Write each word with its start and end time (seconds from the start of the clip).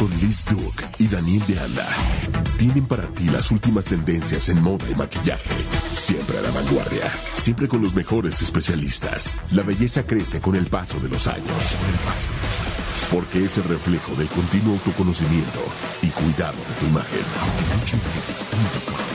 Con 0.00 0.08
Liz 0.18 0.46
Duke 0.46 0.82
y 0.98 1.08
Daniel 1.08 1.42
de 1.46 1.60
Anda. 1.60 1.86
Tienen 2.56 2.86
para 2.86 3.06
ti 3.08 3.24
las 3.24 3.50
últimas 3.50 3.84
tendencias 3.84 4.48
en 4.48 4.62
moda 4.62 4.86
y 4.90 4.94
maquillaje. 4.94 5.50
Siempre 5.92 6.38
a 6.38 6.40
la 6.40 6.50
vanguardia. 6.52 7.02
Siempre 7.34 7.68
con 7.68 7.82
los 7.82 7.94
mejores 7.94 8.40
especialistas. 8.40 9.36
La 9.50 9.62
belleza 9.62 10.06
crece 10.06 10.40
con 10.40 10.56
el 10.56 10.64
paso 10.68 10.98
de 11.00 11.10
los 11.10 11.26
años. 11.26 11.76
Porque 13.12 13.44
es 13.44 13.58
el 13.58 13.64
reflejo 13.64 14.14
del 14.14 14.28
continuo 14.28 14.72
autoconocimiento 14.72 15.60
y 16.00 16.06
cuidado 16.06 16.56
de 16.56 16.74
tu 16.80 16.86
imagen. 16.86 17.26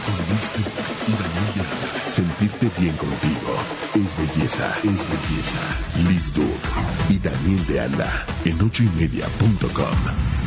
Con 0.06 0.18
Liz 0.30 0.52
Duke 0.56 0.70
y 1.08 1.14
Daniel 1.14 1.50
de 1.56 1.62
Anda. 1.62 2.12
Sentirte 2.12 2.70
bien 2.80 2.96
contigo 2.98 3.58
es 3.96 4.38
belleza, 4.38 4.72
es 4.84 5.02
belleza. 5.10 5.64
Liz 6.08 6.32
Duke 6.32 6.70
y 7.10 7.18
Daniel 7.18 7.66
de 7.66 7.80
Anda 7.80 8.26
en 8.46 8.62
ochoymedia.com. 8.62 10.45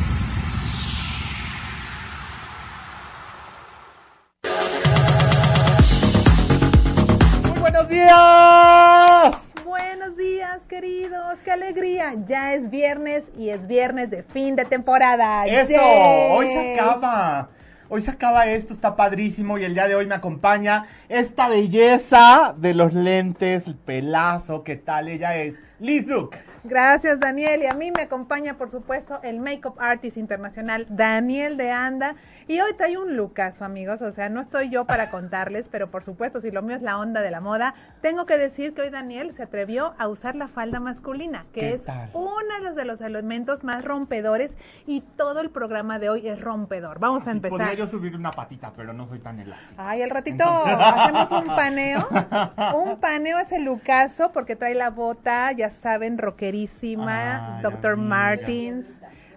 días. 7.99 9.37
Buenos 9.65 10.17
días, 10.17 10.67
queridos. 10.67 11.39
Qué 11.45 11.51
alegría. 11.51 12.15
Ya 12.27 12.55
es 12.55 12.71
viernes 12.71 13.25
y 13.37 13.51
es 13.51 13.67
viernes 13.67 14.11
de 14.11 14.23
fin 14.23 14.57
de 14.57 14.65
temporada. 14.65 15.47
Eso, 15.47 15.73
¡Yay! 15.73 16.31
hoy 16.33 16.47
se 16.47 16.73
acaba. 16.73 17.49
Hoy 17.91 18.03
se 18.03 18.11
acaba 18.11 18.47
esto, 18.47 18.75
está 18.75 18.97
padrísimo 18.97 19.57
y 19.57 19.65
el 19.65 19.73
día 19.73 19.89
de 19.89 19.95
hoy 19.95 20.05
me 20.05 20.15
acompaña 20.15 20.85
esta 21.09 21.49
belleza 21.49 22.55
de 22.59 22.75
los 22.75 22.93
lentes, 22.93 23.67
el 23.67 23.77
pelazo, 23.77 24.63
¿qué 24.63 24.77
tal? 24.77 25.09
Ella 25.09 25.37
es 25.37 25.63
Liz 25.81 26.07
Duke. 26.07 26.39
Gracias, 26.65 27.21
Daniel. 27.21 27.63
Y 27.63 27.67
a 27.67 27.75
mí 27.75 27.91
me 27.91 28.03
acompaña, 28.03 28.55
por 28.55 28.71
supuesto, 28.71 29.21
el 29.23 29.41
Makeup 29.41 29.77
Artist 29.81 30.17
Internacional, 30.17 30.87
Daniel 30.89 31.57
de 31.57 31.71
Anda. 31.71 32.15
Y 32.47 32.61
hoy 32.61 32.73
trae 32.77 32.97
un 32.99 33.17
lookazo, 33.17 33.65
amigos. 33.65 34.03
O 34.03 34.13
sea, 34.13 34.29
no 34.29 34.41
estoy 34.41 34.69
yo 34.71 34.85
para 34.85 35.11
contarles, 35.11 35.69
pero 35.69 35.91
por 35.91 36.05
supuesto, 36.05 36.41
si 36.41 36.51
lo 36.51 36.63
mío 36.63 36.77
es 36.77 36.83
la 36.83 36.99
onda 36.99 37.21
de 37.23 37.31
la 37.31 37.41
moda, 37.41 37.75
tengo 38.01 38.27
que 38.27 38.39
decir 38.39 38.75
que 38.75 38.83
hoy 38.83 38.91
Daniel 38.91 39.33
se 39.35 39.43
atrevió 39.43 39.95
a 39.99 40.09
usar 40.09 40.35
la 40.35 40.49
falda 40.49 40.81
masculina, 40.81 41.47
que 41.53 41.61
¿Qué 41.61 41.73
es 41.75 41.85
tal? 41.85 42.11
uno 42.15 42.39
de 42.75 42.85
los 42.85 43.01
elementos 43.01 43.65
más 43.65 43.85
rompedores 43.85 44.57
y 44.87 45.01
todo 45.17 45.41
el 45.41 45.51
programa 45.51 45.99
de 45.99 46.11
hoy 46.11 46.29
es 46.29 46.41
rompedor. 46.41 46.99
Vamos 46.99 47.27
a 47.27 47.31
empezar. 47.33 47.59
Podría 47.59 47.75
yo 47.75 47.87
subir 47.87 48.15
una 48.17 48.31
patita, 48.31 48.73
pero 48.77 48.93
no 48.93 49.07
soy 49.09 49.21
tan 49.21 49.39
elástico. 49.39 49.75
Ay, 49.77 50.03
al 50.03 50.11
ratito 50.11 50.45
Entonces- 50.45 50.77
hacemos 50.79 51.31
un 51.33 51.47
paneo. 51.47 52.09
Un 52.75 52.99
paneo 53.01 53.39
es 53.39 53.53
el 53.53 53.65
Lucaso 53.65 54.33
porque 54.33 54.57
trae 54.57 54.75
la 54.75 54.91
bota, 54.91 55.53
ya 55.53 55.71
saben, 55.71 56.19
rockerísima, 56.67 57.57
Ay, 57.57 57.63
Dr. 57.63 57.97
Martins. 57.97 58.87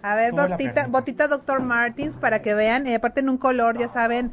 A 0.02 0.16
ver, 0.16 0.34
botita, 0.34 0.88
botita 0.88 1.28
Dr. 1.28 1.62
Martins 1.62 2.18
para 2.18 2.42
que 2.42 2.54
vean. 2.54 2.88
Y 2.88 2.94
aparte 2.94 3.20
en 3.20 3.30
un 3.30 3.38
color, 3.38 3.78
ya 3.78 3.88
saben, 3.88 4.32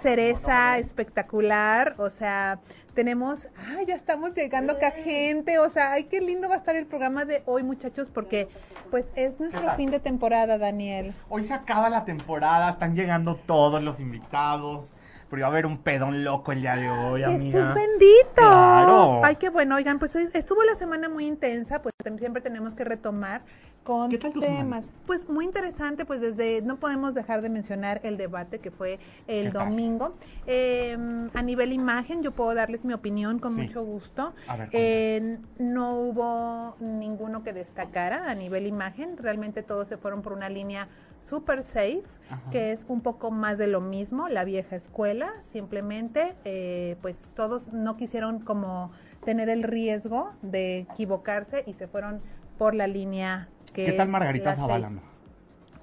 cereza 0.00 0.78
espectacular. 0.78 1.94
O 1.98 2.08
sea, 2.08 2.60
tenemos, 2.94 3.48
ay, 3.68 3.86
ya 3.86 3.94
estamos 3.94 4.34
llegando 4.34 4.74
acá 4.74 4.92
gente. 4.92 5.58
O 5.58 5.68
sea, 5.68 5.92
ay, 5.92 6.04
qué 6.04 6.20
lindo 6.20 6.48
va 6.48 6.54
a 6.54 6.58
estar 6.58 6.76
el 6.76 6.86
programa 6.86 7.24
de 7.26 7.42
hoy, 7.44 7.62
muchachos, 7.62 8.08
porque 8.08 8.48
pues 8.90 9.12
es 9.16 9.38
nuestro 9.38 9.68
fin 9.74 9.90
de 9.90 10.00
temporada, 10.00 10.56
Daniel. 10.56 11.14
Hoy 11.28 11.42
se 11.42 11.52
acaba 11.52 11.90
la 11.90 12.04
temporada, 12.04 12.70
están 12.70 12.94
llegando 12.94 13.36
todos 13.36 13.82
los 13.82 14.00
invitados, 14.00 14.94
pero 15.34 15.40
iba 15.40 15.46
a 15.48 15.50
haber 15.50 15.66
un 15.66 15.78
pedón 15.78 16.22
loco 16.22 16.52
el 16.52 16.60
día 16.60 16.76
de 16.76 16.88
hoy, 16.88 17.24
amiga. 17.24 17.58
Jesús 17.60 17.74
bendito. 17.74 18.34
Claro. 18.36 19.20
Ay, 19.24 19.34
qué 19.34 19.48
bueno. 19.50 19.74
Oigan, 19.74 19.98
pues 19.98 20.14
estuvo 20.14 20.62
la 20.62 20.76
semana 20.76 21.08
muy 21.08 21.26
intensa, 21.26 21.82
pues 21.82 21.92
siempre 22.20 22.40
tenemos 22.40 22.76
que 22.76 22.84
retomar 22.84 23.42
con 23.82 24.10
¿Qué 24.10 24.16
tal 24.18 24.32
temas. 24.32 24.86
Pues 25.06 25.28
muy 25.28 25.44
interesante, 25.44 26.06
pues 26.06 26.20
desde, 26.20 26.62
no 26.62 26.76
podemos 26.76 27.14
dejar 27.14 27.42
de 27.42 27.50
mencionar 27.50 28.00
el 28.04 28.16
debate 28.16 28.60
que 28.60 28.70
fue 28.70 28.98
el 29.26 29.52
domingo. 29.52 30.14
Eh, 30.46 30.96
a 31.34 31.42
nivel 31.42 31.72
imagen, 31.72 32.22
yo 32.22 32.30
puedo 32.30 32.54
darles 32.54 32.84
mi 32.84 32.94
opinión 32.94 33.40
con 33.40 33.54
Sí. 33.56 33.62
mucho 33.62 33.82
gusto. 33.84 34.34
A 34.46 34.56
ver, 34.56 34.68
Eh, 34.72 35.38
no 35.58 35.96
hubo 35.98 36.76
ninguno 36.80 37.42
que 37.42 37.52
destacara 37.52 38.30
a 38.30 38.34
nivel 38.36 38.66
imagen, 38.66 39.16
realmente 39.18 39.62
todos 39.62 39.88
se 39.88 39.96
fueron 39.98 40.22
por 40.22 40.32
una 40.32 40.48
línea 40.48 40.88
super 41.24 41.62
safe, 41.62 42.02
Ajá. 42.30 42.50
que 42.50 42.72
es 42.72 42.84
un 42.88 43.00
poco 43.00 43.30
más 43.30 43.58
de 43.58 43.66
lo 43.66 43.80
mismo, 43.80 44.28
la 44.28 44.44
vieja 44.44 44.76
escuela, 44.76 45.32
simplemente, 45.44 46.34
eh, 46.44 46.96
pues 47.02 47.32
todos 47.34 47.72
no 47.72 47.96
quisieron 47.96 48.40
como 48.40 48.90
tener 49.24 49.48
el 49.48 49.62
riesgo 49.62 50.32
de 50.42 50.80
equivocarse 50.80 51.64
y 51.66 51.72
se 51.74 51.88
fueron 51.88 52.20
por 52.58 52.74
la 52.74 52.86
línea 52.86 53.48
que 53.72 53.86
¿Qué 53.86 53.92
tal 53.92 54.08
Margarita 54.08 54.50
la 54.50 54.56
Zavala? 54.56 54.88
safe. 54.88 55.00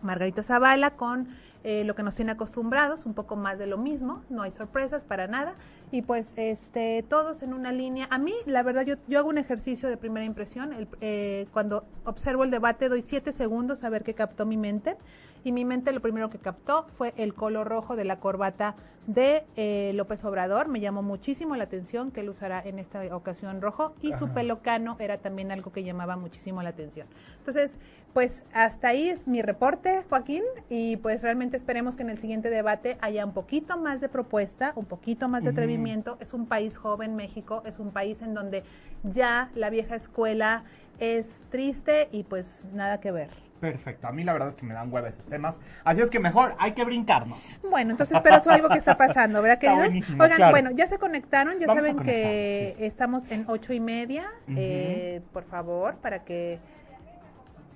Margarita 0.01 0.43
Zavala 0.43 0.91
con 0.91 1.27
eh, 1.63 1.83
lo 1.83 1.93
que 1.93 2.01
nos 2.01 2.15
tiene 2.15 2.31
acostumbrados, 2.31 3.05
un 3.05 3.13
poco 3.13 3.35
más 3.35 3.59
de 3.59 3.67
lo 3.67 3.77
mismo, 3.77 4.23
no 4.29 4.41
hay 4.41 4.51
sorpresas 4.51 5.03
para 5.03 5.27
nada. 5.27 5.53
Y 5.91 6.01
pues 6.01 6.33
este 6.37 7.03
todos 7.07 7.43
en 7.43 7.53
una 7.53 7.71
línea. 7.71 8.07
A 8.09 8.17
mí, 8.17 8.33
la 8.47 8.63
verdad, 8.63 8.83
yo, 8.83 8.95
yo 9.07 9.19
hago 9.19 9.29
un 9.29 9.37
ejercicio 9.37 9.87
de 9.89 9.97
primera 9.97 10.25
impresión. 10.25 10.73
El- 10.73 10.87
eh, 11.01 11.47
cuando 11.53 11.83
observo 12.05 12.43
el 12.45 12.49
debate, 12.49 12.89
doy 12.89 13.03
siete 13.03 13.31
segundos 13.31 13.83
a 13.83 13.89
ver 13.89 14.03
qué 14.03 14.15
captó 14.15 14.45
mi 14.45 14.57
mente. 14.57 14.97
Y 15.43 15.51
mi 15.51 15.65
mente 15.65 15.91
lo 15.91 16.01
primero 16.01 16.29
que 16.29 16.37
captó 16.37 16.85
fue 16.97 17.13
el 17.17 17.33
color 17.33 17.67
rojo 17.67 17.95
de 17.95 18.05
la 18.05 18.19
corbata 18.19 18.75
de 19.07 19.43
eh, 19.55 19.91
López 19.95 20.23
Obrador. 20.23 20.67
Me 20.67 20.79
llamó 20.79 21.01
muchísimo 21.01 21.55
la 21.55 21.63
atención 21.63 22.11
que 22.11 22.21
él 22.21 22.29
usará 22.29 22.61
en 22.63 22.77
esta 22.77 23.03
ocasión 23.15 23.61
rojo. 23.61 23.93
Y 24.01 24.13
su 24.13 24.29
pelo 24.29 24.61
cano 24.61 24.97
era 24.99 25.17
también 25.17 25.51
algo 25.51 25.71
que 25.71 25.83
llamaba 25.83 26.15
muchísimo 26.15 26.61
la 26.61 26.69
atención. 26.69 27.07
Entonces, 27.39 27.77
pues 28.13 28.43
hasta 28.53 28.89
ahí 28.89 29.09
es 29.09 29.27
mi 29.27 29.41
reporte, 29.41 30.03
Joaquín, 30.09 30.43
y 30.69 30.97
pues 30.97 31.21
realmente 31.21 31.57
esperemos 31.57 31.95
que 31.95 32.03
en 32.03 32.09
el 32.09 32.17
siguiente 32.17 32.49
debate 32.49 32.97
haya 33.01 33.25
un 33.25 33.33
poquito 33.33 33.77
más 33.77 34.01
de 34.01 34.09
propuesta, 34.09 34.73
un 34.75 34.85
poquito 34.85 35.27
más 35.29 35.43
de 35.43 35.49
atrevimiento. 35.49 36.17
Es 36.19 36.33
un 36.33 36.45
país 36.45 36.77
joven, 36.77 37.15
México, 37.15 37.63
es 37.65 37.79
un 37.79 37.91
país 37.91 38.21
en 38.21 38.33
donde 38.33 38.63
ya 39.03 39.49
la 39.55 39.69
vieja 39.69 39.95
escuela 39.95 40.65
es 40.99 41.43
triste 41.49 42.09
y 42.11 42.23
pues 42.23 42.65
nada 42.73 42.99
que 42.99 43.11
ver. 43.11 43.50
Perfecto, 43.61 44.07
a 44.07 44.11
mí 44.11 44.23
la 44.23 44.33
verdad 44.33 44.49
es 44.49 44.55
que 44.55 44.65
me 44.65 44.73
dan 44.73 44.91
hueva 44.91 45.07
esos 45.07 45.27
temas, 45.27 45.59
así 45.85 46.01
es 46.01 46.09
que 46.09 46.19
mejor 46.19 46.55
hay 46.57 46.73
que 46.73 46.83
brincarnos. 46.83 47.43
Bueno, 47.61 47.91
entonces, 47.91 48.19
pero 48.23 48.37
eso 48.37 48.49
es 48.49 48.55
algo 48.55 48.69
que 48.69 48.79
está 48.79 48.97
pasando, 48.97 49.39
¿verdad, 49.39 49.59
queridos? 49.59 50.09
Oigan, 50.19 50.35
claro. 50.37 50.51
bueno, 50.51 50.71
ya 50.71 50.87
se 50.87 50.97
conectaron, 50.97 51.59
ya 51.59 51.67
Vamos 51.67 51.85
saben 51.85 51.99
que 52.03 52.73
sí. 52.75 52.83
estamos 52.83 53.29
en 53.31 53.45
ocho 53.47 53.71
y 53.71 53.79
media, 53.79 54.31
eh, 54.47 55.21
por 55.31 55.43
favor, 55.43 55.97
para 55.97 56.23
que 56.23 56.59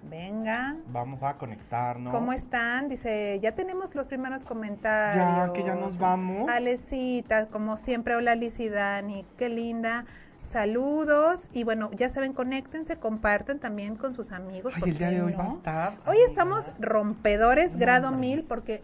vengan. 0.10 0.82
Vamos 0.88 1.22
a 1.22 1.36
conectarnos. 1.36 2.12
¿Cómo 2.12 2.34
están? 2.34 2.90
Dice, 2.90 3.40
ya 3.42 3.54
tenemos 3.54 3.94
los 3.94 4.08
primeros 4.08 4.44
comentarios. 4.44 5.24
Ya, 5.24 5.54
que 5.54 5.64
ya 5.64 5.76
nos 5.76 6.00
vamos. 6.00 6.50
Alecita, 6.50 7.46
como 7.48 7.78
siempre, 7.78 8.16
hola 8.16 8.34
Liz 8.34 8.60
y 8.60 8.70
Dani, 8.70 9.24
qué 9.38 9.50
linda. 9.50 10.06
Saludos. 10.48 11.50
Y 11.54 11.64
bueno, 11.64 11.92
ya 11.94 12.10
saben, 12.10 12.34
conéctense, 12.34 12.98
comparten 12.98 13.60
también 13.60 13.96
con 13.96 14.14
sus 14.14 14.32
amigos. 14.32 14.74
Ay, 14.76 14.80
¿por 14.80 14.90
el 14.90 14.98
día 14.98 15.10
de 15.10 15.22
hoy 15.22 15.32
no? 15.34 15.38
va 15.40 15.46
a 15.46 15.48
estar. 15.50 15.92
Hoy 16.06 16.16
amiga. 16.18 16.28
estamos 16.28 16.72
rompedores, 16.80 17.74
No, 17.74 17.80
grado 17.80 18.12
mil, 18.12 18.44
porque 18.44 18.82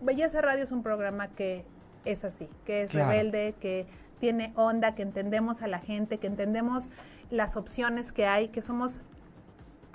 Belleza 0.00 0.40
Radio 0.40 0.64
es 0.64 0.72
un 0.72 0.82
programa 0.82 1.28
que 1.28 1.64
es 2.04 2.24
así, 2.24 2.48
que 2.64 2.82
es 2.82 2.90
Claro. 2.90 3.10
rebelde, 3.10 3.54
que 3.60 3.86
tiene 4.20 4.52
onda, 4.56 4.94
que 4.94 5.02
entendemos 5.02 5.62
a 5.62 5.66
la 5.68 5.78
gente, 5.78 6.18
que 6.18 6.26
entendemos 6.26 6.88
las 7.30 7.56
opciones 7.56 8.12
que 8.12 8.26
hay, 8.26 8.48
que 8.48 8.62
somos 8.62 9.00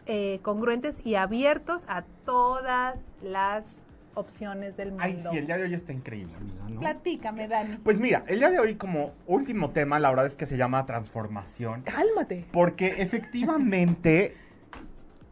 eh, 0.06 0.40
congruentes 0.41 1.01
y 1.06 1.16
abiertos 1.16 1.85
a 1.88 2.03
todas 2.25 3.00
las 3.22 3.82
opciones 4.15 4.77
del 4.77 4.89
mundo. 4.89 5.04
Ay, 5.04 5.18
sí, 5.19 5.38
el 5.38 5.45
día 5.45 5.57
de 5.57 5.63
hoy 5.63 5.74
está 5.74 5.94
increíble, 5.94 6.33
amiga, 6.36 6.69
¿no? 6.69 6.80
Platícame, 6.80 7.48
Dani. 7.48 7.77
Pues 7.77 8.00
mira, 8.00 8.24
el 8.27 8.39
día 8.39 8.50
de 8.50 8.60
hoy 8.60 8.75
como 8.75 9.13
último 9.27 9.71
tema, 9.71 10.00
la 10.00 10.10
verdad 10.10 10.25
es 10.25 10.36
que 10.36 10.45
se 10.45 10.57
llama 10.57 10.86
transformación. 10.86 11.83
Cálmate. 11.83 12.45
Porque 12.51 13.01
efectivamente 13.01 14.36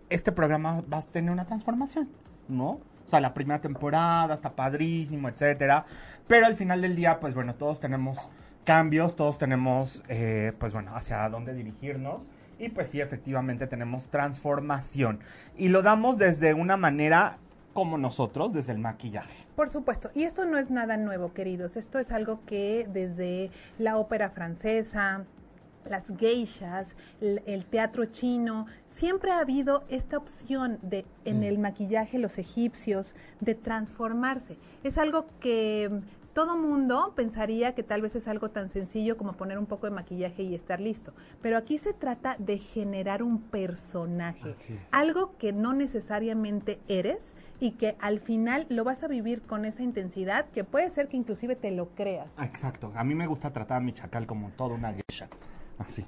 este 0.09 0.31
programa 0.31 0.83
va 0.91 0.97
a 0.97 1.01
tener 1.01 1.31
una 1.31 1.45
transformación, 1.45 2.09
¿no? 2.47 2.79
O 3.05 3.09
sea, 3.09 3.19
la 3.19 3.33
primera 3.33 3.59
temporada 3.59 4.33
está 4.33 4.51
padrísimo, 4.51 5.29
etcétera. 5.29 5.85
Pero 6.27 6.45
al 6.45 6.55
final 6.55 6.81
del 6.81 6.95
día, 6.95 7.19
pues 7.19 7.33
bueno, 7.33 7.55
todos 7.55 7.79
tenemos 7.79 8.17
cambios, 8.63 9.15
todos 9.15 9.37
tenemos, 9.37 10.03
eh, 10.07 10.53
pues 10.59 10.73
bueno, 10.73 10.95
hacia 10.95 11.27
dónde 11.29 11.53
dirigirnos. 11.53 12.29
Y 12.59 12.69
pues 12.69 12.89
sí, 12.89 13.01
efectivamente 13.01 13.67
tenemos 13.67 14.09
transformación. 14.09 15.19
Y 15.57 15.69
lo 15.69 15.81
damos 15.81 16.17
desde 16.17 16.53
una 16.53 16.77
manera 16.77 17.37
como 17.73 17.97
nosotros, 17.97 18.51
desde 18.51 18.73
el 18.73 18.79
maquillaje. 18.79 19.45
Por 19.55 19.69
supuesto, 19.69 20.11
y 20.13 20.23
esto 20.23 20.45
no 20.45 20.57
es 20.57 20.69
nada 20.69 20.97
nuevo, 20.97 21.33
queridos. 21.33 21.77
Esto 21.77 21.99
es 21.99 22.11
algo 22.11 22.41
que 22.45 22.87
desde 22.91 23.51
la 23.77 23.97
ópera 23.97 24.29
francesa, 24.29 25.25
las 25.89 26.03
geishas, 26.17 26.95
el, 27.19 27.65
teatro 27.65 28.05
chino, 28.05 28.67
siempre 28.87 29.31
ha 29.31 29.39
habido 29.39 29.83
esta 29.89 30.17
opción 30.17 30.79
de 30.81 31.05
en 31.25 31.43
el 31.43 31.57
maquillaje 31.57 32.19
los 32.19 32.37
egipcios 32.37 33.15
de 33.39 33.55
transformarse. 33.55 34.57
Es 34.83 34.97
algo 34.97 35.25
que 35.39 35.89
mm, 35.89 36.33
todo 36.33 36.55
mundo 36.55 37.13
pensaría 37.15 37.75
que 37.75 37.83
tal 37.83 38.01
vez 38.01 38.15
es 38.15 38.27
algo 38.27 38.49
tan 38.49 38.69
sencillo 38.69 39.17
como 39.17 39.33
poner 39.33 39.57
un 39.57 39.65
poco 39.65 39.87
de 39.87 39.91
maquillaje 39.91 40.43
y 40.43 40.55
estar 40.55 40.79
listo, 40.79 41.13
pero 41.41 41.57
aquí 41.57 41.77
se 41.77 41.93
trata 41.93 42.35
de 42.39 42.57
generar 42.57 43.21
un 43.21 43.41
personaje, 43.41 44.55
algo 44.91 45.35
que 45.37 45.51
no 45.51 45.73
necesariamente 45.73 46.79
eres 46.87 47.33
y 47.61 47.73
que 47.73 47.95
al 48.01 48.19
final 48.19 48.65
lo 48.69 48.83
vas 48.83 49.03
a 49.03 49.07
vivir 49.07 49.43
con 49.43 49.65
esa 49.65 49.83
intensidad 49.83 50.47
que 50.49 50.63
puede 50.63 50.89
ser 50.89 51.07
que 51.07 51.15
inclusive 51.15 51.55
te 51.55 51.69
lo 51.69 51.89
creas. 51.89 52.27
Exacto. 52.41 52.91
A 52.95 53.03
mí 53.03 53.13
me 53.13 53.27
gusta 53.27 53.53
tratar 53.53 53.77
a 53.77 53.79
mi 53.79 53.93
chacal 53.93 54.25
como 54.25 54.49
toda 54.49 54.73
una 54.73 54.91
geisha. 54.91 55.29
Así. 55.77 56.03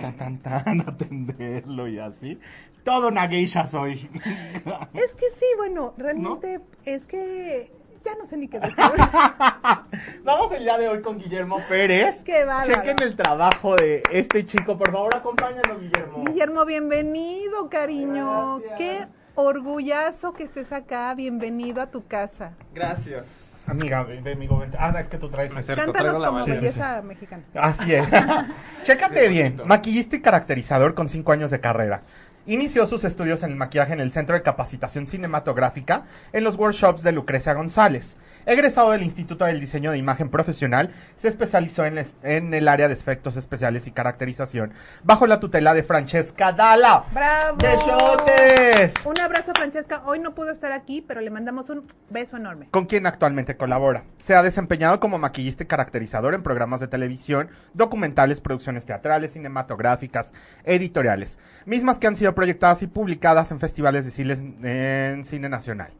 Tan, 0.00 0.16
tan, 0.16 0.38
tan, 0.38 0.80
atenderlo 0.88 1.88
y 1.88 1.98
así. 1.98 2.40
Toda 2.84 3.08
una 3.08 3.28
geisha 3.28 3.66
soy. 3.66 4.08
Es 4.94 5.14
que 5.14 5.26
sí, 5.36 5.46
bueno, 5.58 5.92
realmente 5.98 6.60
es 6.86 7.06
que 7.06 7.70
ya 8.02 8.14
no 8.16 8.24
sé 8.24 8.38
ni 8.38 8.48
qué 8.48 8.60
decir. 8.60 8.76
Vamos 10.24 10.52
el 10.52 10.62
día 10.62 10.78
de 10.78 10.88
hoy 10.88 11.02
con 11.02 11.18
Guillermo 11.18 11.60
Pérez. 11.68 12.22
Qué 12.24 12.46
bárbaro. 12.46 12.82
Chequen 12.82 13.02
el 13.02 13.14
trabajo 13.14 13.76
de 13.76 14.02
este 14.10 14.46
chico. 14.46 14.78
Por 14.78 14.90
favor, 14.90 15.14
acompáñanos, 15.14 15.80
Guillermo. 15.80 16.24
Guillermo, 16.24 16.64
bienvenido, 16.64 17.68
cariño. 17.68 18.60
Gracias. 18.60 18.78
Qué 18.78 19.23
orgullazo 19.34 20.32
que 20.32 20.44
estés 20.44 20.72
acá. 20.72 21.14
Bienvenido 21.14 21.82
a 21.82 21.86
tu 21.90 22.06
casa. 22.06 22.52
Gracias. 22.74 23.52
Amiga, 23.66 24.04
de, 24.04 24.20
de 24.20 24.36
mi 24.36 24.46
gobernador. 24.46 24.80
Ah, 24.82 24.92
no, 24.92 24.98
es 24.98 25.08
que 25.08 25.16
tú 25.16 25.30
traes. 25.30 25.54
Acerco, 25.56 25.92
Cántanos 25.92 26.20
la 26.20 26.28
como 26.28 26.44
belleza 26.44 27.00
mexicana. 27.02 27.42
Así 27.54 27.94
es. 27.94 28.06
Chécate 28.82 29.22
Sí, 29.24 29.28
bien. 29.30 29.46
bonito. 29.52 29.66
Maquillista 29.66 30.16
y 30.16 30.20
caracterizador 30.20 30.94
con 30.94 31.08
cinco 31.08 31.32
años 31.32 31.50
de 31.50 31.60
carrera. 31.60 32.02
Inició 32.46 32.84
sus 32.86 33.04
estudios 33.04 33.42
en 33.42 33.52
el 33.52 33.56
maquillaje 33.56 33.94
en 33.94 34.00
el 34.00 34.12
Centro 34.12 34.36
de 34.36 34.42
Capacitación 34.42 35.06
Cinematográfica 35.06 36.02
en 36.34 36.44
los 36.44 36.56
workshops 36.56 37.02
de 37.02 37.12
Lucrecia 37.12 37.54
González. 37.54 38.18
Egresado 38.46 38.90
del 38.90 39.02
Instituto 39.02 39.46
del 39.46 39.58
Diseño 39.58 39.90
de 39.90 39.96
Imagen 39.96 40.28
Profesional, 40.28 40.90
se 41.16 41.28
especializó 41.28 41.84
en, 41.86 42.54
el 42.54 42.68
área 42.68 42.88
de 42.88 42.94
efectos 42.94 43.36
especiales 43.36 43.86
y 43.86 43.90
caracterización 43.90 44.74
bajo 45.02 45.26
la 45.26 45.40
tutela 45.40 45.72
de 45.72 45.82
Francesca 45.82 46.52
Dalla. 46.52 47.04
¡Bravo! 47.12 47.56
¡Besotes! 47.56 48.92
Un 49.06 49.18
abrazo, 49.18 49.52
Francesca. 49.54 50.02
Hoy 50.04 50.18
no 50.18 50.34
pudo 50.34 50.50
estar 50.50 50.72
aquí, 50.72 51.00
pero 51.00 51.22
le 51.22 51.30
mandamos 51.30 51.70
un 51.70 51.86
beso 52.10 52.36
enorme. 52.36 52.68
con 52.70 52.84
quien 52.84 53.06
actualmente 53.06 53.56
colabora. 53.56 54.04
Se 54.18 54.34
ha 54.34 54.42
desempeñado 54.42 55.00
como 55.00 55.18
maquillista 55.18 55.64
y 55.64 55.66
caracterizador 55.66 56.34
en 56.34 56.42
programas 56.42 56.80
de 56.80 56.88
televisión, 56.88 57.48
documentales, 57.72 58.40
producciones 58.40 58.84
teatrales, 58.84 59.32
cinematográficas, 59.32 60.34
editoriales, 60.64 61.38
mismas 61.64 61.98
que 61.98 62.08
han 62.08 62.16
sido 62.16 62.34
proyectadas 62.34 62.82
y 62.82 62.88
publicadas 62.88 63.50
en 63.52 63.60
festivales 63.60 64.04
de 64.04 64.10
cine, 64.10 65.12
en 65.14 65.24
cine 65.24 65.48
nacional. 65.48 65.92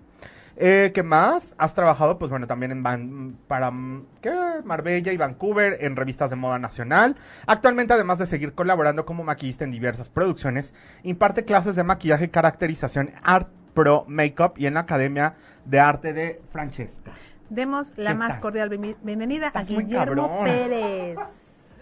Eh, 0.56 0.92
¿Qué 0.94 1.02
más? 1.02 1.54
Has 1.58 1.74
trabajado, 1.74 2.18
pues 2.18 2.30
bueno, 2.30 2.46
también 2.46 2.70
en 2.72 2.82
Van- 2.82 3.36
para 3.48 3.72
¿qué? 4.20 4.32
Marbella 4.64 5.12
y 5.12 5.16
Vancouver 5.16 5.78
en 5.80 5.96
revistas 5.96 6.30
de 6.30 6.36
moda 6.36 6.58
nacional. 6.58 7.16
Actualmente, 7.46 7.92
además 7.92 8.18
de 8.18 8.26
seguir 8.26 8.52
colaborando 8.54 9.04
como 9.04 9.24
maquillista 9.24 9.64
en 9.64 9.70
diversas 9.72 10.08
producciones, 10.08 10.72
imparte 11.02 11.44
clases 11.44 11.74
de 11.76 11.82
maquillaje 11.82 12.26
y 12.26 12.28
caracterización 12.28 13.10
Art 13.24 13.48
Pro 13.74 14.04
Makeup 14.06 14.54
y 14.56 14.66
en 14.66 14.74
la 14.74 14.80
Academia 14.80 15.34
de 15.64 15.80
Arte 15.80 16.12
de 16.12 16.40
Francesca. 16.52 17.10
Demos 17.50 17.92
la 17.96 18.12
¿Qué 18.12 18.16
más 18.18 18.28
tal? 18.30 18.40
cordial 18.40 18.68
bienvenida 19.02 19.46
a 19.46 19.48
Estás 19.48 19.68
Guillermo. 19.68 20.42
Pérez. 20.44 21.18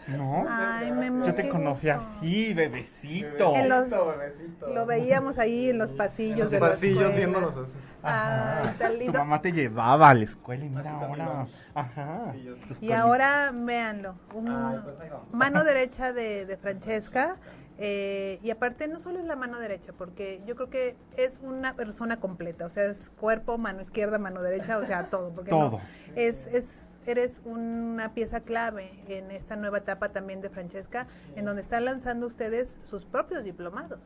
¿No? 0.08 0.44
Ay, 0.48 0.90
me 0.92 1.26
Yo 1.26 1.34
te 1.34 1.48
conocí 1.48 1.88
así, 1.88 2.54
bebecito. 2.54 3.54
En 3.54 3.68
los- 3.68 3.88
bebecito. 3.90 4.66
Lo 4.68 4.84
veíamos 4.86 5.38
ahí 5.38 5.70
en 5.70 5.78
los 5.78 5.90
pasillos 5.92 6.38
En 6.38 6.38
los 6.44 6.50
de 6.50 6.60
la 6.60 6.66
pasillos 6.68 6.96
escuela. 7.04 7.16
viéndolos 7.16 7.56
así. 7.56 7.78
Ay, 8.04 8.74
tan 8.80 8.98
Tu 8.98 9.12
mamá 9.12 9.40
te 9.40 9.52
llevaba 9.52 10.10
a 10.10 10.14
la 10.14 10.24
escuela 10.24 10.64
y 10.64 10.68
mira 10.70 10.90
ahora. 10.98 11.46
Ajá. 11.72 12.32
Sí, 12.80 12.86
Y 12.86 12.92
ahora, 12.92 13.52
véanlo, 13.54 14.16
un- 14.34 14.48
Ay, 14.48 14.80
pues 14.82 14.96
mano 15.32 15.62
derecha 15.62 16.12
de, 16.12 16.46
de 16.46 16.56
Francesca. 16.56 17.36
eh, 17.78 18.38
y 18.42 18.50
aparte, 18.50 18.86
no 18.86 18.98
solo 19.00 19.18
es 19.18 19.24
la 19.24 19.34
mano 19.34 19.58
derecha, 19.58 19.92
porque 19.96 20.40
yo 20.46 20.54
creo 20.56 20.68
que 20.68 20.96
es 21.16 21.38
una 21.42 21.74
persona 21.74 22.18
completa. 22.20 22.66
O 22.66 22.70
sea, 22.70 22.84
es 22.84 23.10
cuerpo, 23.18 23.56
mano 23.56 23.80
izquierda, 23.80 24.18
mano 24.18 24.42
derecha, 24.42 24.78
o 24.78 24.84
sea, 24.84 25.06
todo. 25.08 25.30
Porque 25.30 25.50
no, 25.50 25.70
Todo. 25.70 25.80
es, 26.14 26.46
es, 26.48 26.86
eres 27.10 27.40
una 27.44 28.14
pieza 28.14 28.40
clave 28.40 28.90
en 29.08 29.30
esta 29.30 29.56
nueva 29.56 29.78
etapa 29.78 30.10
también 30.10 30.40
de 30.40 30.48
Francesca, 30.48 31.06
en 31.36 31.44
donde 31.44 31.62
están 31.62 31.84
lanzando 31.84 32.26
ustedes 32.26 32.76
sus 32.88 33.04
propios 33.04 33.44
diplomados. 33.44 34.00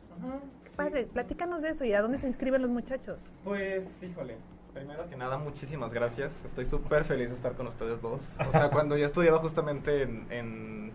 Qué 0.65 0.71
padre, 0.71 1.05
platícanos 1.05 1.63
de 1.63 1.71
eso 1.71 1.85
y 1.85 1.93
a 1.93 2.03
dónde 2.03 2.19
se 2.19 2.27
inscriben 2.27 2.63
los 2.63 2.71
muchachos. 2.71 3.33
Pues, 3.45 3.85
híjole. 4.03 4.37
Primero 4.77 5.09
que 5.09 5.17
nada, 5.17 5.39
muchísimas 5.39 5.95
gracias. 5.95 6.45
Estoy 6.45 6.67
súper 6.67 7.05
feliz 7.05 7.31
de 7.31 7.35
estar 7.35 7.55
con 7.55 7.67
ustedes 7.67 8.03
dos. 8.03 8.37
O 8.47 8.53
sea, 8.53 8.69
cuando 8.71 8.99
yo 8.99 9.07
estudiaba 9.07 9.39
justamente 9.39 10.03
en, 10.03 10.27
en, 10.31 10.93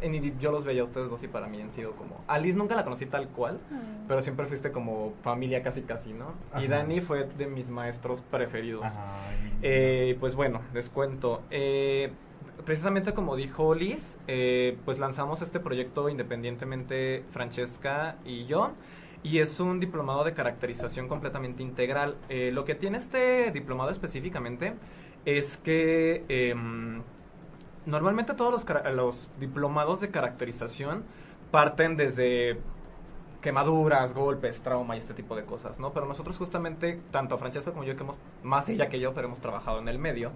en 0.00 0.38
yo 0.38 0.52
los 0.52 0.64
veía 0.64 0.82
a 0.82 0.84
ustedes 0.84 1.10
dos 1.10 1.22
y 1.22 1.28
para 1.28 1.46
mí 1.48 1.60
han 1.60 1.72
sido 1.72 1.92
como... 1.92 2.22
Alice 2.26 2.56
nunca 2.56 2.76
la 2.76 2.84
conocí 2.84 3.06
tal 3.06 3.28
cual, 3.28 3.58
pero 4.06 4.22
siempre 4.22 4.46
fuiste 4.46 4.72
como 4.72 5.14
familia 5.22 5.62
casi 5.62 5.82
casi, 5.82 6.12
¿no? 6.12 6.32
Y. 6.60 6.66
Dani 6.68 7.00
fue 7.00 7.24
de 7.24 7.46
mis 7.46 7.68
maestros 7.70 8.20
preferidos. 8.22 8.84
Ay. 8.84 9.52
Eh, 9.62 10.16
pues 10.20 10.34
bueno, 10.34 10.60
les 10.72 10.88
cuento. 10.88 11.42
Eh, 11.50 12.12
precisamente 12.64 13.14
como 13.14 13.36
dijo 13.36 13.74
Liz, 13.74 14.18
eh, 14.26 14.76
pues 14.84 14.98
lanzamos 14.98 15.42
este 15.42 15.60
proyecto 15.60 16.08
independientemente 16.08 17.24
Francesca 17.30 18.16
y 18.24 18.44
yo. 18.44 18.72
Y 19.22 19.38
es 19.40 19.58
un 19.58 19.80
diplomado 19.80 20.22
de 20.22 20.32
caracterización 20.32 21.08
completamente 21.08 21.62
integral. 21.62 22.16
Eh, 22.28 22.50
lo 22.52 22.64
que 22.64 22.74
tiene 22.74 22.98
este 22.98 23.50
diplomado 23.50 23.90
específicamente 23.90 24.74
es 25.24 25.56
que 25.56 26.24
em, 26.28 27.02
normalmente 27.86 28.34
todos 28.34 28.52
los, 28.52 28.94
los 28.94 29.28
diplomados 29.38 30.00
de 30.00 30.10
caracterización 30.10 31.04
parten 31.50 31.96
desde 31.96 32.58
quemaduras, 33.40 34.14
golpes, 34.14 34.62
trauma 34.62 34.96
y 34.96 34.98
este 34.98 35.14
tipo 35.14 35.36
de 35.36 35.44
cosas, 35.44 35.78
¿no? 35.78 35.92
Pero 35.92 36.06
nosotros 36.06 36.36
justamente, 36.36 37.00
tanto 37.10 37.38
Francesca 37.38 37.70
como 37.70 37.84
yo, 37.84 37.96
que 37.96 38.02
hemos, 38.02 38.18
más 38.42 38.68
ella 38.68 38.88
que 38.88 38.98
yo, 38.98 39.14
pero 39.14 39.28
hemos 39.28 39.40
trabajado 39.40 39.78
en 39.78 39.88
el 39.88 39.98
medio, 39.98 40.32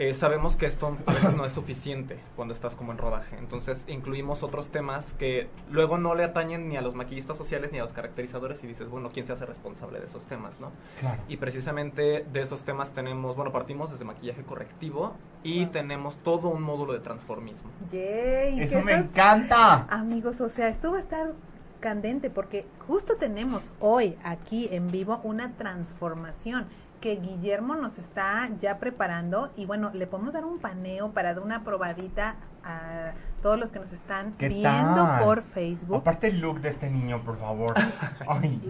eh, 0.00 0.14
sabemos 0.14 0.56
que 0.56 0.64
esto 0.64 0.96
a 1.04 1.12
veces 1.12 1.36
no 1.36 1.44
es 1.44 1.52
suficiente 1.52 2.18
cuando 2.34 2.54
estás 2.54 2.74
como 2.74 2.90
en 2.90 2.96
rodaje. 2.96 3.36
Entonces 3.36 3.84
incluimos 3.86 4.42
otros 4.42 4.70
temas 4.70 5.12
que 5.12 5.50
luego 5.70 5.98
no 5.98 6.14
le 6.14 6.24
atañen 6.24 6.70
ni 6.70 6.78
a 6.78 6.80
los 6.80 6.94
maquillistas 6.94 7.36
sociales 7.36 7.70
ni 7.70 7.80
a 7.80 7.82
los 7.82 7.92
caracterizadores 7.92 8.64
y 8.64 8.66
dices, 8.66 8.88
bueno, 8.88 9.10
¿quién 9.12 9.26
se 9.26 9.34
hace 9.34 9.44
responsable 9.44 10.00
de 10.00 10.06
esos 10.06 10.24
temas, 10.24 10.58
no? 10.58 10.72
Claro. 11.00 11.22
Y 11.28 11.36
precisamente 11.36 12.24
de 12.32 12.40
esos 12.40 12.64
temas 12.64 12.94
tenemos, 12.94 13.36
bueno, 13.36 13.52
partimos 13.52 13.90
desde 13.90 14.06
maquillaje 14.06 14.42
correctivo 14.42 15.16
y 15.42 15.66
tenemos 15.66 16.16
todo 16.16 16.48
un 16.48 16.62
módulo 16.62 16.94
de 16.94 17.00
transformismo. 17.00 17.70
Yay, 17.92 18.58
Eso 18.58 18.80
me 18.80 18.94
encanta. 18.94 19.86
Amigos, 19.90 20.40
o 20.40 20.48
sea, 20.48 20.68
esto 20.68 20.92
va 20.92 20.96
a 20.96 21.00
estar 21.00 21.34
candente 21.78 22.30
porque 22.30 22.64
justo 22.86 23.16
tenemos 23.16 23.74
hoy 23.80 24.16
aquí 24.24 24.66
en 24.72 24.90
vivo 24.90 25.20
una 25.24 25.52
transformación 25.56 26.68
que 27.00 27.16
Guillermo 27.16 27.76
nos 27.76 27.98
está 27.98 28.48
ya 28.60 28.78
preparando 28.78 29.50
y 29.56 29.66
bueno, 29.66 29.90
le 29.94 30.06
podemos 30.06 30.34
dar 30.34 30.44
un 30.44 30.58
paneo 30.58 31.10
para 31.12 31.34
dar 31.34 31.42
una 31.42 31.64
probadita 31.64 32.36
a 32.62 33.12
todos 33.42 33.58
los 33.58 33.70
que 33.72 33.78
nos 33.78 33.92
están 33.92 34.32
¿Qué 34.34 34.48
viendo 34.48 35.02
tal? 35.02 35.24
por 35.24 35.42
Facebook. 35.42 35.96
Aparte 35.96 36.28
el 36.28 36.40
look 36.40 36.60
de 36.60 36.68
este 36.68 36.90
niño, 36.90 37.22
por 37.24 37.38
favor. 37.38 37.72
Ay. 38.28 38.60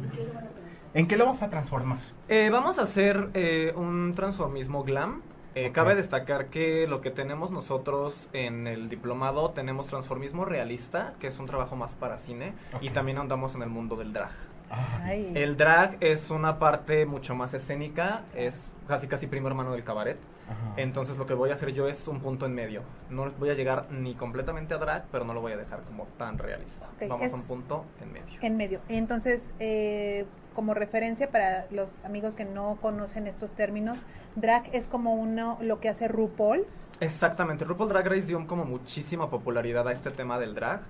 ¿En 0.94 1.06
qué 1.06 1.16
lo 1.16 1.26
vas 1.26 1.42
a 1.42 1.50
transformar? 1.50 1.99
Eh, 2.28 2.50
vamos 2.50 2.78
a 2.78 2.82
hacer 2.82 3.30
eh, 3.34 3.72
un 3.76 4.14
transformismo 4.14 4.82
glam. 4.84 5.22
Eh. 5.56 5.72
Cabe 5.72 5.96
destacar 5.96 6.46
que 6.46 6.87
lo 6.87 7.00
que 7.00 7.10
tenemos 7.10 7.50
nosotros 7.50 8.28
en 8.32 8.68
el 8.68 8.88
diplomado 8.88 9.50
tenemos 9.50 9.88
transformismo 9.88 10.44
realista, 10.44 11.14
que 11.18 11.26
es 11.26 11.38
un 11.40 11.46
trabajo 11.46 11.75
más 11.75 11.96
para 11.96 12.18
cine, 12.18 12.54
y 12.80 12.90
también 12.90 13.18
andamos 13.18 13.56
en 13.56 13.62
el 13.62 13.68
mundo 13.68 13.96
del 13.96 14.12
drag. 14.12 14.30
Ay. 14.70 15.32
El 15.34 15.56
drag 15.56 15.96
es 16.00 16.30
una 16.30 16.58
parte 16.58 17.04
mucho 17.06 17.34
más 17.34 17.52
escénica, 17.54 18.22
es 18.34 18.70
casi 18.86 19.08
casi 19.08 19.26
primo 19.26 19.48
hermano 19.48 19.72
del 19.72 19.84
cabaret. 19.84 20.18
Ajá. 20.48 20.74
Entonces 20.76 21.16
lo 21.16 21.26
que 21.26 21.34
voy 21.34 21.50
a 21.50 21.54
hacer 21.54 21.72
yo 21.72 21.88
es 21.88 22.08
un 22.08 22.20
punto 22.20 22.46
en 22.46 22.54
medio. 22.54 22.82
No 23.08 23.30
voy 23.32 23.50
a 23.50 23.54
llegar 23.54 23.86
ni 23.90 24.14
completamente 24.14 24.74
a 24.74 24.78
drag, 24.78 25.04
pero 25.12 25.24
no 25.24 25.34
lo 25.34 25.40
voy 25.40 25.52
a 25.52 25.56
dejar 25.56 25.82
como 25.82 26.06
tan 26.16 26.38
realista. 26.38 26.86
Ok, 26.96 27.08
Vamos 27.08 27.32
a 27.32 27.36
un 27.36 27.42
punto 27.42 27.84
en 28.00 28.12
medio. 28.12 28.38
En 28.40 28.56
medio. 28.56 28.80
Entonces, 28.88 29.50
eh, 29.58 30.26
como 30.54 30.74
referencia 30.74 31.30
para 31.30 31.66
los 31.70 32.04
amigos 32.04 32.34
que 32.34 32.44
no 32.44 32.78
conocen 32.80 33.26
estos 33.26 33.52
términos, 33.52 33.98
drag 34.34 34.64
es 34.72 34.86
como 34.86 35.14
uno 35.14 35.58
lo 35.60 35.80
que 35.80 35.88
hace 35.88 36.08
RuPaul's. 36.08 36.86
Exactamente, 37.00 37.64
RuPaul 37.64 37.88
Drag 37.88 38.06
Race 38.06 38.26
dio 38.26 38.44
como 38.46 38.64
muchísima 38.64 39.30
popularidad 39.30 39.86
a 39.88 39.92
este 39.92 40.10
tema 40.10 40.38
del 40.38 40.54
drag. 40.54 40.80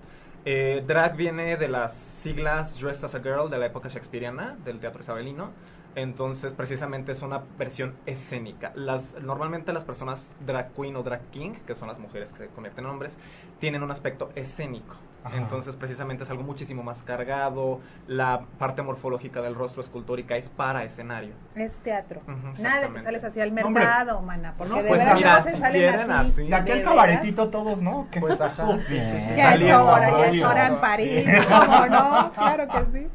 Eh, 0.46 0.82
drag 0.86 1.16
viene 1.16 1.58
de 1.58 1.68
las 1.68 1.94
siglas 1.94 2.80
Dressed 2.80 3.04
as 3.04 3.14
a 3.14 3.20
Girl 3.20 3.50
de 3.50 3.58
la 3.58 3.66
época 3.66 3.88
shakespeariana, 3.90 4.56
del 4.64 4.80
teatro 4.80 5.02
isabelino. 5.02 5.50
Entonces, 5.94 6.52
precisamente 6.52 7.12
es 7.12 7.20
una 7.22 7.42
versión 7.58 7.94
escénica. 8.06 8.72
Las, 8.74 9.20
normalmente 9.20 9.72
las 9.72 9.84
personas 9.84 10.30
drag 10.38 10.72
queen 10.72 10.96
o 10.96 11.02
drag 11.02 11.28
king, 11.30 11.54
que 11.66 11.74
son 11.74 11.88
las 11.88 11.98
mujeres 11.98 12.30
que 12.30 12.38
se 12.38 12.48
convierten 12.48 12.84
en 12.84 12.90
hombres, 12.90 13.18
tienen 13.58 13.82
un 13.82 13.90
aspecto 13.90 14.30
escénico. 14.34 14.96
Ajá. 15.22 15.36
Entonces, 15.36 15.76
precisamente 15.76 16.24
es 16.24 16.30
algo 16.30 16.42
muchísimo 16.42 16.82
más 16.82 17.02
cargado. 17.02 17.80
La 18.06 18.42
parte 18.58 18.80
morfológica 18.82 19.42
del 19.42 19.54
rostro 19.54 19.82
escultórica 19.82 20.36
es 20.36 20.48
para 20.48 20.82
escenario. 20.84 21.34
Es 21.54 21.76
teatro. 21.78 22.22
Nada 22.60 22.80
de 22.88 22.92
que 22.94 23.02
sales 23.02 23.22
hacia 23.24 23.44
el 23.44 23.54
No, 23.54 23.66
hombre. 23.66 23.84
mercado, 23.84 24.22
mana, 24.22 24.54
porque 24.56 24.72
No, 24.74 24.82
de 24.82 24.88
pues 24.88 25.00
verdad 25.00 25.14
mira, 25.16 25.38
no 25.38 25.44
se 25.44 25.52
si 25.52 25.58
salen 25.60 25.94
así. 25.94 26.10
así. 26.12 26.46
De 26.48 26.54
aquí 26.54 26.72
al 26.72 26.78
¿De 26.78 26.84
cabaretito 26.84 27.48
todos, 27.50 27.80
¿no? 27.80 28.08
Que- 28.10 28.20
Pues 28.20 28.40
ajá. 28.40 28.68
Uf, 28.70 28.80
sí, 28.86 28.94
sí, 28.98 29.20
sí. 29.20 29.34
Ya 29.36 29.44
es 29.44 29.50
saliendo, 29.50 29.84
hora, 29.86 30.10
ya 30.10 30.24
es 30.24 30.30
obvio. 30.30 30.48
hora 30.48 30.66
en 30.66 30.80
París, 30.80 31.26
¿cómo 31.48 31.86
no? 31.86 32.32
Claro 32.32 32.68
que 32.68 32.92
sí. 32.98 33.08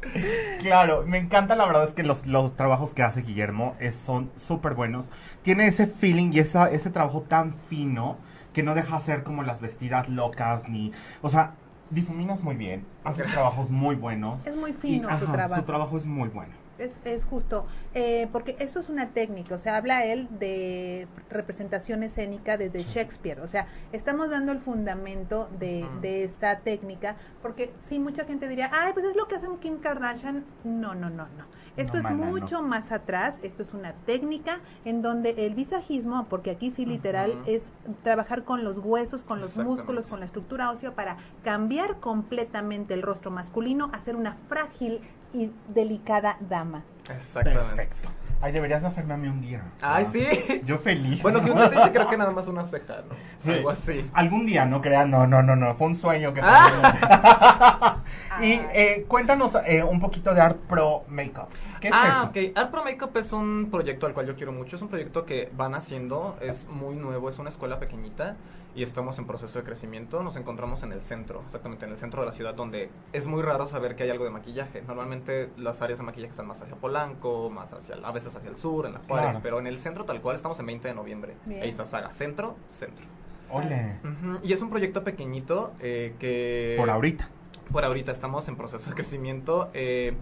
Claro, 0.60 1.04
me 1.06 1.18
encanta, 1.18 1.56
la 1.56 1.66
verdad 1.66 1.84
es 1.84 1.94
que 1.94 2.02
los, 2.02 2.24
los 2.26 2.54
trabajos 2.56 2.94
que 2.94 3.02
hace 3.02 3.22
Guillermo 3.22 3.74
es, 3.80 3.96
son 3.96 4.30
súper 4.36 4.74
buenos. 4.74 5.10
Tiene 5.42 5.66
ese 5.66 5.86
feeling 5.86 6.30
y 6.32 6.38
esa, 6.38 6.70
ese 6.70 6.90
trabajo 6.90 7.22
tan 7.22 7.54
fino 7.54 8.16
que 8.52 8.62
no 8.62 8.74
deja 8.74 8.98
ser 9.00 9.22
como 9.22 9.42
las 9.42 9.60
vestidas 9.60 10.08
locas 10.08 10.68
ni... 10.68 10.92
O 11.20 11.28
sea, 11.28 11.52
difuminas 11.90 12.42
muy 12.42 12.56
bien, 12.56 12.84
haces 13.04 13.26
trabajos 13.32 13.70
muy 13.70 13.96
buenos. 13.96 14.46
Es 14.46 14.56
muy 14.56 14.70
y, 14.70 14.74
fino 14.74 15.08
su 15.08 15.24
ajá, 15.24 15.32
trabajo. 15.32 15.60
Su 15.60 15.66
trabajo 15.66 15.96
es 15.96 16.06
muy 16.06 16.28
bueno. 16.28 16.52
Es, 16.78 16.98
es 17.04 17.24
justo, 17.24 17.66
eh, 17.94 18.28
porque 18.32 18.54
eso 18.58 18.80
es 18.80 18.90
una 18.90 19.08
técnica, 19.08 19.54
o 19.54 19.58
sea, 19.58 19.78
habla 19.78 20.04
él 20.04 20.28
de 20.38 21.08
representación 21.30 22.02
escénica 22.02 22.58
desde 22.58 22.82
Shakespeare, 22.82 23.40
o 23.40 23.46
sea, 23.46 23.66
estamos 23.92 24.28
dando 24.28 24.52
el 24.52 24.58
fundamento 24.58 25.48
de, 25.58 25.86
de 26.02 26.22
esta 26.24 26.58
técnica, 26.58 27.16
porque 27.40 27.72
sí, 27.78 27.98
mucha 27.98 28.26
gente 28.26 28.46
diría, 28.46 28.70
ay, 28.74 28.92
pues 28.92 29.06
es 29.06 29.16
lo 29.16 29.26
que 29.26 29.36
hacen 29.36 29.56
Kim 29.56 29.78
Kardashian, 29.78 30.44
no, 30.64 30.94
no, 30.94 31.08
no, 31.08 31.28
no. 31.28 31.46
Esto 31.76 32.00
No, 32.00 32.08
es 32.08 32.14
no. 32.16 32.24
mucho 32.26 32.62
más 32.62 32.90
atrás, 32.92 33.38
esto 33.42 33.62
es 33.62 33.74
una 33.74 33.92
técnica 33.92 34.60
en 34.84 35.02
donde 35.02 35.46
el 35.46 35.54
visajismo, 35.54 36.26
porque 36.28 36.50
aquí 36.50 36.70
sí 36.70 36.86
literal 36.86 37.34
es 37.46 37.68
trabajar 38.02 38.44
con 38.44 38.64
los 38.64 38.78
huesos, 38.78 39.24
con 39.24 39.40
los 39.40 39.56
músculos, 39.56 40.06
con 40.06 40.20
la 40.20 40.26
estructura 40.26 40.70
ósea 40.70 40.92
para 40.94 41.16
cambiar 41.44 41.96
completamente 42.00 42.94
el 42.94 43.02
rostro 43.02 43.30
masculino, 43.30 43.90
hacer 43.92 44.16
una 44.16 44.36
frágil 44.48 45.00
y 45.34 45.50
delicada 45.68 46.38
dama. 46.40 46.82
Exactamente. 47.14 47.64
Perfecto. 47.66 48.08
Ay, 48.40 48.52
deberías 48.52 48.82
de 48.82 48.88
hacerme 48.88 49.14
a 49.14 49.16
mí 49.16 49.28
un 49.28 49.40
día. 49.40 49.62
Ay, 49.80 50.04
Ah, 50.06 50.10
sí. 50.10 50.62
Yo 50.64 50.78
feliz. 50.78 51.22
Bueno, 51.22 51.42
que 51.42 51.50
uno 51.50 51.68
te 51.68 51.76
dice 51.76 51.90
creo 51.92 52.08
que 52.08 52.16
nada 52.18 52.30
más 52.32 52.48
una 52.48 52.64
ceja, 52.64 52.96
¿no? 53.08 53.14
Sí. 53.38 53.50
Algo 53.52 53.70
así. 53.70 54.10
Algún 54.12 54.44
día, 54.46 54.66
no 54.66 54.80
crean, 54.82 55.10
no, 55.10 55.26
no, 55.26 55.42
no, 55.42 55.56
no, 55.56 55.74
fue 55.74 55.86
un 55.88 55.96
sueño 55.96 56.32
que 56.34 56.40
Ah. 56.42 57.98
y 58.40 58.44
Ay. 58.52 58.66
eh, 58.74 59.04
cuéntanos 59.08 59.56
eh, 59.66 59.82
un 59.82 60.00
poquito 60.00 60.34
de 60.34 60.40
Art 60.40 60.58
Pro 60.68 61.04
Makeup. 61.08 61.48
¿Qué 61.80 61.88
es 61.88 61.94
ah, 61.94 62.30
eso? 62.34 62.48
ok. 62.50 62.56
Art 62.58 62.70
Pro 62.70 62.84
Makeup 62.84 63.16
es 63.16 63.32
un 63.32 63.68
proyecto 63.70 64.06
al 64.06 64.14
cual 64.14 64.26
yo 64.26 64.36
quiero 64.36 64.52
mucho. 64.52 64.76
Es 64.76 64.82
un 64.82 64.88
proyecto 64.88 65.24
que 65.24 65.50
van 65.56 65.74
haciendo, 65.74 66.36
es 66.40 66.66
muy 66.68 66.96
nuevo, 66.96 67.28
es 67.28 67.38
una 67.38 67.48
escuela 67.50 67.78
pequeñita 67.78 68.36
y 68.74 68.82
estamos 68.82 69.18
en 69.18 69.26
proceso 69.26 69.58
de 69.58 69.64
crecimiento. 69.64 70.22
Nos 70.22 70.36
encontramos 70.36 70.82
en 70.82 70.92
el 70.92 71.00
centro, 71.00 71.42
exactamente 71.46 71.86
en 71.86 71.92
el 71.92 71.96
centro 71.96 72.20
de 72.20 72.26
la 72.26 72.32
ciudad, 72.32 72.54
donde 72.54 72.90
es 73.14 73.26
muy 73.26 73.40
raro 73.42 73.66
saber 73.66 73.96
que 73.96 74.02
hay 74.02 74.10
algo 74.10 74.24
de 74.24 74.30
maquillaje. 74.30 74.82
Normalmente 74.82 75.48
las 75.56 75.80
áreas 75.80 75.98
de 75.98 76.04
maquillaje 76.04 76.32
están 76.32 76.46
más 76.46 76.60
hacia 76.60 76.76
Polanco, 76.76 77.48
más 77.48 77.72
hacia, 77.72 77.94
el- 77.94 78.04
a 78.04 78.12
veces 78.12 78.34
hacia 78.36 78.50
el 78.50 78.56
sur, 78.58 78.84
en 78.86 78.92
la 78.94 78.98
Juárez, 79.08 79.26
Claro. 79.28 79.40
pero 79.42 79.58
en 79.60 79.66
el 79.66 79.78
centro 79.78 80.04
tal 80.04 80.20
cual 80.20 80.36
estamos 80.36 80.58
en 80.60 80.66
20 80.66 80.88
de 80.88 80.94
noviembre. 80.94 81.36
Bien. 81.46 81.62
E 81.62 81.68
Izazaga, 81.68 82.12
centro, 82.12 82.56
centro. 82.68 83.06
Ole, 83.48 83.94
Y 84.42 84.52
es 84.52 84.60
un 84.60 84.70
proyecto 84.70 85.04
pequeñito 85.04 85.72
eh, 85.80 86.14
que... 86.18 86.74
por 86.76 86.90
ahorita. 86.90 87.28
Por 87.72 87.84
ahorita 87.84 88.12
estamos 88.12 88.48
en 88.48 88.56
proceso 88.56 88.88
de 88.90 88.96
crecimiento, 88.96 89.68
eh, 89.74 90.14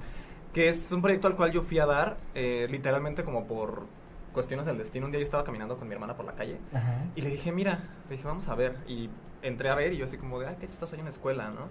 que 0.52 0.68
es 0.68 0.92
un 0.92 1.02
proyecto 1.02 1.26
al 1.28 1.36
cual 1.36 1.52
yo 1.52 1.62
fui 1.62 1.78
a 1.78 1.86
dar, 1.86 2.16
eh, 2.34 2.66
literalmente 2.70 3.24
como 3.24 3.46
por 3.46 3.86
cuestiones 4.32 4.66
del 4.66 4.78
destino. 4.78 5.06
Un 5.06 5.12
día 5.12 5.20
yo 5.20 5.24
estaba 5.24 5.44
caminando 5.44 5.76
con 5.76 5.88
mi 5.88 5.94
hermana 5.94 6.16
por 6.16 6.26
la 6.26 6.32
calle 6.32 6.58
Ajá. 6.72 7.04
y 7.14 7.22
le 7.22 7.30
dije, 7.30 7.52
mira, 7.52 7.88
le 8.08 8.16
dije, 8.16 8.26
vamos 8.26 8.48
a 8.48 8.54
ver. 8.54 8.76
Y 8.88 9.08
entré 9.42 9.68
a 9.68 9.74
ver 9.74 9.92
y 9.92 9.96
yo 9.96 10.04
así 10.04 10.16
como 10.16 10.40
de, 10.40 10.48
ay, 10.48 10.56
qué 10.60 10.68
chistoso 10.68 10.94
hay 10.94 11.00
una 11.00 11.10
escuela, 11.10 11.50
¿no? 11.50 11.68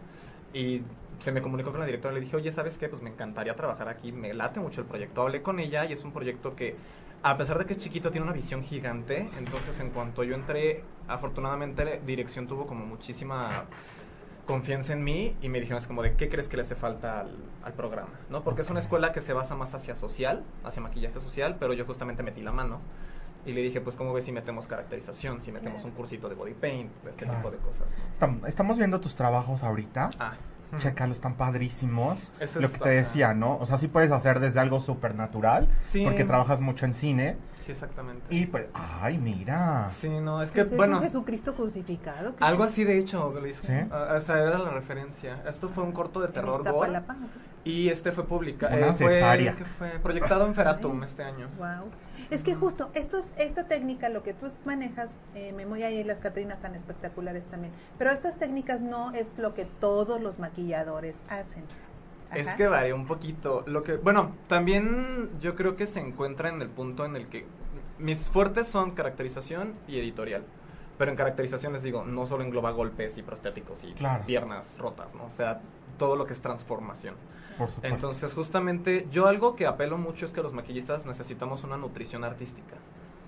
Y 0.53 0.83
se 1.19 1.31
me 1.31 1.41
comunicó 1.41 1.71
con 1.71 1.79
la 1.79 1.85
directora, 1.85 2.13
le 2.13 2.21
dije, 2.21 2.35
oye, 2.35 2.51
¿sabes 2.51 2.77
qué? 2.77 2.87
Pues 2.87 3.01
me 3.01 3.09
encantaría 3.09 3.55
trabajar 3.55 3.87
aquí, 3.89 4.11
me 4.11 4.33
late 4.33 4.59
mucho 4.59 4.81
el 4.81 4.87
proyecto. 4.87 5.21
Hablé 5.21 5.41
con 5.41 5.59
ella 5.59 5.85
y 5.85 5.93
es 5.93 6.03
un 6.03 6.11
proyecto 6.11 6.55
que, 6.55 6.75
a 7.23 7.37
pesar 7.37 7.57
de 7.57 7.65
que 7.65 7.73
es 7.73 7.79
chiquito, 7.79 8.11
tiene 8.11 8.25
una 8.25 8.33
visión 8.33 8.63
gigante. 8.63 9.27
Entonces, 9.37 9.79
en 9.79 9.89
cuanto 9.89 10.23
yo 10.23 10.35
entré, 10.35 10.83
afortunadamente, 11.07 11.85
la 11.85 11.91
dirección 11.97 12.47
tuvo 12.47 12.67
como 12.67 12.85
muchísima 12.85 13.65
confianza 14.45 14.93
en 14.93 15.03
mí 15.03 15.35
y 15.41 15.49
me 15.49 15.59
dijeron 15.59 15.79
es 15.81 15.87
como 15.87 16.03
de 16.03 16.15
qué 16.15 16.27
crees 16.29 16.49
que 16.49 16.57
le 16.57 16.63
hace 16.63 16.75
falta 16.75 17.21
al, 17.21 17.35
al 17.63 17.73
programa, 17.73 18.11
¿no? 18.29 18.43
Porque 18.43 18.61
es 18.61 18.69
una 18.69 18.79
escuela 18.79 19.11
que 19.13 19.21
se 19.21 19.33
basa 19.33 19.55
más 19.55 19.73
hacia 19.73 19.95
social, 19.95 20.43
hacia 20.63 20.81
maquillaje 20.81 21.19
social, 21.19 21.55
pero 21.59 21.73
yo 21.73 21.85
justamente 21.85 22.23
metí 22.23 22.41
la 22.41 22.51
mano 22.51 22.79
y 23.45 23.51
le 23.53 23.61
dije, 23.61 23.81
pues, 23.81 23.95
¿cómo 23.97 24.13
ves 24.13 24.25
si 24.25 24.31
metemos 24.31 24.67
caracterización, 24.67 25.41
si 25.41 25.51
metemos 25.51 25.83
un 25.83 25.91
cursito 25.91 26.29
de 26.29 26.35
body 26.35 26.53
paint, 26.53 26.91
este 27.09 27.25
Claro. 27.25 27.39
tipo 27.39 27.51
de 27.51 27.57
cosas? 27.57 27.87
Estamos 28.47 28.77
viendo 28.77 28.99
tus 29.01 29.15
trabajos 29.15 29.63
ahorita. 29.63 30.09
Ah, 30.19 30.35
Chécalo, 30.77 31.13
están 31.13 31.35
padrísimos. 31.35 32.31
Ese 32.39 32.61
Lo 32.61 32.71
que 32.71 32.77
te 32.79 32.89
decía, 32.89 33.33
¿no? 33.33 33.57
O 33.57 33.65
sea, 33.65 33.77
sí 33.77 33.87
puedes 33.87 34.11
hacer 34.11 34.39
desde 34.39 34.59
algo 34.59 34.79
supernatural, 34.79 35.67
Sí. 35.81 36.03
porque 36.03 36.23
trabajas 36.23 36.61
mucho 36.61 36.85
en 36.85 36.95
cine. 36.95 37.37
Sí, 37.59 37.71
exactamente. 37.71 38.23
Y 38.29 38.45
pues, 38.45 38.65
ay, 38.73 39.17
mira. 39.17 39.87
Sí, 39.89 40.09
no, 40.09 40.41
es 40.41 40.51
que, 40.51 40.61
Pues 40.61 40.71
es 40.71 40.77
bueno, 40.77 40.97
un 40.97 41.03
Jesucristo 41.03 41.53
crucificado. 41.55 42.35
¿qué 42.35 42.43
algo 42.43 42.65
es? 42.65 42.71
así 42.71 42.83
de 42.83 42.97
hecho, 42.97 43.33
Luis. 43.39 43.57
¿Sí? 43.57 43.73
Ah, 43.91 44.15
o 44.17 44.21
sea, 44.21 44.37
era 44.43 44.57
la 44.57 44.71
referencia. 44.71 45.41
Esto 45.47 45.69
fue 45.69 45.83
un 45.83 45.91
corto 45.91 46.19
de 46.19 46.27
¿En 46.27 46.33
terror 46.33 46.63
gore 46.69 47.01
y 47.65 47.89
este 47.89 48.11
fue 48.11 48.25
publicado, 48.25 48.75
Una 48.75 48.93
fue, 48.93 49.09
cesárea. 49.09 49.55
¿qué 49.55 49.63
fue 49.63 49.89
proyectado 50.01 50.45
en 50.45 50.53
Feratum 50.53 51.03
este 51.03 51.23
año. 51.23 51.47
Wow. 51.57 51.89
Es 52.29 52.43
que 52.43 52.55
justo 52.55 52.89
esto 52.93 53.17
es, 53.17 53.33
esta 53.37 53.67
técnica, 53.67 54.09
lo 54.09 54.23
que 54.23 54.33
tú 54.33 54.47
manejas, 54.65 55.15
eh, 55.35 55.53
me 55.53 55.65
voy 55.65 55.83
a 55.83 55.91
ir 55.91 56.05
las 56.05 56.19
Catrinas 56.19 56.59
tan 56.61 56.75
espectaculares 56.75 57.45
también, 57.45 57.73
pero 57.97 58.11
estas 58.11 58.37
técnicas 58.37 58.81
no 58.81 59.13
es 59.13 59.27
lo 59.37 59.53
que 59.53 59.65
todos 59.65 60.21
los 60.21 60.39
maquilladores 60.39 61.15
hacen. 61.29 61.63
Es 62.33 62.49
que 62.55 62.67
varía 62.67 62.95
un 62.95 63.05
poquito. 63.05 63.63
Lo 63.67 63.83
que, 63.83 63.97
bueno, 63.97 64.35
también 64.47 65.29
yo 65.39 65.55
creo 65.55 65.75
que 65.75 65.85
se 65.85 65.99
encuentra 65.99 66.49
en 66.49 66.61
el 66.63 66.69
punto 66.69 67.05
en 67.05 67.15
el 67.15 67.27
que 67.27 67.45
mis 67.99 68.27
fuertes 68.27 68.67
son 68.67 68.91
caracterización 68.91 69.75
y 69.87 69.99
editorial. 69.99 70.43
Pero 70.97 71.11
en 71.11 71.17
caracterización 71.17 71.73
les 71.73 71.83
digo, 71.83 72.03
no 72.05 72.25
solo 72.25 72.43
engloba 72.43 72.71
golpes 72.71 73.17
y 73.17 73.23
prostéticos 73.23 73.83
y 73.83 73.93
Claro. 73.93 74.25
piernas 74.25 74.77
rotas, 74.77 75.13
¿no? 75.15 75.25
O 75.25 75.29
sea, 75.29 75.59
todo 75.97 76.15
lo 76.15 76.25
que 76.25 76.33
es 76.33 76.41
transformación. 76.41 77.15
Por 77.57 77.69
supuesto. 77.69 77.95
Entonces, 77.95 78.33
justamente, 78.33 79.07
yo 79.11 79.27
algo 79.27 79.55
que 79.55 79.67
apelo 79.67 79.97
mucho 79.97 80.25
es 80.25 80.33
que 80.33 80.41
los 80.41 80.53
maquillistas 80.53 81.05
necesitamos 81.05 81.63
una 81.63 81.77
nutrición 81.77 82.23
artística. 82.23 82.75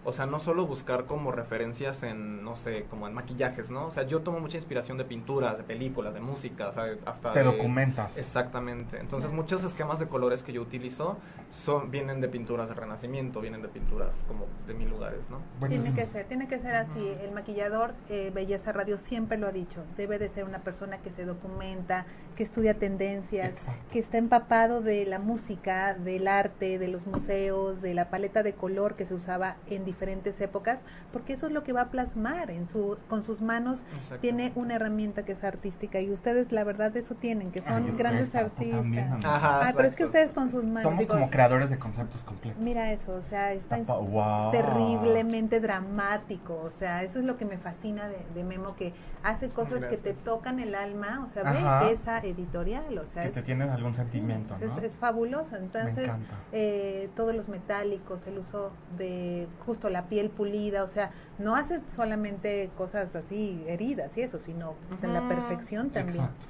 O 0.07 0.11
sea, 0.11 0.27
no 0.27 0.39
solo 0.39 0.67
buscar 0.67 1.05
como 1.05 1.31
referencias 1.31 2.03
en, 2.03 2.43
no 2.43 2.55
sé, 2.55 2.83
como 2.91 3.07
en 3.07 3.13
maquillajes, 3.15 3.71
¿no? 3.71 3.87
O 3.87 3.91
sea, 3.91 4.03
yo 4.03 4.21
tomo 4.21 4.39
mucha 4.39 4.55
inspiración 4.57 4.99
de 4.99 5.03
pinturas, 5.05 5.57
de 5.57 5.63
películas, 5.63 6.13
de 6.13 6.19
música, 6.19 6.67
o 6.67 6.71
sea, 6.71 6.85
hasta 7.05 7.33
Te 7.33 7.39
de- 7.39 7.45
documentas. 7.45 8.15
Exactamente. 8.15 8.99
Entonces, 8.99 9.31
muchos 9.31 9.63
esquemas 9.63 9.97
de 9.99 10.07
colores 10.07 10.43
que 10.43 10.53
yo 10.53 10.61
utilizo 10.61 11.17
son 11.49 11.89
vienen 11.89 12.21
de 12.21 12.27
pinturas 12.29 12.69
del 12.69 12.77
Renacimiento, 12.77 13.41
vienen 13.41 13.63
de 13.63 13.67
pinturas 13.67 14.23
como 14.27 14.45
de 14.67 14.75
mil 14.75 14.89
lugares, 14.89 15.27
¿no? 15.31 15.39
Bueno, 15.59 15.73
Tiene 15.81 15.95
que 15.95 16.05
ser, 16.05 16.27
tiene 16.27 16.47
que 16.47 16.59
ser 16.59 16.75
así. 16.75 17.07
El 17.21 17.31
maquillador, 17.31 17.91
eh, 18.09 18.31
Belleza 18.33 18.71
Radio 18.73 18.99
siempre 18.99 19.39
lo 19.39 19.47
ha 19.47 19.51
dicho. 19.51 19.81
Debe 19.97 20.19
de 20.19 20.29
ser 20.29 20.43
una 20.43 20.59
persona 20.59 20.99
que 20.99 21.09
se 21.09 21.25
documenta, 21.25 22.05
que 22.35 22.43
estudia 22.43 22.75
tendencias, 22.75 23.49
Exacto. 23.49 23.81
que 23.91 23.97
está 23.97 24.19
empapado 24.19 24.81
de 24.81 25.05
la 25.07 25.17
música, 25.17 25.95
del 25.95 26.27
arte, 26.27 26.77
de 26.77 26.89
los 26.89 27.07
museos, 27.07 27.81
de 27.81 27.95
la 27.95 28.11
paleta 28.11 28.43
de 28.43 28.53
color 28.53 28.93
que 28.95 29.07
se 29.07 29.15
usaba 29.15 29.55
en 29.67 29.83
diferentes 29.83 29.94
épocas, 29.99 30.83
porque 31.11 31.33
eso 31.33 31.47
es 31.47 31.51
lo 31.53 31.63
que 31.63 31.73
va 31.73 31.81
a 31.81 31.89
plasmar 31.89 32.51
en 32.51 32.67
su, 32.67 32.97
con 33.07 33.23
sus 33.23 33.41
manos. 33.41 33.83
Tiene 34.21 34.51
una 34.55 34.75
herramienta 34.75 35.23
que 35.23 35.31
es 35.33 35.43
artística 35.43 35.99
y 35.99 36.11
ustedes, 36.11 36.51
la 36.51 36.63
verdad, 36.63 36.95
eso 36.97 37.15
tienen, 37.15 37.51
que 37.51 37.61
son 37.61 37.95
grandes 37.97 38.33
artistas. 38.35 38.81
también, 38.81 39.11
amiga. 39.11 39.35
Ajá. 39.35 39.59
Ay, 39.67 39.73
pero 39.75 39.87
es 39.87 39.95
que 39.95 40.05
ustedes 40.05 40.31
con 40.31 40.49
sus 40.49 40.63
manos. 40.63 40.83
Somos 40.83 40.99
digo, 40.99 41.13
como 41.13 41.29
creadores 41.29 41.69
de 41.69 41.79
conceptos 41.79 42.23
completos. 42.23 42.61
Mira 42.61 42.91
eso, 42.91 43.13
o 43.15 43.21
sea, 43.23 43.53
está 43.53 43.77
Está 43.77 43.93
pa- 43.93 43.99
wow. 43.99 44.51
terriblemente 44.51 45.59
dramático, 45.59 46.59
o 46.63 46.71
sea, 46.71 47.03
eso 47.03 47.19
es 47.19 47.25
lo 47.25 47.37
que 47.37 47.45
me 47.45 47.57
fascina 47.57 48.07
de, 48.07 48.17
de 48.33 48.43
Memo, 48.43 48.75
que 48.75 48.93
hace 49.23 49.49
cosas 49.49 49.85
que 49.85 49.97
te 49.97 50.13
tocan 50.13 50.59
el 50.59 50.75
alma, 50.75 51.23
o 51.25 51.29
sea, 51.29 51.43
Ajá. 51.43 51.79
ve 51.85 51.91
esa 51.91 52.19
editorial, 52.19 52.97
o 52.97 53.05
sea, 53.05 53.23
Que 53.23 53.29
es, 53.29 53.35
te 53.35 53.41
tienes 53.43 53.69
algún 53.71 53.93
sentimiento, 53.93 54.53
es, 54.55 54.61
¿no? 54.61 54.81
es 54.81 54.95
fabuloso, 54.97 55.51
Me 55.53 55.57
entonces 55.59 56.05
encanta. 56.05 56.35
eh, 56.51 57.09
todos 57.15 57.35
los 57.35 57.47
metálicos, 57.47 58.25
el 58.27 58.37
uso 58.39 58.71
de 58.97 59.47
justo 59.65 59.84
la 59.89 60.03
piel 60.07 60.29
pulida, 60.29 60.83
o 60.83 60.87
sea, 60.87 61.11
no 61.39 61.55
hace 61.55 61.81
solamente 61.87 62.69
cosas 62.77 63.15
así 63.15 63.63
heridas 63.67 64.17
y 64.17 64.21
eso, 64.21 64.39
sino 64.39 64.75
en 65.01 65.13
la 65.13 65.27
perfección 65.27 65.89
también. 65.89 66.17
Exacto. 66.17 66.47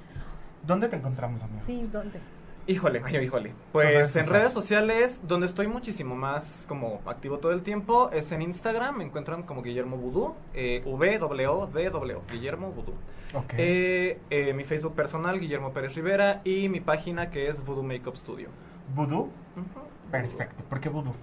¿Dónde 0.65 0.87
te 0.87 0.95
encontramos, 0.95 1.41
amigo? 1.41 1.61
Sí, 1.65 1.87
¿dónde? 1.91 2.19
Híjole, 2.67 2.99
ay, 3.05 3.17
híjole. 3.17 3.53
Pues 3.71 3.85
redes 3.85 4.01
en 4.01 4.07
sociales. 4.07 4.29
redes 4.31 4.53
sociales, 4.53 5.21
donde 5.23 5.45
estoy 5.45 5.67
muchísimo 5.67 6.15
más 6.15 6.65
como 6.67 6.99
activo 7.05 7.37
todo 7.37 7.51
el 7.51 7.61
tiempo, 7.61 8.09
es 8.11 8.31
en 8.31 8.41
Instagram, 8.41 8.97
me 8.97 9.03
encuentran 9.03 9.43
como 9.43 9.61
Guillermo 9.61 9.97
Vudú, 9.97 10.33
eh, 10.55 10.81
v 10.83 11.19
w 11.19 11.47
o 11.47 11.67
d 11.67 11.89
w 11.91 12.21
Guillermo 12.31 12.71
Vudú. 12.71 12.93
Ok. 13.35 13.53
Eh, 13.57 14.19
eh, 14.31 14.53
mi 14.53 14.63
Facebook 14.63 14.95
personal, 14.95 15.39
Guillermo 15.39 15.73
Pérez 15.73 15.93
Rivera, 15.93 16.41
y 16.43 16.67
mi 16.69 16.79
página 16.79 17.29
que 17.29 17.49
es 17.49 17.63
Voodoo 17.63 17.83
Makeup 17.83 18.15
Studio. 18.15 18.49
¿Vudú? 18.95 19.19
Ujú. 19.19 19.31
Perfecto. 20.09 20.63
¿Por 20.67 20.79
qué 20.79 20.89
vudú? 20.89 21.13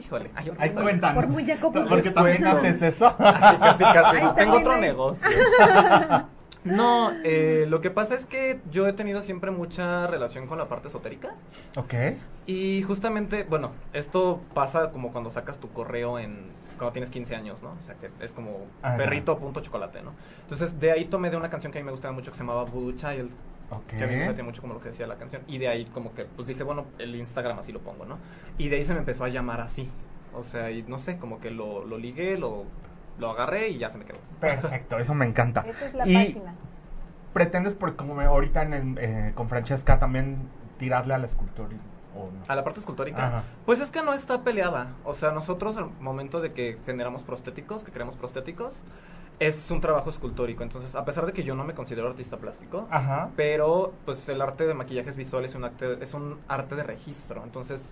Híjole. 0.00 0.30
Ay, 0.34 0.52
Ay, 0.58 0.70
cuéntanos. 0.70 1.22
Por 1.24 1.32
muy 1.32 1.46
jacobo. 1.46 1.84
Porque 1.88 2.10
también 2.10 2.44
haces 2.44 2.82
eso. 2.82 3.14
Casi, 3.18 3.56
casi, 3.56 3.84
casi. 3.84 4.16
Ay, 4.16 4.30
Tengo 4.36 4.58
otro 4.58 4.72
hay. 4.72 4.80
negocio. 4.80 5.28
No, 6.62 7.10
eh, 7.24 7.64
lo 7.70 7.80
que 7.80 7.88
pasa 7.90 8.14
es 8.14 8.26
que 8.26 8.60
yo 8.70 8.86
he 8.86 8.92
tenido 8.92 9.22
siempre 9.22 9.50
mucha 9.50 10.06
relación 10.08 10.46
con 10.46 10.58
la 10.58 10.68
parte 10.68 10.88
esotérica. 10.88 11.30
ok. 11.74 11.94
Y 12.46 12.82
justamente, 12.82 13.44
bueno, 13.44 13.70
esto 13.94 14.42
pasa 14.52 14.90
como 14.90 15.10
cuando 15.10 15.30
sacas 15.30 15.58
tu 15.58 15.70
correo 15.70 16.18
en 16.18 16.48
cuando 16.76 16.92
tienes 16.92 17.08
15 17.08 17.34
años, 17.34 17.62
¿no? 17.62 17.70
O 17.70 17.82
sea, 17.82 17.94
que 17.94 18.10
es 18.22 18.32
como 18.34 18.66
Ajá. 18.82 18.98
perrito 18.98 19.38
punto 19.38 19.60
chocolate, 19.60 20.02
¿no? 20.02 20.12
Entonces, 20.42 20.78
de 20.78 20.92
ahí 20.92 21.06
tomé 21.06 21.30
de 21.30 21.38
una 21.38 21.48
canción 21.48 21.72
que 21.72 21.78
a 21.78 21.80
mí 21.82 21.86
me 21.86 21.92
gustaba 21.92 22.12
mucho 22.12 22.30
que 22.30 22.36
se 22.36 22.42
llamaba 22.42 22.64
Voodoo 22.64 22.92
Child. 22.92 23.30
Ok. 23.70 23.86
Que 23.86 24.02
a 24.04 24.06
mí 24.06 24.16
me 24.16 24.26
metía 24.26 24.42
mucho 24.44 24.60
como 24.62 24.74
lo 24.74 24.80
que 24.80 24.88
decía 24.88 25.06
la 25.06 25.16
canción. 25.16 25.42
Y 25.46 25.58
de 25.58 25.68
ahí 25.68 25.84
como 25.86 26.12
que, 26.14 26.24
pues 26.24 26.48
dije, 26.48 26.62
bueno, 26.64 26.86
el 26.98 27.14
Instagram 27.14 27.58
así 27.58 27.70
lo 27.72 27.80
pongo, 27.80 28.04
¿no? 28.04 28.18
Y 28.58 28.68
de 28.68 28.76
ahí 28.76 28.84
se 28.84 28.92
me 28.92 28.98
empezó 29.00 29.24
a 29.24 29.28
llamar 29.28 29.60
así. 29.60 29.88
O 30.34 30.42
sea, 30.44 30.70
y 30.70 30.82
no 30.82 30.98
sé, 30.98 31.18
como 31.18 31.40
que 31.40 31.50
lo, 31.50 31.84
lo 31.84 31.96
ligué, 31.98 32.36
lo, 32.38 32.64
lo 33.18 33.30
agarré 33.30 33.68
y 33.68 33.78
ya 33.78 33.90
se 33.90 33.98
me 33.98 34.04
quedó. 34.04 34.18
Perfecto, 34.40 34.98
eso 34.98 35.14
me 35.14 35.24
encanta. 35.26 35.60
Esa 35.66 35.86
es 35.86 35.94
la 35.94 36.06
y 36.06 36.14
página. 36.14 36.54
pretendes, 37.32 37.74
por, 37.74 37.94
como 37.96 38.14
me- 38.14 38.24
ahorita 38.24 38.62
en 38.62 38.72
el, 38.74 38.98
eh, 38.98 39.32
con 39.34 39.48
Francesca, 39.48 39.98
también 39.98 40.38
tirarle 40.78 41.14
a 41.14 41.18
la 41.18 41.26
escultura. 41.26 41.68
¿O 42.20 42.30
no? 42.30 42.40
A 42.48 42.54
la 42.54 42.64
parte 42.64 42.80
escultórica. 42.80 43.26
Ajá. 43.26 43.44
Pues 43.66 43.80
es 43.80 43.90
que 43.90 44.02
no 44.02 44.12
está 44.14 44.42
peleada. 44.42 44.94
O 45.04 45.14
sea, 45.14 45.32
nosotros 45.32 45.76
al 45.76 45.90
momento 46.00 46.40
de 46.40 46.52
que 46.52 46.78
generamos 46.86 47.22
prostéticos, 47.22 47.84
que 47.84 47.92
creamos 47.92 48.16
prostéticos, 48.16 48.82
es 49.40 49.70
un 49.70 49.80
trabajo 49.80 50.10
escultórico. 50.10 50.62
Entonces, 50.62 50.94
a 50.94 51.04
pesar 51.04 51.26
de 51.26 51.32
que 51.32 51.42
yo 51.42 51.54
no 51.54 51.64
me 51.64 51.74
considero 51.74 52.08
artista 52.08 52.36
plástico, 52.36 52.86
Ajá. 52.90 53.30
pero 53.36 53.92
pues 54.04 54.28
el 54.28 54.40
arte 54.42 54.66
de 54.66 54.74
maquillajes 54.74 55.16
visuales 55.16 55.52
es 55.52 55.56
un 55.56 55.64
arte, 55.64 55.98
es 56.00 56.14
un 56.14 56.38
arte 56.46 56.74
de 56.74 56.82
registro. 56.82 57.42
Entonces, 57.42 57.82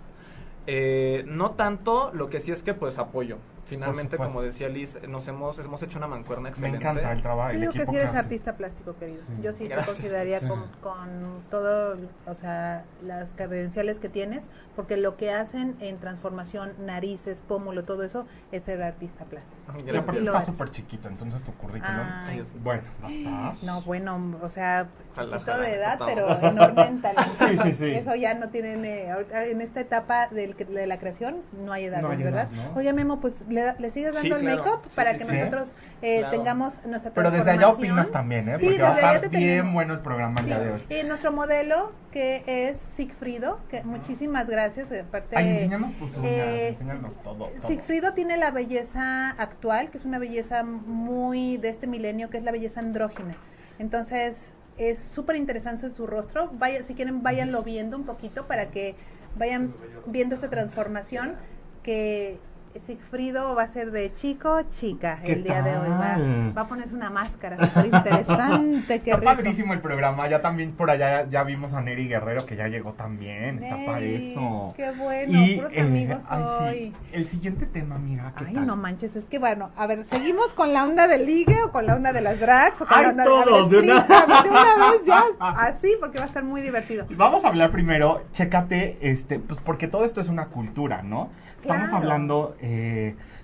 eh, 0.67 1.25
no 1.27 1.53
tanto, 1.53 2.11
lo 2.13 2.29
que 2.29 2.41
sí 2.41 2.53
es 2.53 2.63
que 2.63 2.75
pues 2.75 2.99
apoyo. 2.99 3.39
Finalmente, 3.69 4.17
como 4.17 4.41
decía 4.43 4.69
Liz, 4.69 4.99
nos 5.09 5.29
hemos, 5.29 5.59
hemos 5.59 5.83
hecho 5.83 5.99
una 5.99 6.07
mancuerna 6.09 6.45
Me 6.45 6.49
excelente. 6.51 6.79
encanta 6.79 7.13
el 7.13 7.23
trabajo. 7.23 7.51
Yo 7.51 7.55
el 7.55 7.61
digo 7.61 7.73
que 7.73 7.79
equipo 7.79 7.93
si 7.93 7.97
eres 7.99 8.09
hace. 8.11 8.19
artista 8.19 8.57
plástico, 8.57 8.97
querido. 8.97 9.23
Sí. 9.27 9.33
Yo 9.43 9.53
sí 9.53 9.65
te 9.65 9.69
Gracias. 9.71 9.95
consideraría 9.97 10.41
Sí. 10.41 10.49
con, 10.49 10.65
con 10.83 11.43
todo, 11.51 11.97
o 12.27 12.35
sea, 12.35 12.85
las 13.05 13.31
credenciales 13.35 13.99
que 14.01 14.09
tienes, 14.09 14.49
porque 14.77 14.97
lo 14.97 15.17
que 15.17 15.33
hacen 15.33 15.77
en 15.81 15.99
transformación, 15.99 16.73
narices, 16.79 17.41
pómulo, 17.41 17.85
todo 17.85 18.03
eso, 18.05 18.27
es 18.53 18.63
ser 18.63 18.83
artista 18.83 19.25
plástico. 19.25 19.59
Y 19.87 19.97
aparte 19.97 20.21
Sí 20.21 20.27
está 20.27 20.39
es. 20.41 20.47
súper 20.47 20.71
chiquito, 20.71 21.09
entonces 21.09 21.43
tu 21.43 21.53
currículum. 21.53 22.07
Ay. 22.27 22.45
Bueno, 22.63 22.83
basta. 23.03 23.57
No, 23.67 23.83
bueno, 23.83 24.39
o 24.43 24.49
sea, 24.51 24.89
Ojalá, 25.23 25.59
de 25.59 25.75
edad, 25.75 25.99
pero 26.07 26.41
enorme 26.43 26.83
en 26.87 27.03
talento. 27.03 27.31
Sí, 27.49 27.59
sí, 27.65 27.73
sí. 27.73 27.85
Eso 27.95 28.15
ya 28.15 28.35
no 28.35 28.49
tienen, 28.51 28.85
eh, 28.85 29.11
ahorita 29.11 29.45
en 29.47 29.61
esta 29.61 29.81
etapa 29.81 30.29
del, 30.29 30.55
que- 30.57 30.65
de 30.65 30.87
la 30.87 30.99
creación, 30.99 31.37
no 31.65 31.73
hay 31.73 31.85
edad, 31.87 32.03
No 32.03 32.11
hay 32.11 32.23
¿verdad? 32.23 32.49
edad, 32.53 32.71
¿no? 32.71 32.77
Oye, 32.79 32.93
Memo, 32.93 33.21
pues 33.21 33.43
le, 33.49 33.75
le 33.79 33.91
sigues 33.91 34.17
Sí, 34.17 34.29
dando 34.29 34.37
el 34.37 34.43
claro. 34.43 34.65
make-up 34.65 34.81
Sí, 34.89 34.97
para 34.97 35.13
sí, 35.13 35.19
que 35.19 35.25
sí. 35.25 35.33
nosotros 35.33 35.73
eh, 36.03 36.19
Claro. 36.21 36.37
tengamos 36.37 36.85
nuestra 36.87 37.13
Pero 37.13 37.31
desde 37.31 37.51
allá 37.51 37.69
opinas 37.69 38.11
también, 38.11 38.49
¿eh? 38.49 38.59
Sí, 38.59 38.67
Porque 38.67 38.83
va 38.83 38.89
a 38.89 38.95
desde 38.95 39.07
allá 39.07 39.15
estar 39.17 39.31
te 39.31 39.37
bien 39.39 39.49
tenemos. 39.51 39.75
bueno 39.75 39.93
el 39.95 40.01
programa 40.01 40.43
de 40.43 40.55
hoy. 40.73 40.85
Y 40.91 41.05
nuestro 41.07 41.33
modelo, 41.33 41.93
que 42.13 42.43
es 42.47 42.79
Sigfrido, 42.79 43.61
que 43.71 43.83
muchísimas 43.83 44.47
gracias, 44.49 44.91
aparte... 44.93 45.37
Ay, 45.37 45.49
enséñanos 45.49 45.95
tus 45.97 46.17
uñas, 46.17 46.31
eh, 46.31 46.69
enséñanos 46.69 47.17
todo. 47.23 47.47
todo. 47.47 47.67
Sigfrido 47.69 48.13
tiene 48.15 48.37
la 48.37 48.51
belleza 48.51 49.31
actual, 49.31 49.91
que 49.91 49.99
es 49.99 50.05
una 50.05 50.19
belleza 50.19 50.63
muy 50.65 51.57
de 51.59 51.69
este 51.69 51.87
milenio, 51.87 52.31
que 52.31 52.39
es 52.39 52.45
la 52.45 52.53
belleza 52.53 52.81
andrógina. 52.81 53.35
Entonces, 53.79 54.55
es 54.79 54.99
súper 54.99 55.37
interesante 55.37 55.91
su 55.95 56.07
rostro. 56.07 56.51
Vaya, 56.55 56.85
si 56.85 56.95
quieren, 56.95 57.23
váyanlo 57.23 57.63
viendo 57.63 57.97
un 57.97 58.05
poquito 58.05 58.47
para 58.47 58.71
que 58.71 58.95
vayan 59.37 59.75
viendo 60.07 60.35
esta 60.35 60.49
transformación 60.49 61.37
que 61.83 62.39
Sigfrido 62.81 63.55
va 63.55 63.63
a 63.65 63.69
ser 63.69 63.91
de 63.91 64.13
chico 64.15 64.63
chica 64.71 65.19
¿Qué 65.25 65.33
el 65.33 65.45
día 65.45 65.63
de 65.63 65.77
hoy. 65.79 65.89
Va, 65.89 66.19
va 66.57 66.63
a 66.63 66.67
ponerse 66.67 66.95
una 66.95 67.11
máscara 67.11 67.57
súper 67.59 67.87
interesante. 67.87 68.95
Está 68.99 69.17
rico. 69.17 69.25
padrísimo 69.25 69.73
el 69.73 69.81
programa. 69.81 70.29
Ya 70.29 70.41
también 70.41 70.73
por 70.73 70.91
allá 70.91 71.27
ya 71.29 71.43
vimos 71.45 71.75
a 71.75 71.81
Neri 71.81 72.09
Guerrero 72.09 72.47
que 72.47 72.57
ya 72.57 72.69
llegó 72.69 72.93
también. 72.93 73.63
Está 73.63 73.77
para 73.87 74.01
eso. 74.01 74.75
Qué 74.77 74.91
bueno, 74.93 75.39
puros 75.57 75.73
eh, 75.75 75.81
amigos 75.81 76.25
ay, 76.29 76.43
hoy. 76.43 76.79
sí, 76.79 76.93
El 77.13 77.27
siguiente 77.29 77.67
tema, 77.67 77.97
amiga. 77.97 78.33
¿qué 78.37 78.45
Ay, 78.49 78.55
tal? 78.55 78.67
no 78.67 78.77
manches, 78.77 79.17
es 79.17 79.25
que 79.27 79.39
bueno, 79.39 79.71
a 79.77 79.87
ver, 79.87 80.05
¿seguimos 80.05 80.53
con 80.55 80.73
la 80.73 80.85
onda 80.85 81.07
del 81.09 81.27
ligue 81.27 81.57
o 81.63 81.71
con 81.73 81.87
la 81.87 81.95
onda 81.97 82.13
de 82.13 82.21
las 82.21 82.41
drags 82.41 82.81
o 82.81 82.87
con 82.87 82.97
Ay, 82.99 83.05
la 83.05 83.11
onda 83.11 83.25
todos, 83.25 83.71
de, 83.71 83.77
de 83.77 83.83
una- 83.83 83.99
explícame 84.01 84.43
de 84.43 84.51
una 84.51 84.91
vez 84.93 85.01
ya? 85.07 85.25
Así, 85.41 85.89
porque 86.01 86.19
va 86.19 86.25
a 86.25 86.29
estar 86.29 86.45
muy 86.45 86.61
divertido. 86.61 87.07
Vamos 87.11 87.45
a 87.45 87.49
hablar 87.49 87.71
primero, 87.71 88.23
chécate, 88.33 88.99
este, 89.01 89.39
pues 89.39 89.61
porque 89.65 89.89
todo 89.89 90.05
esto 90.05 90.21
es 90.21 90.29
una 90.29 90.47
cultura, 90.47 91.03
¿no? 91.03 91.31
Estamos 91.61 91.89
Claro. 91.89 91.97
hablando, 92.05 92.57
eh, 92.61 92.68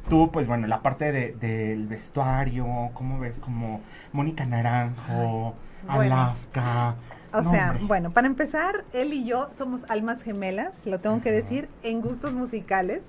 tú, 0.08 0.30
pues 0.30 0.46
bueno, 0.46 0.66
la 0.66 0.80
parte 0.80 1.12
de- 1.12 1.32
del 1.32 1.86
vestuario, 1.86 2.66
¿cómo 2.94 3.18
ves? 3.18 3.38
Como 3.38 3.80
Mónica 4.12 4.44
Naranjo, 4.46 5.54
Ay, 5.88 5.96
bueno. 5.96 6.14
Alaska. 6.14 6.94
O 7.32 7.42
sea, 7.50 7.70
hombre. 7.70 7.86
bueno, 7.86 8.10
para 8.12 8.26
empezar, 8.28 8.84
él 8.92 9.12
y 9.12 9.24
yo 9.24 9.50
somos 9.58 9.84
almas 9.88 10.22
gemelas, 10.22 10.74
lo 10.84 11.00
tengo 11.00 11.20
que 11.20 11.32
decir, 11.32 11.68
en 11.82 12.00
gustos 12.00 12.32
musicales. 12.32 13.02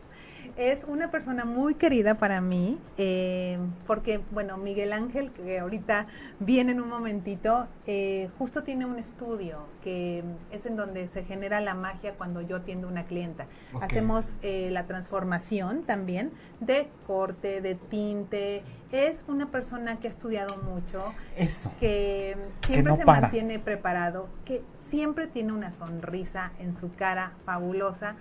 Es 0.57 0.85
una 0.85 1.11
persona 1.11 1.43
muy 1.43 1.75
querida 1.75 2.15
para 2.15 2.39
mí, 2.39 2.79
eh, 2.97 3.57
porque, 3.85 4.21
bueno, 4.31 4.55
Miguel 4.55 4.93
Ángel, 4.93 5.31
que 5.31 5.59
ahorita 5.59 6.07
viene 6.39 6.71
en 6.71 6.79
un 6.79 6.87
momentito, 6.87 7.67
eh, 7.87 8.29
justo 8.37 8.63
tiene 8.63 8.85
un 8.85 8.97
estudio 8.97 9.65
que 9.83 10.23
es 10.51 10.65
en 10.65 10.77
donde 10.77 11.09
se 11.09 11.25
genera 11.25 11.59
la 11.59 11.73
magia 11.73 12.13
cuando 12.13 12.39
yo 12.39 12.55
atiendo 12.55 12.87
una 12.87 13.03
clienta. 13.03 13.47
Hacemos 13.81 14.33
eh, 14.43 14.69
la 14.71 14.85
transformación 14.85 15.83
también 15.83 16.31
de 16.61 16.87
corte, 17.05 17.59
de 17.59 17.75
tinte. 17.75 18.63
Es 18.93 19.25
una 19.27 19.51
persona 19.51 19.99
que 19.99 20.07
ha 20.07 20.11
estudiado 20.11 20.55
mucho, 20.63 21.03
Eso. 21.35 21.69
que 21.81 22.37
siempre 22.65 22.93
no 22.93 22.97
se 22.97 23.03
para. 23.03 23.21
mantiene 23.21 23.59
preparado, 23.59 24.29
que 24.45 24.63
siempre 24.85 25.27
tiene 25.27 25.51
una 25.51 25.71
sonrisa 25.71 26.53
en 26.59 26.77
su 26.77 26.93
cara 26.93 27.33
fabulosa, 27.45 28.15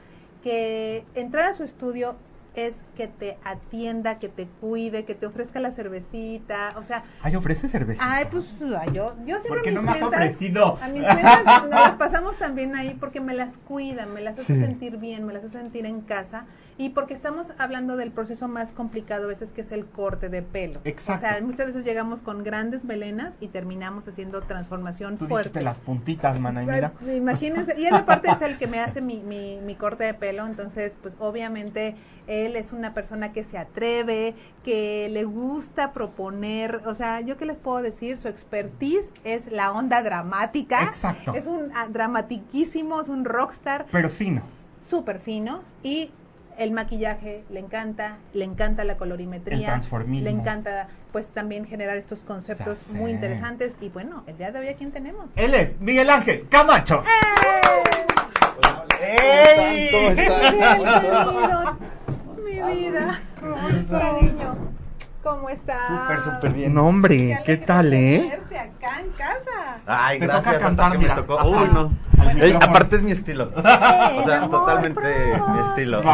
que 0.44 1.04
entrar 1.14 1.46
a 1.50 1.54
su 1.54 1.64
estudio 1.64 2.14
es 2.54 2.85
que 2.96 3.09
te 3.09 3.37
atienda, 3.42 4.20
que 4.20 4.28
te 4.28 4.46
cuide, 4.61 5.04
que 5.04 5.16
te 5.16 5.26
ofrezca 5.26 5.59
la 5.59 5.72
cervecita, 5.72 6.74
o 6.76 6.85
sea, 6.85 7.02
Ay, 7.20 7.35
ofrece 7.35 7.66
cerveza. 7.66 8.00
ay, 8.07 8.26
pues 8.30 8.44
ay, 8.78 8.90
yo, 8.92 9.07
yo 9.26 9.40
siempre 9.40 9.48
¿Por 9.48 9.62
qué 9.62 9.70
a 9.70 9.72
mis 9.72 9.74
no 9.74 9.83
me 9.83 9.90
has 9.90 9.96
clientas- 9.96 10.20
ofrecido? 10.20 10.78
a 10.80 10.88
mis 10.88 11.02
clientas 11.02 11.44
nos 11.62 11.70
las 11.70 11.94
pasamos 11.96 12.37
también 12.38 12.76
ahí 12.76 12.96
porque 13.00 13.20
me 13.20 13.35
las 13.35 13.57
cuidan, 13.57 14.12
me 14.14 14.20
las 14.20 14.38
hace 14.38 14.54
Sí. 14.54 14.61
sentir 14.61 14.98
bien, 14.98 15.26
me 15.26 15.33
las 15.33 15.42
hace 15.42 15.59
sentir 15.59 15.85
en 15.87 16.02
casa 16.02 16.44
y 16.77 16.91
porque 16.91 17.15
estamos 17.15 17.53
hablando 17.59 17.97
del 17.97 18.11
proceso 18.11 18.49
más 18.49 18.73
complicado 18.73 19.25
a 19.25 19.27
veces 19.29 19.53
que 19.53 19.61
es 19.61 19.71
el 19.73 19.87
corte 19.87 20.29
de 20.29 20.43
pelo. 20.43 20.81
Exacto. 20.85 21.27
O 21.27 21.31
sea, 21.31 21.41
muchas 21.43 21.67
veces 21.67 21.85
llegamos 21.85 22.21
con 22.21 22.43
grandes 22.43 22.85
melenas 22.85 23.35
y 23.41 23.49
terminamos 23.49 24.09
haciendo 24.09 24.43
transformación 24.43 25.17
Tú 25.17 25.27
fuerte. 25.27 25.63
las 25.63 25.79
puntitas, 25.79 26.41
mana, 26.41 26.63
y 26.63 26.67
mira. 26.67 26.93
Imagínense, 27.15 27.75
y 27.79 27.87
él 27.87 27.95
aparte 27.95 28.31
es 28.31 28.43
el 28.43 28.59
que 28.59 28.67
me 28.67 28.81
hace 28.81 29.01
mi, 29.01 29.19
mi, 29.21 29.59
mi 29.61 29.77
corte 29.77 30.05
de 30.05 30.15
pelo, 30.15 30.47
entonces 30.47 30.97
pues 31.01 31.17
obviamente 31.21 31.95
él 32.27 32.57
es 32.57 32.73
una 32.73 32.95
persona 32.95 33.33
que 33.33 33.45
se 33.45 33.59
atreve, 33.59 34.35
que 34.65 35.09
le 35.11 35.25
gusta 35.25 35.93
proponer, 35.93 36.83
o 36.87 36.95
sea, 36.95 37.21
yo 37.21 37.37
qué 37.37 37.45
les 37.45 37.57
puedo 37.57 37.83
decir, 37.83 38.19
su 38.19 38.29
expertise 38.29 39.11
es 39.25 39.53
la 39.53 39.73
onda 39.73 40.03
dramática. 40.03 40.83
Exacto. 40.85 41.35
Es 41.35 41.47
un 41.47 41.71
ah, 41.75 41.87
dramatiquísimo, 41.89 43.01
es 43.01 43.09
un 43.09 43.25
rockstar 43.25 43.87
Pero 43.93 44.09
fino. 44.11 44.43
súper 44.89 45.21
fino 45.21 45.63
y 45.83 46.11
el 46.59 46.73
maquillaje 46.73 47.45
le 47.51 47.61
encanta, 47.61 48.19
le 48.33 48.45
encanta 48.45 48.85
la 48.85 48.97
colorimetría, 48.97 49.81
El 49.93 50.25
le 50.25 50.31
encanta 50.31 50.88
pues 51.12 51.29
también 51.29 51.67
generar 51.67 51.97
estos 51.97 52.21
conceptos 52.21 52.88
muy 52.88 53.11
interesantes 53.11 53.77
y 53.81 53.88
bueno, 53.88 54.25
el 54.27 54.37
día 54.38 54.53
de 54.53 54.59
hoy 54.61 54.69
a 54.69 54.75
quién 54.75 54.93
tenemos. 54.93 55.31
Él 55.37 55.55
es 55.55 55.81
Miguel 55.81 56.11
Ángel 56.11 56.47
Camacho. 56.49 57.03
¡Ey! 59.01 59.90
¿Cómo 59.90 60.11
están? 60.11 60.57
Querido, 61.01 61.79
mi 62.45 62.75
vida, 62.75 63.21
cariño, 63.90 64.57
¿cómo 65.23 65.51
estás? 65.51 65.87
Súper, 65.88 66.21
súper 66.21 66.53
bien. 66.53 66.75
No, 66.75 66.87
hombre, 66.87 67.38
¿qué 67.45 67.57
tal, 67.57 67.93
eh? 67.93 68.40
acá 68.59 69.01
en 69.01 69.11
casa. 69.11 69.54
Ay, 69.87 70.18
Te 70.18 70.27
gracias. 70.27 70.55
toca 70.55 70.66
hasta 70.68 70.90
que 70.92 70.99
mira. 70.99 71.14
me 71.16 71.20
tocó. 71.23 71.38
Ajá. 71.40 71.49
Uy, 71.49 71.68
no. 71.73 71.90
Al 72.18 72.29
Ey, 72.29 72.35
micrófono. 72.53 72.64
aparte 72.70 72.97
es 72.97 73.03
mi 73.03 73.11
estilo. 73.12 73.53
O 73.57 73.62
sea, 73.62 74.38
amor 74.42 74.51
totalmente 74.51 75.40
mi 75.53 75.59
estilo. 75.61 76.01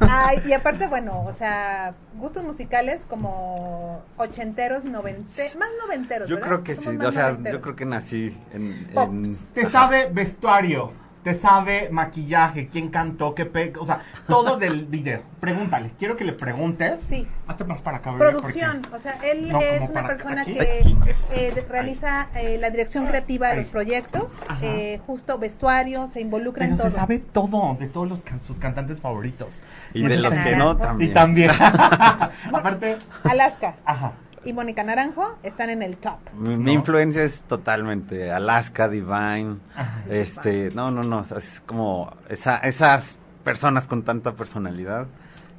Ay, 0.00 0.42
y 0.46 0.52
aparte, 0.52 0.86
bueno, 0.88 1.22
o 1.24 1.32
sea, 1.32 1.94
gustos 2.16 2.44
musicales 2.44 3.02
como 3.08 4.02
ochenteros, 4.18 4.84
novente, 4.84 5.50
más 5.58 5.68
noventeros, 5.82 6.28
Yo 6.28 6.36
¿verdad? 6.36 6.48
creo 6.48 6.64
que 6.64 6.74
Somos 6.76 7.00
sí. 7.00 7.06
O 7.06 7.12
sea, 7.12 7.28
noventeros. 7.30 7.58
yo 7.58 7.62
creo 7.62 7.76
que 7.76 7.84
nací 7.86 8.36
en. 8.52 8.88
en-. 8.94 9.36
Te 9.54 9.66
sabe 9.66 10.08
vestuario. 10.12 10.92
Te 11.22 11.34
sabe 11.34 11.88
maquillaje, 11.90 12.66
quién 12.68 12.88
cantó, 12.88 13.34
qué 13.34 13.46
pe... 13.46 13.72
O 13.78 13.84
sea, 13.86 14.00
todo 14.26 14.56
del 14.56 14.86
video. 14.86 15.22
Pregúntale. 15.40 15.92
Quiero 15.98 16.16
que 16.16 16.24
le 16.24 16.32
preguntes. 16.32 17.04
Sí. 17.04 17.26
Hazte 17.46 17.64
más 17.64 17.80
para 17.80 17.98
acá, 17.98 18.12
Producción, 18.18 18.82
porque- 18.82 18.96
o 18.96 19.00
sea, 19.00 19.18
él 19.24 19.50
No, 19.52 19.60
es 19.60 19.88
una 19.88 20.06
persona 20.06 20.42
aquí. 20.42 20.54
que 20.54 20.60
Aquí, 20.60 20.96
eh, 21.34 21.64
realiza 21.68 22.28
eh, 22.34 22.58
la 22.60 22.70
dirección 22.70 23.06
creativa 23.06 23.48
de 23.50 23.56
los 23.56 23.68
proyectos, 23.68 24.32
eh, 24.62 25.00
justo 25.06 25.38
vestuario, 25.38 26.08
se 26.08 26.20
involucra 26.20 26.62
Pero 26.64 26.72
en 26.72 26.78
todo. 26.78 26.90
se 26.90 26.96
sabe 26.96 27.18
todo 27.18 27.76
de 27.78 27.86
todos 27.86 28.08
los 28.08 28.20
can- 28.22 28.42
sus 28.42 28.58
cantantes 28.58 29.00
favoritos. 29.00 29.62
Y 29.94 30.02
de 30.06 30.16
los 30.16 30.34
que 30.34 30.56
no, 30.56 30.76
también. 30.76 31.10
Y 31.10 31.14
también. 31.14 31.50
Aparte, 32.52 32.98
Alaska 33.24 33.74
ajá. 33.84 34.12
Y 34.44 34.52
Mónica 34.52 34.82
Naranjo 34.82 35.38
están 35.42 35.70
en 35.70 35.82
el 35.82 35.96
top. 35.96 36.18
Mi, 36.36 36.56
mi 36.56 36.72
influencia 36.72 37.22
es 37.22 37.42
totalmente 37.42 38.32
Alaska, 38.32 38.88
Divine, 38.88 39.56
Ajá. 39.74 40.02
este, 40.08 40.68
no, 40.74 40.86
no, 40.88 41.02
no, 41.02 41.20
es 41.20 41.62
como 41.64 42.14
esa, 42.28 42.56
esas 42.58 43.18
personas 43.44 43.86
con 43.86 44.02
tanta 44.02 44.34
personalidad, 44.34 45.06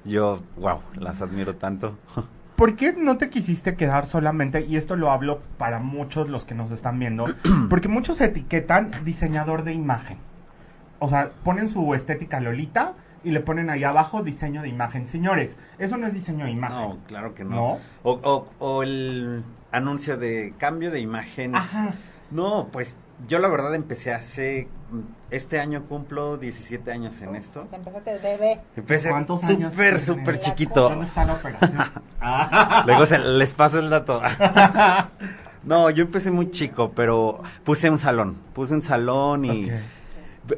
yo, 0.06 0.42
wow, 0.58 0.80
las 0.96 1.22
admiro 1.22 1.56
tanto. 1.56 1.98
¿Por 2.56 2.76
qué 2.76 2.94
no 2.94 3.18
te 3.18 3.30
quisiste 3.30 3.76
quedar 3.76 4.06
solamente, 4.06 4.66
y 4.66 4.78
esto 4.78 4.96
lo 4.96 5.12
hablo 5.12 5.42
para 5.58 5.80
muchos 5.80 6.30
los 6.30 6.46
que 6.46 6.56
nos 6.56 6.72
están 6.72 7.00
viendo, 7.00 7.26
porque 7.70 7.88
muchos 7.88 8.22
etiquetan 8.22 8.92
diseñador 9.04 9.64
de 9.64 9.74
imagen. 9.74 10.18
O 11.00 11.10
sea, 11.10 11.32
ponen 11.44 11.68
su 11.68 11.94
estética 11.94 12.40
Lolita 12.40 12.94
y 13.24 13.32
le 13.32 13.40
ponen 13.40 13.70
ahí 13.70 13.84
abajo 13.84 14.24
diseño 14.24 14.62
de 14.62 14.70
imagen. 14.70 15.08
Señores, 15.08 15.58
eso 15.80 15.98
no 15.98 16.08
es 16.08 16.14
diseño 16.14 16.46
de 16.46 16.52
imagen. 16.52 16.78
No, 16.90 16.98
claro 17.08 17.34
que 17.36 17.44
no. 17.44 17.56
¿No? 17.56 17.80
O, 18.04 18.12
o, 18.24 18.48
o 18.60 18.84
el 18.84 19.44
anuncio 19.72 20.18
de 20.18 20.54
cambio 20.58 20.92
de 20.92 21.00
imagen. 21.00 21.56
Ajá. 21.56 21.94
No, 22.32 22.68
pues 22.72 22.98
yo 23.28 23.40
la 23.40 23.48
verdad 23.48 23.76
empecé 23.76 24.12
hace, 24.12 24.68
este 25.30 25.60
año 25.60 25.84
cumplo 25.88 26.38
17 26.38 26.92
años 26.92 27.22
en 27.22 27.36
esto. 27.36 27.62
O 27.62 27.66
sea, 27.66 27.78
empezaste 27.78 28.12
de 28.14 28.20
bebé. 28.20 28.62
Empecé 28.76 29.10
¿Cuántos 29.12 29.44
años 29.46 29.72
súper, 29.72 30.00
súper 30.00 30.40
chiquito. 30.40 30.90
¿Dónde 30.90 31.06
está 31.06 31.26
la 31.26 31.34
operación? 31.34 31.78
Luego 32.88 33.06
se- 33.06 33.20
les 33.20 33.54
paso 33.54 33.80
el 33.80 33.90
dato. 33.90 34.22
No, 35.64 35.90
yo 35.90 36.04
empecé 36.04 36.30
muy 36.30 36.52
chico, 36.52 36.92
pero 36.94 37.42
puse 37.64 37.90
un 37.90 37.98
salón. 37.98 38.36
Puse 38.54 38.74
un 38.74 38.82
salón 38.82 39.46
y... 39.46 39.70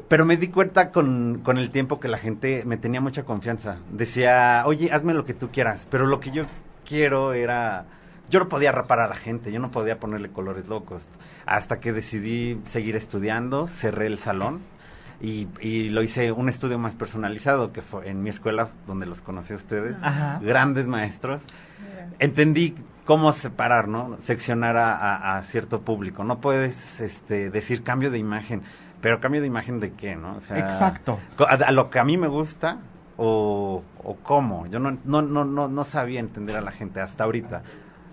Pero 0.08 0.26
me 0.26 0.38
di 0.38 0.48
cuenta 0.48 0.92
con, 0.92 1.42
con 1.44 1.58
el 1.60 1.70
tiempo 1.70 2.00
que 2.00 2.08
la 2.08 2.18
gente 2.18 2.64
me 2.66 2.78
tenía 2.78 3.02
mucha 3.02 3.24
confianza. 3.24 3.78
Decía, 3.92 4.64
oye, 4.66 4.92
hazme 4.92 5.14
lo 5.14 5.26
que 5.26 5.34
tú 5.36 5.50
quieras. 5.52 5.88
Pero 5.92 6.08
lo 6.08 6.20
que 6.20 6.32
yo 6.32 6.46
quiero 6.88 7.34
era... 7.34 7.86
Yo 8.28 8.40
no 8.40 8.50
podía 8.50 8.72
rapar 8.72 9.00
a 9.00 9.08
la 9.08 9.16
gente, 9.16 9.52
yo 9.52 9.60
no 9.60 9.70
podía 9.70 10.00
ponerle 10.00 10.30
colores 10.30 10.68
locos. 10.68 11.08
Hasta 11.46 11.80
que 11.80 11.94
decidí 11.94 12.60
seguir 12.66 12.96
estudiando, 12.96 13.68
cerré 13.68 14.08
el 14.08 14.18
salón 14.18 14.62
y, 15.22 15.48
y 15.62 15.90
lo 15.92 16.02
hice 16.02 16.32
un 16.32 16.50
estudio 16.50 16.80
más 16.80 16.96
personalizado, 16.96 17.72
que 17.72 17.84
fue 17.84 18.10
en 18.10 18.24
mi 18.24 18.32
escuela, 18.32 18.70
donde 18.88 19.06
los 19.06 19.22
conocí 19.22 19.54
a 19.54 19.58
ustedes. 19.58 19.98
Ajá. 20.02 20.40
Grandes 20.42 20.88
maestros 20.88 21.44
entendí 22.18 22.74
cómo 23.06 23.32
separar, 23.32 23.88
¿no? 23.88 24.18
Seccionar 24.20 24.76
a, 24.78 24.96
a- 24.96 25.38
a 25.38 25.44
cierto 25.44 25.82
público. 25.82 26.24
No 26.24 26.40
puedes 26.42 27.00
este, 27.02 27.52
decir 27.52 27.84
cambio 27.84 28.10
de 28.10 28.18
imagen, 28.18 28.64
pero 29.06 29.20
cambio 29.20 29.40
de 29.40 29.46
imagen 29.46 29.80
de 29.80 29.92
qué, 29.94 30.16
¿no? 30.16 30.36
O 30.38 30.42
sea, 30.42 30.58
Exacto. 30.58 31.20
A, 31.38 31.54
a 31.54 31.72
lo 31.72 31.92
que 31.92 32.00
a 32.00 32.04
mí 32.04 32.18
me 32.18 32.26
gusta 32.28 32.80
o, 33.18 33.84
o 34.04 34.16
cómo. 34.24 34.66
Yo 34.66 34.80
no, 34.80 34.98
no, 35.06 35.22
no, 35.22 35.46
no, 35.46 35.68
no 35.68 35.84
sabía 35.84 36.20
entender 36.20 36.56
a 36.56 36.62
la 36.62 36.72
gente 36.72 37.02
hasta 37.02 37.24
ahorita. 37.26 37.62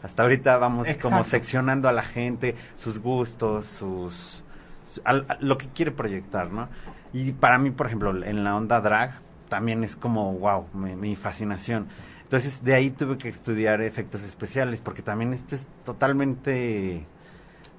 Hasta 0.02 0.22
ahorita 0.22 0.58
vamos 0.58 0.86
como 1.00 1.24
seccionando 1.24 1.88
a 1.88 1.92
la 1.92 2.02
gente, 2.02 2.56
sus 2.76 2.98
gustos, 3.00 3.64
sus... 3.64 4.44
a- 5.06 5.38
lo 5.40 5.56
que 5.56 5.68
quiere 5.68 5.92
proyectar, 5.92 6.50
¿no? 6.52 6.68
Y 7.14 7.32
para 7.32 7.58
mí, 7.58 7.70
por 7.70 7.86
ejemplo, 7.86 8.10
en 8.22 8.44
la 8.44 8.54
onda 8.54 8.78
drag, 8.82 9.14
también 9.48 9.84
es 9.84 9.96
como, 9.96 10.34
wow, 10.34 10.66
mi, 10.74 10.94
mi 10.94 11.16
fascinación. 11.16 11.86
Entonces, 12.24 12.62
de 12.62 12.74
ahí 12.74 12.90
tuve 12.90 13.16
que 13.16 13.30
estudiar 13.30 13.80
efectos 13.80 14.22
especiales, 14.24 14.82
porque 14.82 15.00
también 15.00 15.32
esto 15.32 15.54
es 15.54 15.68
totalmente... 15.86 17.06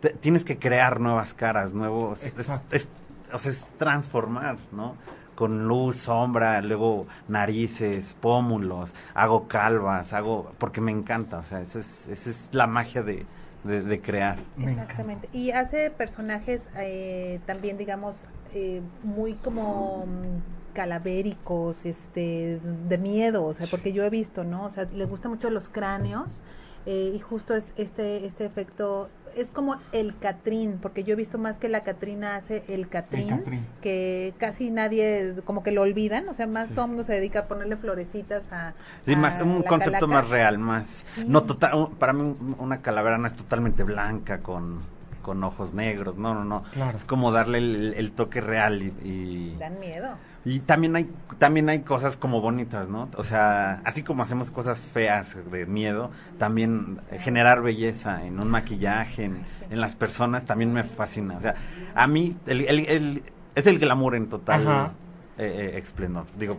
te- 0.02 0.10
tienes 0.20 0.44
que 0.44 0.58
crear 0.58 1.00
nuevas 1.00 1.34
caras, 1.36 1.74
nuevos... 1.74 2.24
es- 2.24 2.38
Exacto. 2.40 2.76
es- 2.76 2.90
o 3.34 3.40
sea, 3.40 3.52
es 3.52 3.74
transformar, 3.78 4.58
¿no? 4.72 4.98
Con 5.36 5.68
luz, 5.68 5.98
sombra, 5.98 6.62
luego 6.62 7.08
narices, 7.28 8.16
pómulos, 8.20 8.94
hago 9.16 9.48
calvas, 9.48 10.14
hago... 10.14 10.52
Porque 10.60 10.80
me 10.82 10.92
encanta, 10.92 11.40
o 11.40 11.44
sea, 11.44 11.62
eso 11.62 11.80
es, 11.80 12.08
esa 12.08 12.30
es 12.30 12.50
la 12.52 12.68
magia 12.68 13.02
de, 13.04 13.26
de, 13.64 13.82
de 13.82 14.02
crear. 14.02 14.38
Exactamente. 14.58 15.30
Y 15.34 15.52
hace 15.52 15.90
personajes 15.90 16.70
eh, 16.78 17.40
también, 17.46 17.78
digamos, 17.78 18.26
eh, 18.54 18.82
muy 19.02 19.34
como 19.36 20.06
mm, 20.06 20.74
calavéricos, 20.74 21.86
este, 21.86 22.60
de 22.64 22.98
miedo, 22.98 23.46
o 23.46 23.54
sea, 23.54 23.68
porque 23.68 23.94
yo 23.94 24.04
he 24.04 24.10
visto, 24.10 24.44
¿no? 24.44 24.66
O 24.66 24.70
sea, 24.70 24.86
les 24.86 25.10
gustan 25.10 25.32
mucho 25.32 25.50
los 25.50 25.70
cráneos 25.70 26.42
eh, 26.86 27.14
y 27.16 27.20
justo 27.20 27.56
es 27.56 27.74
este, 27.78 28.26
este 28.26 28.46
efecto, 28.46 29.10
es 29.36 29.52
como 29.52 29.78
el 29.92 30.18
Catrín, 30.18 30.78
porque 30.82 31.04
yo 31.04 31.14
he 31.14 31.16
visto 31.16 31.38
más 31.38 31.58
que 31.58 31.70
la 31.70 31.84
Catrina 31.84 32.36
hace 32.36 32.64
el 32.68 32.88
Catrín, 32.90 33.66
que 33.82 34.34
casi 34.38 34.70
nadie 34.72 35.36
como 35.46 35.64
que 35.64 35.72
lo 35.72 35.82
olvidan, 35.82 36.28
o 36.30 36.34
sea, 36.34 36.48
más 36.48 36.68
Sí. 36.70 36.74
todo 36.74 36.86
el 36.86 36.90
mundo 36.92 37.04
se 37.04 37.14
dedica 37.14 37.40
a 37.40 37.48
ponerle 37.48 37.76
florecitas 37.78 38.52
a... 38.52 38.74
Sí, 39.06 39.14
a 39.14 39.18
más 39.18 39.42
un 39.42 39.64
concepto 39.64 39.92
calaca. 40.00 40.08
más 40.08 40.30
real, 40.30 40.58
más... 40.58 41.06
Sí. 41.16 41.26
No 41.28 41.44
total, 41.44 41.90
para 42.00 42.14
mí 42.14 42.22
un- 42.22 42.56
una 42.60 42.82
calavera 42.82 43.18
no 43.18 43.28
es 43.28 43.34
totalmente 43.34 43.84
blanca 43.84 44.40
con, 44.40 44.82
con 45.24 45.44
ojos 45.44 45.74
negros, 45.74 46.18
no, 46.18 46.36
no, 46.36 46.44
no. 46.44 46.62
Claro. 46.74 46.96
Es 46.96 47.06
como 47.06 47.32
darle 47.32 47.58
el, 47.58 47.94
el 47.98 48.12
toque 48.12 48.42
real 48.42 48.84
y, 48.84 48.94
y, 49.08 49.56
Dan 49.58 49.80
miedo. 49.80 50.16
y 50.46 50.60
también 50.60 50.96
hay 50.96 51.10
también 51.40 51.70
hay 51.70 51.80
cosas 51.80 52.16
como 52.18 52.42
bonitas, 52.42 52.90
¿no? 52.90 53.10
O 53.18 53.24
sea, 53.24 53.82
así 53.86 54.04
como 54.04 54.22
hacemos 54.22 54.52
cosas 54.52 54.80
feas 54.82 55.36
de 55.50 55.66
miedo, 55.66 56.12
también 56.38 57.00
generar 57.20 57.64
belleza 57.64 58.24
en 58.26 58.40
un 58.40 58.50
maquillaje, 58.50 59.24
en, 59.24 59.44
en 59.70 59.82
las 59.82 59.96
personas, 59.96 60.46
también 60.46 60.72
me 60.74 60.84
fascina. 60.84 61.38
O 61.38 61.42
sea, 61.42 61.56
a 61.96 62.06
mí 62.06 62.36
el, 62.46 62.62
el- 62.68 62.86
el- 62.88 63.24
es 63.56 63.66
el 63.68 63.80
glamour 63.80 64.16
en 64.16 64.28
total 64.30 64.92
eh, 65.38 65.72
eh, 65.74 65.78
esplendor. 65.78 66.26
Digo, 66.38 66.58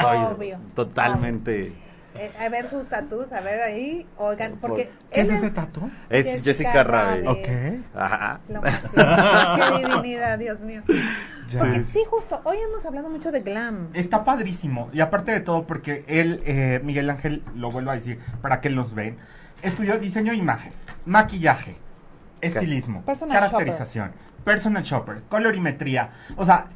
soy 0.00 0.18
Obvio, 0.18 0.58
totalmente... 0.74 1.72
Eh, 2.14 2.30
a 2.38 2.48
ver 2.50 2.68
sus 2.68 2.86
tatus, 2.88 3.32
a 3.32 3.40
ver 3.40 3.62
ahí, 3.62 4.06
oigan, 4.18 4.58
porque... 4.60 4.90
¿Qué 5.10 5.22
es 5.22 5.30
ese 5.30 5.50
tatu? 5.50 5.90
Es 6.10 6.42
Jessica, 6.42 6.82
Rabbit. 6.82 7.26
Ok. 7.26 7.48
Ajá. 7.94 8.40
Qué 9.56 9.78
divinidad, 9.78 10.38
Dios 10.38 10.60
mío. 10.60 10.82
Ya. 11.48 11.60
Porque 11.60 11.84
sí, 11.84 12.00
justo, 12.08 12.40
hoy 12.44 12.58
hemos 12.58 12.84
hablado 12.84 13.08
mucho 13.08 13.32
de 13.32 13.40
glam. 13.40 13.88
Está 13.94 14.24
padrísimo. 14.24 14.90
Y 14.92 15.00
aparte 15.00 15.32
de 15.32 15.40
todo, 15.40 15.66
porque 15.66 16.04
él, 16.06 16.42
eh, 16.44 16.80
Miguel 16.84 17.08
Ángel, 17.08 17.42
lo 17.54 17.70
vuelvo 17.70 17.90
a 17.90 17.94
decir, 17.94 18.18
para 18.42 18.60
que 18.60 18.68
los 18.68 18.94
ven, 18.94 19.16
estudió 19.62 19.98
diseño 19.98 20.32
de 20.32 20.38
imagen, 20.38 20.72
maquillaje, 21.06 21.76
estilismo, 22.42 23.02
Personal 23.02 23.38
caracterización, 23.38 24.12
personal 24.44 24.82
shopper, 24.82 25.22
colorimetría. 25.28 26.10
O 26.36 26.44
sea, 26.44 26.66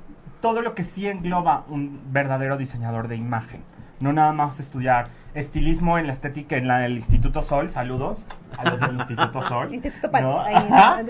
todo 0.40 0.62
lo 0.62 0.74
que 0.74 0.84
sí 0.84 1.08
engloba 1.08 1.64
un 1.68 2.00
verdadero 2.12 2.56
diseñador 2.56 3.08
de 3.08 3.16
imagen. 3.16 3.62
No 3.98 4.12
nada 4.12 4.32
más 4.32 4.60
estudiar 4.60 5.08
estilismo 5.36 5.98
en 5.98 6.06
la 6.06 6.12
estética 6.14 6.56
en 6.56 6.66
la 6.66 6.78
del 6.78 6.96
Instituto 6.96 7.42
Sol. 7.42 7.70
Saludos 7.70 8.24
a 8.56 8.70
los 8.70 8.80
del 8.80 8.96
Instituto 8.96 9.42
Sol. 9.42 9.72
Instituto 9.74 10.10
¿no? 10.20 10.40
ahí, 10.40 10.54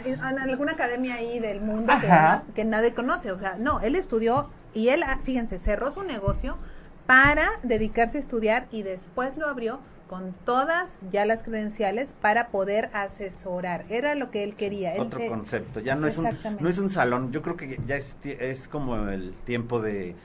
en, 0.04 0.14
en 0.14 0.38
alguna 0.38 0.72
academia 0.72 1.14
ahí 1.14 1.38
del 1.38 1.60
mundo 1.60 1.92
que, 2.54 2.64
nadie 2.64 2.92
conoce. 2.92 3.30
O 3.30 3.38
sea, 3.38 3.56
no, 3.58 3.80
él 3.80 3.94
estudió 3.94 4.50
y 4.74 4.88
él, 4.88 5.02
ah, 5.04 5.18
fíjense, 5.22 5.58
cerró 5.58 5.92
su 5.92 6.02
negocio 6.02 6.58
para 7.06 7.48
dedicarse 7.62 8.18
a 8.18 8.20
estudiar 8.20 8.66
y 8.72 8.82
después 8.82 9.36
lo 9.36 9.46
abrió 9.46 9.78
con 10.08 10.34
todas 10.44 10.98
ya 11.10 11.24
las 11.24 11.42
credenciales 11.42 12.14
para 12.20 12.48
poder 12.48 12.90
asesorar. 12.92 13.84
Era 13.88 14.14
lo 14.16 14.30
que 14.30 14.42
él 14.42 14.54
quería. 14.54 14.94
Él, 14.94 15.02
Otro 15.02 15.20
concepto. 15.28 15.80
Ya 15.80 15.94
no 15.94 16.06
es 16.06 16.18
un 16.18 16.28
no 16.60 16.68
es 16.68 16.78
un 16.78 16.90
salón. 16.90 17.32
Yo 17.32 17.42
creo 17.42 17.56
que 17.56 17.78
ya 17.86 17.96
es, 17.96 18.16
es 18.24 18.66
como 18.66 19.08
el 19.08 19.34
tiempo 19.44 19.80
de 19.80 20.16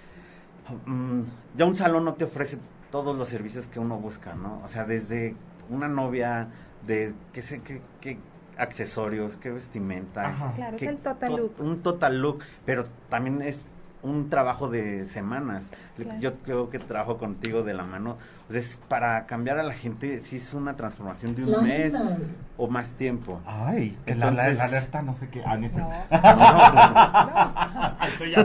mm, 0.85 1.21
ya 1.55 1.65
un 1.65 1.75
salón 1.75 2.05
no 2.05 2.15
te 2.15 2.25
ofrece 2.25 2.57
todos 2.91 3.17
los 3.17 3.29
servicios 3.29 3.67
que 3.67 3.79
uno 3.79 3.97
busca, 3.97 4.35
¿no? 4.35 4.61
O 4.63 4.69
sea, 4.69 4.85
desde 4.85 5.35
una 5.69 5.87
novia 5.87 6.49
de 6.85 7.13
qué 7.33 7.41
sé 7.41 7.61
qué, 7.61 7.81
qué 8.01 8.19
accesorios, 8.57 9.37
qué 9.37 9.49
vestimenta, 9.49 10.27
Ajá. 10.27 10.53
Claro, 10.55 10.75
es 10.75 10.83
el 10.83 10.97
total 10.97 11.29
to- 11.31 11.37
look. 11.37 11.53
un 11.59 11.81
total 11.81 12.21
look, 12.21 12.43
pero 12.65 12.83
también 13.09 13.41
es 13.41 13.61
un 14.03 14.29
trabajo 14.29 14.67
de 14.69 15.05
semanas. 15.05 15.71
Claro. 15.95 16.19
Yo 16.19 16.37
creo 16.39 16.69
que 16.69 16.79
trabajo 16.79 17.17
contigo 17.17 17.63
de 17.63 17.73
la 17.73 17.83
mano. 17.83 18.17
O 18.49 18.51
sea, 18.51 18.59
es 18.59 18.79
para 18.87 19.25
cambiar 19.27 19.59
a 19.59 19.63
la 19.63 19.73
gente, 19.73 20.19
sí 20.19 20.37
es 20.37 20.53
una 20.53 20.75
transformación 20.75 21.35
de 21.35 21.43
un 21.45 21.63
mes 21.63 21.93
o 22.57 22.67
más 22.67 22.91
tiempo. 22.93 23.39
Ay, 23.45 23.97
que 24.05 24.15
la, 24.15 24.31
la- 24.31 24.41
Entonces- 24.47 24.57
la 24.57 24.63
alerta 24.65 25.01
no 25.01 25.15
sé 25.15 25.29
qué. 25.29 25.41
Ah, 25.45 25.57
no 25.61 25.67
No. 25.69 25.89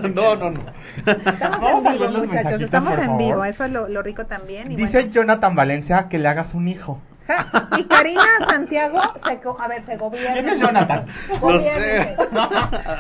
No, 0.08 0.36
no, 0.36 0.50
no. 0.50 0.60
Estamos 1.06 1.60
Vamos 1.60 1.82
en 1.82 1.86
a 1.86 1.92
vivo, 1.92 2.04
ver 2.04 2.12
los 2.12 2.26
muchachos. 2.26 2.60
Estamos 2.60 2.98
en 2.98 3.18
vivo. 3.18 3.44
Eso 3.44 3.64
es 3.64 3.70
lo, 3.70 3.88
lo 3.88 4.02
rico 4.02 4.26
también. 4.26 4.70
y 4.72 4.76
Dice 4.76 4.98
bueno, 4.98 5.12
Jonathan 5.12 5.54
Valencia 5.54 6.08
que 6.08 6.18
le 6.18 6.28
hagas 6.28 6.54
un 6.54 6.68
hijo. 6.68 6.98
Y 7.78 7.84
Karina 7.84 8.22
Santiago, 8.48 9.00
se, 9.24 9.40
co- 9.40 9.56
a 9.60 9.68
ver, 9.68 9.82
se 9.84 9.96
gobierna. 9.96 10.32
¿Quién 10.34 10.48
es 10.48 10.60
Jonathan? 10.60 11.04
No 11.42 11.58
sé. 11.58 12.16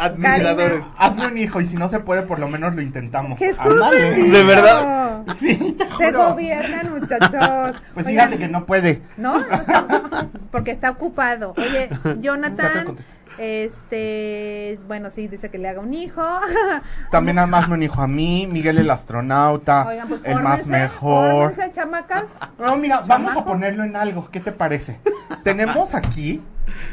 Administradores. 0.00 0.84
Hazme 0.98 1.26
un 1.26 1.38
hijo 1.38 1.60
y 1.60 1.66
si 1.66 1.76
no 1.76 1.88
se 1.88 2.00
puede, 2.00 2.22
por 2.22 2.38
lo 2.38 2.48
menos 2.48 2.74
lo 2.74 2.82
intentamos. 2.82 3.38
Jesús. 3.38 3.80
¿De 3.90 4.44
verdad? 4.44 5.22
Sí, 5.38 5.74
te 5.78 5.84
Se 5.86 5.90
juro. 5.92 6.30
gobiernan, 6.30 6.90
muchachos. 6.98 7.76
Pues 7.94 8.06
Oigan, 8.06 8.26
fíjate 8.28 8.38
que 8.38 8.48
no 8.48 8.64
puede. 8.66 9.02
¿No? 9.16 9.36
O 9.36 9.64
sea, 9.64 9.86
porque 10.50 10.70
está 10.72 10.90
ocupado. 10.90 11.54
Oye, 11.56 11.88
Nunca 11.90 12.02
te 12.14 12.20
Jonathan. 12.20 12.96
Este, 13.38 14.78
bueno, 14.86 15.10
sí, 15.10 15.28
dice 15.28 15.50
que 15.50 15.58
le 15.58 15.68
haga 15.68 15.80
un 15.80 15.94
hijo. 15.94 16.22
También 17.10 17.38
además 17.38 17.68
un 17.68 17.82
hijo 17.82 18.00
a 18.02 18.06
mí, 18.08 18.46
Miguel 18.50 18.78
el 18.78 18.90
astronauta, 18.90 19.86
Oigan, 19.86 20.08
pues 20.08 20.20
el 20.24 20.42
más 20.42 20.66
mejor. 20.66 21.30
fórmense, 21.54 21.72
chamacas. 21.72 22.24
No, 22.58 22.76
mira, 22.76 23.00
vamos 23.06 23.36
a 23.36 23.44
ponerlo 23.44 23.84
en 23.84 23.96
algo. 23.96 24.28
¿Qué 24.30 24.40
te 24.40 24.52
parece? 24.52 24.98
Tenemos 25.44 25.94
aquí 25.94 26.42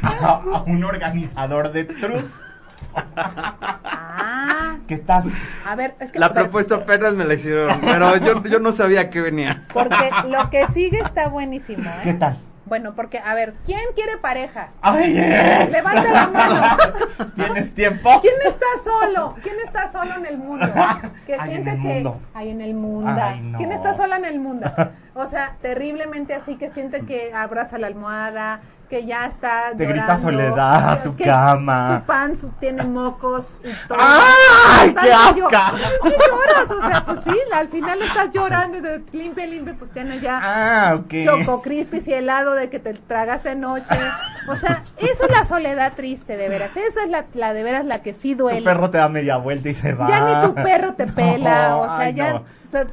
a, 0.02 0.08
a 0.08 0.62
un 0.66 0.84
organizador 0.84 1.72
de 1.72 1.84
Truth. 1.84 2.30
Ah, 3.36 4.76
¿Qué 4.86 4.98
tal? 4.98 5.24
a 5.66 5.74
ver, 5.74 5.94
es 5.98 6.12
que 6.12 6.18
La 6.18 6.32
propuesta 6.32 6.76
apenas 6.76 7.14
me 7.14 7.24
la 7.24 7.34
hicieron, 7.34 7.80
pero 7.80 8.16
yo, 8.18 8.42
yo 8.44 8.60
no 8.60 8.70
sabía 8.72 9.10
que 9.10 9.20
venía. 9.20 9.62
porque 9.72 10.10
lo 10.28 10.48
que 10.50 10.66
sigue 10.68 11.00
está 11.00 11.28
buenísimo, 11.28 11.90
¿Qué 12.02 12.10
¿eh? 12.10 12.14
tal? 12.14 12.38
Bueno, 12.66 12.94
porque 12.94 13.18
a 13.18 13.34
ver, 13.34 13.54
¿quién 13.66 13.80
quiere 13.94 14.16
pareja? 14.18 14.70
¡Ay! 14.80 15.12
Levanta 15.14 16.10
la 16.12 16.26
mano. 16.28 16.76
¿Tienes 17.36 17.74
tiempo? 17.74 18.20
¿Quién 18.22 18.34
está 18.46 18.66
solo? 18.82 19.36
¿Quién 19.42 19.56
está 19.64 19.92
solo 19.92 20.14
en 20.16 20.26
el 20.26 20.38
mundo? 20.38 20.66
Que 21.26 21.34
Ay, 21.34 21.50
siente 21.50 21.70
en 21.70 21.76
el 21.76 21.82
que 21.82 21.88
mundo. 21.94 22.20
hay 22.34 22.50
en 22.50 22.60
el 22.60 22.74
mundo. 22.74 23.20
Ay, 23.22 23.40
no. 23.40 23.58
¿Quién 23.58 23.72
está 23.72 23.94
sola 23.94 24.16
en 24.16 24.24
el 24.26 24.40
mundo? 24.40 24.70
O 25.14 25.26
sea, 25.26 25.56
terriblemente 25.62 26.34
así 26.34 26.56
que 26.56 26.70
siente 26.70 27.02
que 27.06 27.32
abraza 27.34 27.78
la 27.78 27.86
almohada, 27.86 28.60
que 28.94 29.06
ya 29.06 29.26
está 29.26 29.72
Te 29.76 29.86
grita 29.86 30.16
soledad 30.16 31.02
tu 31.02 31.16
cama. 31.16 32.00
Tu 32.00 32.06
pants 32.06 32.46
tiene 32.60 32.84
mocos 32.84 33.56
y 33.64 33.88
todo. 33.88 33.98
¡Ay, 34.00 34.94
qué 34.94 35.12
asca! 35.12 35.72
Que 36.00 36.10
lloras, 36.10 36.70
o 36.70 36.88
sea, 36.88 37.04
pues 37.04 37.18
sí, 37.24 37.36
al 37.52 37.68
final 37.68 38.00
estás 38.02 38.30
llorando 38.30 38.80
de 38.80 39.02
limpia, 39.10 39.46
limpia, 39.46 39.74
pues 39.76 39.90
tiene 39.90 40.20
ya 40.20 40.40
Ah, 40.40 40.94
ok. 40.94 41.12
Choco 41.24 41.60
Crispis 41.60 42.06
y 42.06 42.12
helado 42.12 42.54
de 42.54 42.70
que 42.70 42.78
te 42.78 42.94
tragaste 42.94 43.50
anoche. 43.50 43.98
O 44.48 44.54
sea, 44.54 44.84
esa 44.96 45.24
es 45.24 45.30
la 45.30 45.44
soledad 45.44 45.94
triste, 45.94 46.36
de 46.36 46.48
veras. 46.48 46.70
Esa 46.76 47.02
es 47.02 47.10
la, 47.10 47.24
la 47.34 47.52
de 47.52 47.64
veras 47.64 47.84
la 47.86 48.00
que 48.00 48.14
sí 48.14 48.34
duele. 48.34 48.60
Tu 48.60 48.64
perro 48.64 48.90
te 48.90 48.98
da 48.98 49.08
media 49.08 49.38
vuelta 49.38 49.70
y 49.70 49.74
se 49.74 49.92
va. 49.92 50.08
Ya 50.08 50.20
ni 50.20 50.46
tu 50.46 50.54
perro 50.54 50.94
te 50.94 51.08
pela, 51.08 51.68
No, 51.70 51.80
o 51.80 51.84
sea, 51.86 51.98
ay, 51.98 52.14
ya 52.14 52.32
no. 52.34 52.44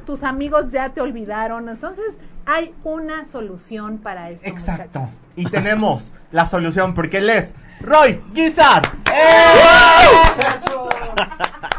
Tus 0.04 0.22
amigos 0.22 0.70
ya 0.70 0.90
te 0.90 1.00
olvidaron. 1.00 1.68
Entonces, 1.68 2.14
hay 2.46 2.74
una 2.84 3.24
solución 3.24 3.98
para 3.98 4.30
esto. 4.30 4.46
Exacto. 4.46 5.00
muchachos. 5.00 5.18
Y 5.36 5.44
tenemos 5.46 6.12
la 6.30 6.46
solución 6.46 6.94
porque 6.94 7.18
él 7.18 7.30
es 7.30 7.54
Roy 7.80 8.22
Guizar. 8.32 8.82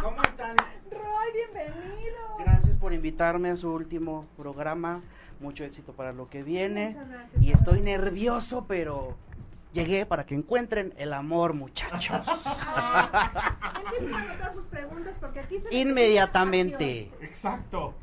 ¿Cómo 0.01 0.21
están? 0.21 0.55
Roy, 0.91 1.27
bienvenido. 1.33 2.37
Gracias 2.39 2.75
por 2.75 2.93
invitarme 2.93 3.49
a 3.49 3.55
su 3.55 3.71
último 3.71 4.25
programa. 4.37 5.01
Mucho 5.39 5.63
éxito 5.63 5.93
para 5.93 6.13
lo 6.13 6.29
que 6.29 6.43
viene. 6.43 6.91
Muchas 6.91 7.09
gracias, 7.09 7.43
Y 7.43 7.51
estoy 7.51 7.81
nervioso, 7.81 8.65
pero 8.67 9.15
llegué 9.73 10.05
para 10.05 10.25
que 10.25 10.35
encuentren 10.35 10.93
el 10.97 11.13
amor, 11.13 11.53
muchachos. 11.53 12.21
Empiecen 12.25 14.13
a 14.15 14.19
anotar 14.21 14.53
sus 14.53 14.63
preguntas 14.65 15.13
porque 15.19 15.39
aquí 15.39 15.59
se 15.59 15.75
Inmediatamente. 15.75 17.11
Exacto. 17.21 17.93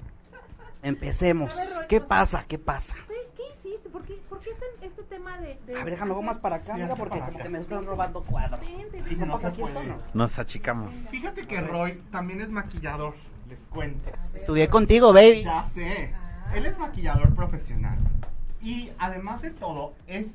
Empecemos. 0.83 1.55
Ver, 1.57 1.67
Roy, 1.77 1.87
¿Qué 1.89 2.01
pasa? 2.01 2.45
¿Qué 2.49 2.59
pasa? 2.59 2.95
¿Qué, 3.37 3.43
hiciste? 3.53 3.89
¿Por 3.91 4.03
qué, 4.05 4.15
por 4.29 4.41
qué 4.41 4.51
este, 4.51 4.87
este 4.87 5.03
tema 5.05 5.39
de, 5.39 5.59
de- 5.67 5.75
A 5.79 5.85
ver, 5.85 5.93
déjame 5.95 6.11
algo 6.13 6.23
más 6.23 6.39
para 6.39 6.57
acá, 6.57 6.75
Sí, 6.75 6.81
mira, 6.83 6.95
porque 6.97 7.19
como 7.19 7.31
acá. 7.31 7.43
que 7.43 7.49
me 7.51 7.59
están 7.61 7.85
robando 7.87 8.23
cuadros. 8.23 8.61
Vente, 8.61 8.99
Y 8.99 9.03
vente. 9.03 9.27
no 9.27 9.39
se 9.39 9.49
esto, 9.49 9.67
no? 9.83 9.95
Nos 10.15 10.39
achicamos. 10.39 10.95
Fíjate 10.95 11.47
que 11.47 11.61
Roy 11.61 12.03
también 12.11 12.41
es 12.41 12.51
maquillador, 12.51 13.15
les 13.49 13.61
cuento. 13.67 14.11
Estudié 14.35 14.69
contigo, 14.69 15.13
baby. 15.13 15.43
Ya 15.45 15.65
sé. 15.75 16.15
Él 16.55 16.65
es 16.67 16.79
maquillador 16.79 17.35
profesional. 17.35 17.99
Y 18.63 18.91
además 18.99 19.43
de 19.43 19.51
todo, 19.51 19.93
es, 20.07 20.35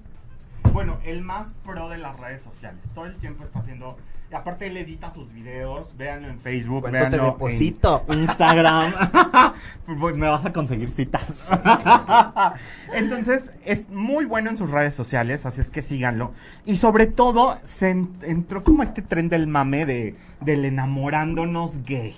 bueno, 0.73 0.97
el 1.05 1.21
más 1.21 1.51
pro 1.63 1.89
de 1.89 1.97
las 1.97 2.19
redes 2.19 2.41
sociales. 2.41 2.81
Todo 2.93 3.05
el 3.05 3.15
tiempo 3.17 3.43
está 3.43 3.59
haciendo. 3.59 3.97
Y 4.31 4.33
aparte, 4.35 4.65
él 4.67 4.77
edita 4.77 5.11
sus 5.11 5.31
videos. 5.31 5.95
Véanlo 5.97 6.27
en 6.29 6.39
Facebook. 6.39 6.81
¿Cuánto 6.81 6.97
te 6.99 7.09
véanlo 7.09 7.25
deposito? 7.33 8.03
En 8.09 8.19
Instagram. 8.23 8.91
Pues 9.99 10.17
me 10.17 10.27
vas 10.27 10.43
a 10.45 10.51
conseguir 10.51 10.89
citas. 10.91 11.51
Entonces, 12.93 13.51
es 13.63 13.89
muy 13.89 14.25
bueno 14.25 14.49
en 14.49 14.57
sus 14.57 14.71
redes 14.71 14.95
sociales. 14.95 15.45
Así 15.45 15.61
es 15.61 15.69
que 15.69 15.81
síganlo. 15.81 16.31
Y 16.65 16.77
sobre 16.77 17.05
todo, 17.07 17.59
se 17.63 17.91
en- 17.91 18.15
entró 18.23 18.63
como 18.63 18.83
este 18.83 19.01
tren 19.01 19.29
del 19.29 19.47
mame 19.47 19.85
de, 19.85 20.15
del 20.41 20.65
enamorándonos 20.65 21.83
gay. 21.85 22.15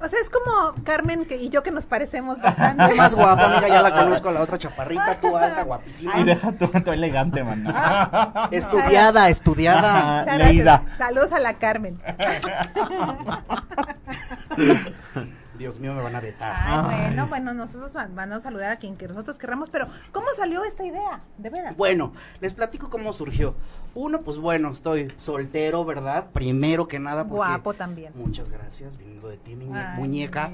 O 0.00 0.08
sea, 0.08 0.20
es 0.20 0.28
como 0.28 0.74
Carmen 0.84 1.24
que, 1.24 1.36
y 1.36 1.48
yo 1.48 1.62
que 1.62 1.70
nos 1.70 1.86
parecemos 1.86 2.40
bastante. 2.40 2.94
Más 2.96 3.14
guapa, 3.14 3.44
amiga, 3.44 3.68
ya 3.68 3.82
la 3.82 3.94
conozco, 3.96 4.30
la 4.30 4.42
otra 4.42 4.58
chaparrita, 4.58 5.18
tú 5.20 5.36
alta, 5.36 5.62
guapísima. 5.62 6.12
Ay, 6.14 6.24
deja 6.24 6.52
tu, 6.52 6.68
tu 6.68 6.92
elegante, 6.92 7.42
mano. 7.42 7.72
Estudiada, 8.50 9.28
estudiada. 9.30 10.20
Ajá. 10.20 10.20
Muchas 10.20 10.38
Leída. 10.38 10.82
Saludos 10.98 11.32
a 11.32 11.40
la 11.40 11.54
Carmen. 11.54 11.98
Dios 15.56 15.80
mío, 15.80 15.94
me 15.94 16.02
van 16.02 16.14
a 16.16 16.20
vetar. 16.20 16.52
Ay, 16.54 16.84
Ay. 16.88 17.06
bueno, 17.06 17.26
bueno, 17.28 17.54
nosotros 17.54 17.90
va- 17.96 18.08
vamos 18.14 18.36
a 18.36 18.40
saludar 18.40 18.70
a 18.70 18.76
quien 18.76 18.96
que 18.96 19.08
nosotros 19.08 19.38
querramos, 19.38 19.70
pero 19.70 19.86
¿cómo 20.12 20.26
salió 20.36 20.64
esta 20.64 20.84
idea? 20.84 21.20
De 21.38 21.50
veras. 21.50 21.76
Bueno, 21.76 22.12
les 22.40 22.54
platico 22.54 22.90
cómo 22.90 23.12
surgió. 23.12 23.54
Uno, 23.94 24.20
pues 24.20 24.38
bueno, 24.38 24.70
estoy 24.70 25.12
soltero, 25.18 25.84
¿verdad? 25.84 26.26
Primero 26.32 26.86
que 26.88 26.98
nada. 26.98 27.22
porque- 27.24 27.36
Guapo 27.36 27.74
también. 27.74 28.12
Muchas 28.14 28.50
gracias, 28.50 28.96
viniendo 28.98 29.28
de 29.28 29.38
ti, 29.38 29.56
mi 29.56 29.70
Ay, 29.74 29.96
muñeca. 29.98 30.50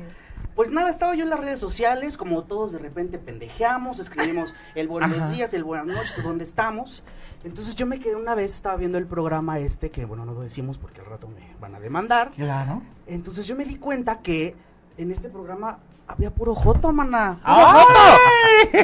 Pues 0.55 0.71
nada, 0.71 0.91
estaba 0.91 1.15
yo 1.15 1.23
en 1.25 1.31
las 1.31 1.41
redes 1.41 1.59
sociales, 1.61 2.17
como 2.19 2.43
todos 2.45 2.73
de 2.73 2.79
repente 2.79 3.19
pendejeamos, 3.19 3.99
escribimos 3.99 4.55
el 4.75 4.87
buenos 4.89 5.17
Ajá. 5.19 5.31
días, 5.31 5.55
el 5.55 5.65
buenas 5.65 5.87
noches, 5.87 6.23
¿dónde 6.23 6.45
estamos? 6.45 7.03
Entonces 7.43 7.75
yo 7.75 7.87
me 7.87 7.99
quedé 7.99 8.15
una 8.17 8.35
vez, 8.35 8.55
estaba 8.55 8.77
viendo 8.77 8.99
el 8.99 9.07
programa 9.07 9.59
este, 9.59 9.91
que 9.91 10.05
bueno, 10.05 10.25
no 10.25 10.33
lo 10.35 10.43
decimos 10.43 10.79
porque 10.79 11.01
al 11.01 11.07
rato 11.07 11.27
me 11.27 11.57
van 11.61 11.75
a 11.75 11.81
demandar. 11.81 12.31
Claro. 12.31 12.83
Entonces 13.07 13.47
yo 13.47 13.57
me 13.57 13.65
di 13.65 13.77
cuenta 13.77 14.21
que 14.21 14.55
en 14.99 15.11
este 15.11 15.29
programa 15.29 15.79
había 16.09 16.31
puro 16.31 16.55
joto, 16.55 16.93
mana. 16.93 17.39
¡Puro 17.43 17.55
¡Ay! 17.57 17.85
joto! 17.87 18.73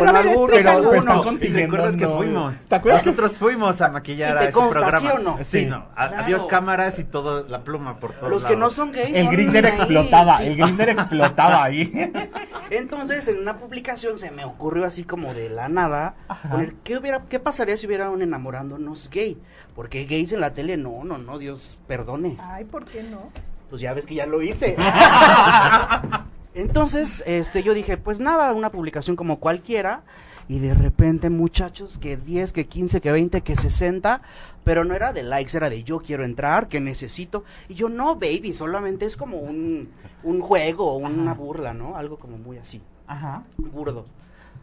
A 0.00 0.12
ver, 0.12 0.16
algunos, 0.16 0.66
algunos. 0.66 1.06
Pero 1.06 1.20
están 1.20 1.34
¿Y 1.36 1.52
te 1.52 1.64
acuerdas 1.64 1.96
que 1.96 2.06
fuimos? 2.06 2.56
¿Te 2.66 2.74
acuerdas? 2.76 3.04
Nosotros 3.04 3.32
fuimos 3.32 3.80
a 3.80 3.88
maquillar 3.88 4.30
¿Y 4.34 4.36
a 4.36 4.38
te 4.38 4.44
ese 4.44 4.52
consta, 4.52 4.70
programa. 4.80 5.00
sí 5.00 5.06
o 5.16 5.18
no? 5.18 5.36
Sí, 5.38 5.44
Sí. 5.44 5.66
no. 5.66 5.76
A- 5.96 6.08
Claro. 6.08 6.24
Adiós 6.24 6.44
cámaras 6.46 6.98
y 6.98 7.04
todo, 7.04 7.46
la 7.48 7.62
pluma 7.62 7.98
por 7.98 8.12
todos 8.12 8.30
Los 8.30 8.44
que 8.44 8.56
no 8.56 8.70
son 8.70 8.92
gays. 8.92 9.14
El 9.14 9.28
grinder 9.28 9.66
explotaba, 9.66 10.38
sí. 10.38 10.46
el 10.46 10.56
grinder 10.56 10.88
explotaba 10.90 11.64
ahí. 11.64 11.92
Entonces, 12.70 13.26
en 13.28 13.38
una 13.38 13.58
publicación 13.58 14.16
se 14.16 14.30
me 14.30 14.44
ocurrió 14.44 14.86
así 14.86 15.02
como 15.04 15.34
de 15.34 15.50
la 15.50 15.68
nada 15.68 16.14
Ajá. 16.28 16.48
poner 16.50 16.74
qué 16.84 16.96
hubiera 16.96 17.22
qué 17.28 17.38
pasaría 17.40 17.76
si 17.76 17.86
hubiera 17.86 18.08
un 18.10 18.22
enamorándonos 18.22 19.10
gay, 19.10 19.36
porque 19.74 20.04
gays 20.04 20.32
en 20.32 20.40
la 20.40 20.52
tele 20.54 20.76
no, 20.76 21.02
no, 21.04 21.18
no, 21.18 21.38
Dios 21.38 21.78
perdone. 21.86 22.38
Ay, 22.40 22.64
¿por 22.64 22.84
qué 22.86 23.02
no? 23.02 23.30
Pues 23.70 23.80
ya 23.80 23.94
ves 23.94 24.04
que 24.04 24.16
ya 24.16 24.26
lo 24.26 24.42
hice. 24.42 24.76
Entonces, 26.54 27.22
este 27.26 27.62
yo 27.62 27.72
dije, 27.72 27.96
pues 27.96 28.20
nada, 28.20 28.52
una 28.52 28.70
publicación 28.70 29.16
como 29.16 29.38
cualquiera 29.38 30.02
y 30.48 30.58
de 30.58 30.74
repente 30.74 31.30
muchachos 31.30 31.96
que 31.98 32.16
10, 32.16 32.52
que 32.52 32.66
15, 32.66 33.00
que 33.00 33.12
20, 33.12 33.40
que 33.42 33.54
60, 33.54 34.20
pero 34.64 34.84
no 34.84 34.94
era 34.94 35.12
de 35.12 35.22
likes, 35.22 35.56
era 35.56 35.70
de 35.70 35.84
yo 35.84 36.00
quiero 36.00 36.24
entrar, 36.24 36.66
que 36.66 36.80
necesito. 36.80 37.44
Y 37.68 37.74
yo 37.74 37.88
no, 37.88 38.16
baby, 38.16 38.52
solamente 38.52 39.06
es 39.06 39.16
como 39.16 39.38
un 39.38 39.90
un 40.22 40.40
juego, 40.40 40.96
una 40.96 41.34
burla, 41.34 41.72
¿no? 41.72 41.96
Algo 41.96 42.18
como 42.18 42.36
muy 42.38 42.58
así 42.58 42.80
Ajá. 43.06 43.42
burdo. 43.56 44.06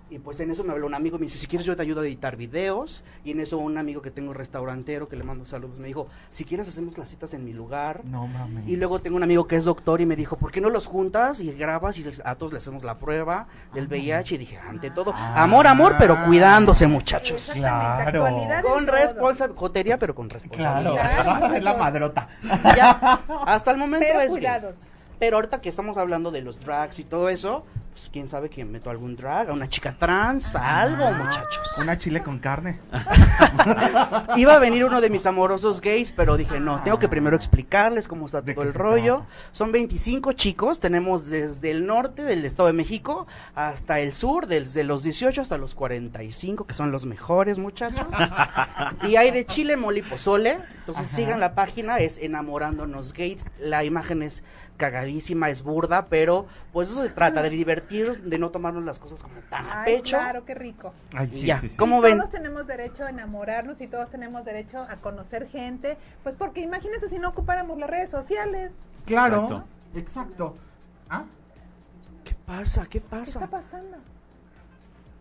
Y 0.09 0.19
pues 0.19 0.39
en 0.39 0.49
eso 0.51 0.63
me 0.63 0.71
habló 0.71 0.87
un 0.87 0.93
amigo, 0.93 1.17
me 1.17 1.25
dice, 1.25 1.37
si 1.37 1.47
quieres 1.47 1.65
yo 1.65 1.75
te 1.75 1.81
ayudo 1.81 1.99
a 1.99 2.05
editar 2.05 2.37
videos. 2.37 3.03
Y 3.25 3.31
en 3.31 3.41
eso 3.41 3.57
un 3.57 3.77
amigo 3.77 4.01
que 4.01 4.09
tengo 4.09 4.33
restaurantero, 4.33 5.09
que 5.09 5.17
le 5.17 5.23
mando 5.25 5.45
saludos, 5.45 5.77
me 5.79 5.87
dijo, 5.87 6.07
si 6.31 6.45
quieres 6.45 6.67
hacemos 6.69 6.97
las 6.97 7.09
citas 7.09 7.33
en 7.33 7.43
mi 7.43 7.51
lugar. 7.51 8.05
No 8.05 8.25
mames. 8.25 8.67
Y 8.69 8.77
luego 8.77 8.99
tengo 8.99 9.17
un 9.17 9.23
amigo 9.23 9.47
que 9.47 9.57
es 9.57 9.65
doctor 9.65 9.99
y 9.99 10.05
me 10.05 10.15
dijo, 10.15 10.37
¿por 10.37 10.51
qué 10.51 10.61
no 10.61 10.69
los 10.69 10.87
juntas 10.87 11.41
y 11.41 11.51
grabas 11.51 11.97
y 11.97 12.05
a 12.23 12.35
todos 12.35 12.53
le 12.53 12.59
hacemos 12.59 12.83
la 12.85 12.97
prueba 12.99 13.47
del 13.73 13.87
VIH? 13.87 14.35
Y 14.35 14.37
dije, 14.37 14.57
ante 14.57 14.91
todo, 14.91 15.13
Ah. 15.13 15.43
amor, 15.43 15.67
amor, 15.67 15.95
pero 15.99 16.23
cuidándose 16.25 16.87
muchachos. 16.87 17.51
Claro. 17.53 18.23
Con 18.63 18.87
responsabilidad, 18.87 19.55
jotería, 19.59 19.97
pero 19.99 20.15
con 20.15 20.29
responsabilidad. 20.29 20.47
Claro, 21.17 21.29
vas 21.29 21.41
a 21.41 21.45
hacer 21.47 21.63
la 21.63 21.73
madrota. 21.75 22.27
Ya, 22.75 23.19
hasta 23.45 23.71
el 23.71 23.77
momento 23.77 24.05
Pero 24.07 24.21
es 24.21 24.29
cuidados. 24.29 24.75
Pero 25.19 25.37
ahorita 25.37 25.61
que 25.61 25.69
estamos 25.69 25.97
hablando 25.97 26.31
de 26.31 26.41
los 26.41 26.59
drags 26.59 26.99
y 26.99 27.03
todo 27.03 27.29
eso, 27.29 27.65
pues 27.97 28.09
quién 28.13 28.27
sabe 28.27 28.47
que 28.51 28.63
meto 28.63 28.91
algún 28.91 29.15
drag, 29.15 29.49
a 29.49 29.53
una 29.53 29.67
chica 29.67 29.95
trans, 29.97 30.55
algo, 30.55 31.11
muchachos. 31.13 31.79
Una 31.79 31.97
chile 31.97 32.21
con 32.21 32.37
carne. 32.37 32.79
Iba 34.37 34.55
a 34.55 34.59
venir 34.59 34.85
uno 34.85 35.01
de 35.01 35.09
mis 35.09 35.25
amorosos 35.25 35.81
gays, 35.81 36.11
pero 36.11 36.37
dije, 36.37 36.59
no, 36.59 36.83
tengo 36.83 36.99
que 36.99 37.09
primero 37.09 37.35
explicarles 37.35 38.07
cómo 38.07 38.27
está 38.27 38.41
¿De 38.41 38.53
todo 38.53 38.65
el 38.65 38.75
rollo. 38.75 39.25
Son 39.51 39.71
25 39.71 40.33
chicos, 40.33 40.79
tenemos 40.79 41.25
desde 41.27 41.71
el 41.71 41.87
norte 41.87 42.21
del 42.21 42.45
Estado 42.45 42.67
de 42.67 42.73
México 42.73 43.25
hasta 43.55 43.99
el 43.99 44.13
sur, 44.13 44.45
desde 44.45 44.83
los 44.83 45.01
18 45.01 45.41
hasta 45.41 45.57
los 45.57 45.73
45, 45.73 46.67
que 46.67 46.75
son 46.75 46.91
los 46.91 47.07
mejores 47.07 47.57
muchachos. 47.57 48.05
y 49.09 49.15
hay 49.15 49.31
de 49.31 49.47
chile, 49.47 49.75
mole 49.75 50.01
y 50.01 50.03
pozole. 50.03 50.59
Entonces 50.79 51.07
Ajá. 51.07 51.15
sigan 51.15 51.39
la 51.39 51.55
página, 51.55 51.97
es 51.97 52.19
Enamorándonos 52.19 53.13
Gays. 53.13 53.49
La 53.59 53.83
imagen 53.83 54.21
es 54.21 54.43
es 55.07 55.63
burda, 55.63 56.05
pero 56.07 56.45
pues 56.73 56.89
eso 56.89 57.03
se 57.03 57.09
trata, 57.09 57.41
de 57.41 57.49
divertir, 57.49 58.21
de 58.23 58.37
no 58.37 58.49
tomarnos 58.49 58.83
las 58.83 58.99
cosas 58.99 59.21
como 59.21 59.35
tan 59.49 59.65
a 59.65 59.81
Ay, 59.83 59.95
pecho. 59.97 60.17
claro, 60.17 60.45
qué 60.45 60.53
rico. 60.53 60.93
Ay, 61.15 61.29
sí, 61.29 61.45
ya, 61.45 61.59
sí, 61.59 61.69
sí. 61.69 61.77
¿cómo 61.77 61.99
Y 61.99 62.03
ven? 62.03 62.17
Todos 62.17 62.31
tenemos 62.31 62.67
derecho 62.67 63.03
a 63.05 63.09
enamorarnos 63.09 63.79
y 63.81 63.87
todos 63.87 64.09
tenemos 64.09 64.43
derecho 64.45 64.79
a 64.81 64.95
conocer 64.97 65.47
gente, 65.49 65.97
pues 66.23 66.35
porque 66.37 66.61
imagínense 66.61 67.09
si 67.09 67.19
no 67.19 67.29
ocupáramos 67.29 67.77
las 67.77 67.89
redes 67.89 68.09
sociales. 68.09 68.71
Claro. 69.05 69.43
Exacto. 69.43 69.63
Exacto. 69.95 70.57
¿Ah? 71.09 71.23
¿Qué 72.23 72.35
pasa? 72.45 72.83
¿Qué 72.83 72.89
¿Qué 72.89 72.97
está 72.99 73.17
pasa? 73.19 73.47
pasando? 73.47 73.97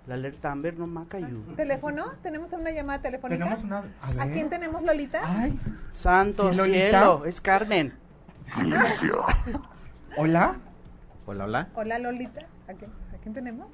La 0.07 0.15
alerta 0.15 0.53
Amber 0.53 0.79
no 0.79 0.87
maca 0.87 1.19
you. 1.19 1.43
¿Teléfono? 1.57 2.13
¿Tenemos 2.23 2.53
una 2.53 2.71
llamada 2.71 3.01
telefónica? 3.01 3.45
Tenemos 3.45 3.65
una. 3.65 4.23
¿A 4.23 4.29
quién 4.29 4.49
tenemos, 4.49 4.83
Lolita? 4.83 5.21
Ay. 5.25 5.59
Santo 5.91 6.53
¿Sí, 6.53 6.59
Lolita? 6.59 6.79
cielo, 6.89 7.25
es 7.25 7.41
Carmen. 7.41 7.93
Silencio. 8.55 9.25
Hola. 10.17 10.57
Hola, 11.27 11.45
hola. 11.45 11.69
Hola, 11.75 11.99
Lolita. 11.99 12.41
¿A 12.69 12.73
quién, 12.73 12.91
¿A 13.15 13.19
quién 13.23 13.35
tenemos? 13.35 13.69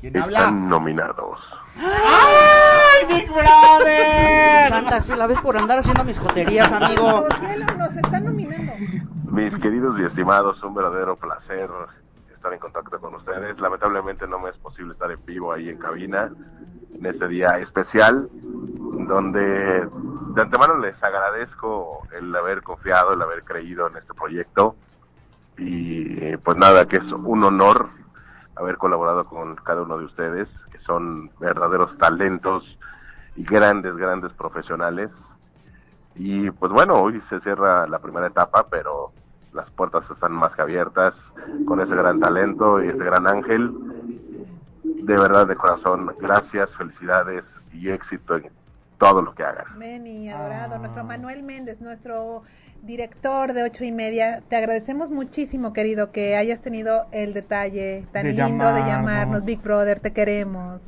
¿Quién 0.00 0.16
habla? 0.16 0.38
Están 0.38 0.68
nominados. 0.68 1.40
¡Ay, 1.76 3.06
Big 3.08 3.28
Brother! 3.28 4.68
Santa, 4.68 5.00
si 5.00 5.16
la 5.16 5.26
ves 5.26 5.40
por 5.40 5.56
andar 5.56 5.80
haciendo 5.80 6.04
mis 6.04 6.18
joterías, 6.18 6.70
amigo. 6.70 7.02
¡Oh, 7.02 7.28
cielo! 7.40 7.66
Nos 7.76 7.96
están 7.96 8.24
nominando. 8.24 8.72
Mis 9.24 9.56
queridos 9.58 9.98
y 9.98 10.04
estimados, 10.04 10.62
un 10.62 10.74
verdadero 10.74 11.16
placer 11.16 11.68
estar 12.32 12.52
en 12.52 12.60
contacto 12.60 13.00
con 13.00 13.16
ustedes. 13.16 13.58
Lamentablemente 13.60 14.28
no 14.28 14.38
me 14.38 14.50
es 14.50 14.56
posible 14.58 14.92
estar 14.92 15.10
en 15.10 15.24
vivo 15.26 15.52
ahí 15.52 15.68
en 15.68 15.78
cabina 15.78 16.30
en 16.94 17.06
este 17.06 17.26
día 17.26 17.58
especial, 17.58 18.28
donde 18.32 19.88
de 20.34 20.42
antemano 20.42 20.78
les 20.78 21.02
agradezco 21.02 22.06
el 22.12 22.34
haber 22.36 22.62
confiado, 22.62 23.14
el 23.14 23.22
haber 23.22 23.42
creído 23.42 23.88
en 23.88 23.96
este 23.96 24.14
proyecto. 24.14 24.76
Y 25.58 26.36
pues 26.38 26.56
nada, 26.56 26.86
que 26.86 26.96
es 26.96 27.12
un 27.12 27.44
honor 27.44 27.90
haber 28.54 28.76
colaborado 28.76 29.24
con 29.24 29.56
cada 29.56 29.82
uno 29.82 29.98
de 29.98 30.04
ustedes, 30.04 30.50
que 30.70 30.78
son 30.78 31.30
verdaderos 31.38 31.96
talentos 31.96 32.78
y 33.36 33.44
grandes, 33.44 33.96
grandes 33.96 34.32
profesionales. 34.32 35.12
Y 36.14 36.50
pues 36.50 36.72
bueno, 36.72 36.94
hoy 36.94 37.20
se 37.28 37.40
cierra 37.40 37.86
la 37.86 38.00
primera 38.00 38.26
etapa, 38.26 38.66
pero 38.68 39.12
las 39.52 39.70
puertas 39.70 40.10
están 40.10 40.32
más 40.32 40.54
que 40.54 40.62
abiertas 40.62 41.14
con 41.66 41.80
ese 41.80 41.94
gran 41.94 42.20
talento 42.20 42.82
y 42.82 42.88
ese 42.88 43.04
gran 43.04 43.26
ángel. 43.26 43.72
De 44.82 45.16
verdad, 45.16 45.46
de 45.46 45.56
corazón, 45.56 46.12
gracias, 46.20 46.76
felicidades 46.76 47.44
y 47.72 47.90
éxito 47.90 48.36
en 48.36 48.50
todo 48.98 49.22
lo 49.22 49.34
que 49.34 49.44
hagan. 49.44 49.78
Meni, 49.78 50.30
adorado. 50.30 50.74
Ah. 50.74 50.78
Nuestro 50.78 51.04
Manuel 51.04 51.42
Méndez, 51.44 51.80
nuestro 51.80 52.42
director 52.82 53.52
de 53.52 53.62
ocho 53.64 53.84
y 53.84 53.92
media. 53.92 54.42
Te 54.48 54.56
agradecemos 54.56 55.10
muchísimo, 55.10 55.72
querido, 55.72 56.10
que 56.12 56.36
hayas 56.36 56.60
tenido 56.60 57.06
el 57.12 57.34
detalle 57.34 58.06
tan 58.12 58.24
De 58.24 58.32
lindo 58.32 58.72
de 58.72 58.80
llamarnos. 58.80 59.44
Big 59.44 59.60
Brother, 59.62 60.00
te 60.00 60.12
queremos. 60.12 60.80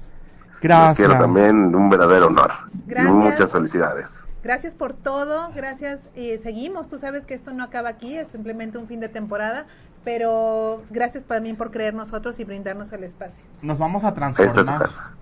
Gracias. 0.62 0.96
quiero 0.96 1.18
también 1.20 1.74
un 1.74 1.88
verdadero 1.88 2.26
honor. 2.26 2.50
Gracias. 2.87 3.14
Y 3.14 3.18
muchas 3.18 3.50
felicidades. 3.50 4.07
Gracias 4.42 4.74
por 4.74 4.94
todo, 4.94 5.53
gracias. 5.55 6.09
Y 6.14 6.38
seguimos, 6.38 6.88
tú 6.88 6.98
sabes 6.98 7.26
que 7.26 7.35
esto 7.35 7.53
no 7.53 7.62
acaba 7.64 7.90
aquí, 7.90 8.16
es 8.16 8.29
simplemente 8.29 8.79
un 8.79 8.87
fin 8.87 9.00
de 9.00 9.09
temporada, 9.11 9.66
pero 10.03 10.83
gracias 10.90 11.24
también 11.24 11.57
por 11.57 11.70
creer 11.70 11.92
nosotros 11.94 12.40
y 12.40 12.44
brindarnos 12.44 12.90
el 12.92 13.05
espacio. 13.05 13.44
Nos 13.61 13.79
vamos 13.79 14.03
a 14.05 14.09
Esta 14.09 14.31
es 14.31 14.37
su 14.55 14.64
transformar. 14.64 14.79
casa. 14.79 15.19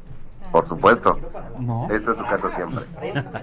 Por 0.53 0.69
supuesto. 0.69 1.19
No. 1.59 1.89
Esta 1.91 2.13
es 2.13 2.19
su 2.19 2.25
casa 2.25 2.51
siempre. 2.55 2.85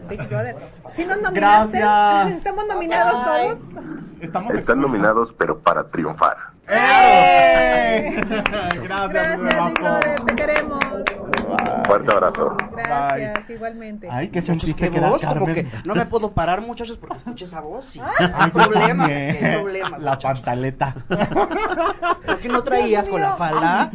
Big 0.09 0.27
Brother. 0.27 0.55
¿Sí 0.89 1.05
nos 1.05 1.21
nominaste? 1.21 1.79
Gracias. 1.79 2.37
¿Estamos 2.37 2.65
nominados 2.67 3.23
todos? 3.23 3.83
Estamos 4.21 4.55
Están 4.55 4.81
nominados, 4.81 5.33
pero 5.37 5.59
para 5.59 5.87
triunfar. 5.89 6.37
¡Eh! 6.67 8.15
Gracias, 8.83 9.41
Gracias. 9.41 9.65
Big 9.65 9.79
Brother, 9.81 10.19
te 10.21 10.35
queremos. 10.35 10.79
Un 11.47 11.86
fuerte 11.86 12.12
abrazo. 12.12 12.55
Gracias, 12.75 13.49
igualmente. 13.49 14.08
Ay, 14.12 14.29
qué 14.29 14.41
sentiste 14.41 14.89
qué 14.89 14.91
que 14.91 14.99
voz, 14.99 15.25
como 15.25 15.45
que 15.47 15.67
no 15.86 15.95
me 15.95 16.05
puedo 16.05 16.31
parar, 16.31 16.62
muchachos, 16.62 16.97
porque 16.97 17.17
escuché 17.17 17.45
esa 17.45 17.62
voz 17.62 17.95
y 17.95 17.99
Ay, 17.99 18.31
hay 18.34 18.49
problemas, 18.51 19.10
hay 19.10 19.55
problemas. 19.55 19.99
La 20.01 20.12
muchachos. 20.12 20.41
pantaleta. 20.41 20.95
¿Por 22.25 22.38
qué 22.39 22.49
no 22.49 22.63
traías 22.63 23.08
con 23.10 23.21
la 23.21 23.36
falda? 23.36 23.89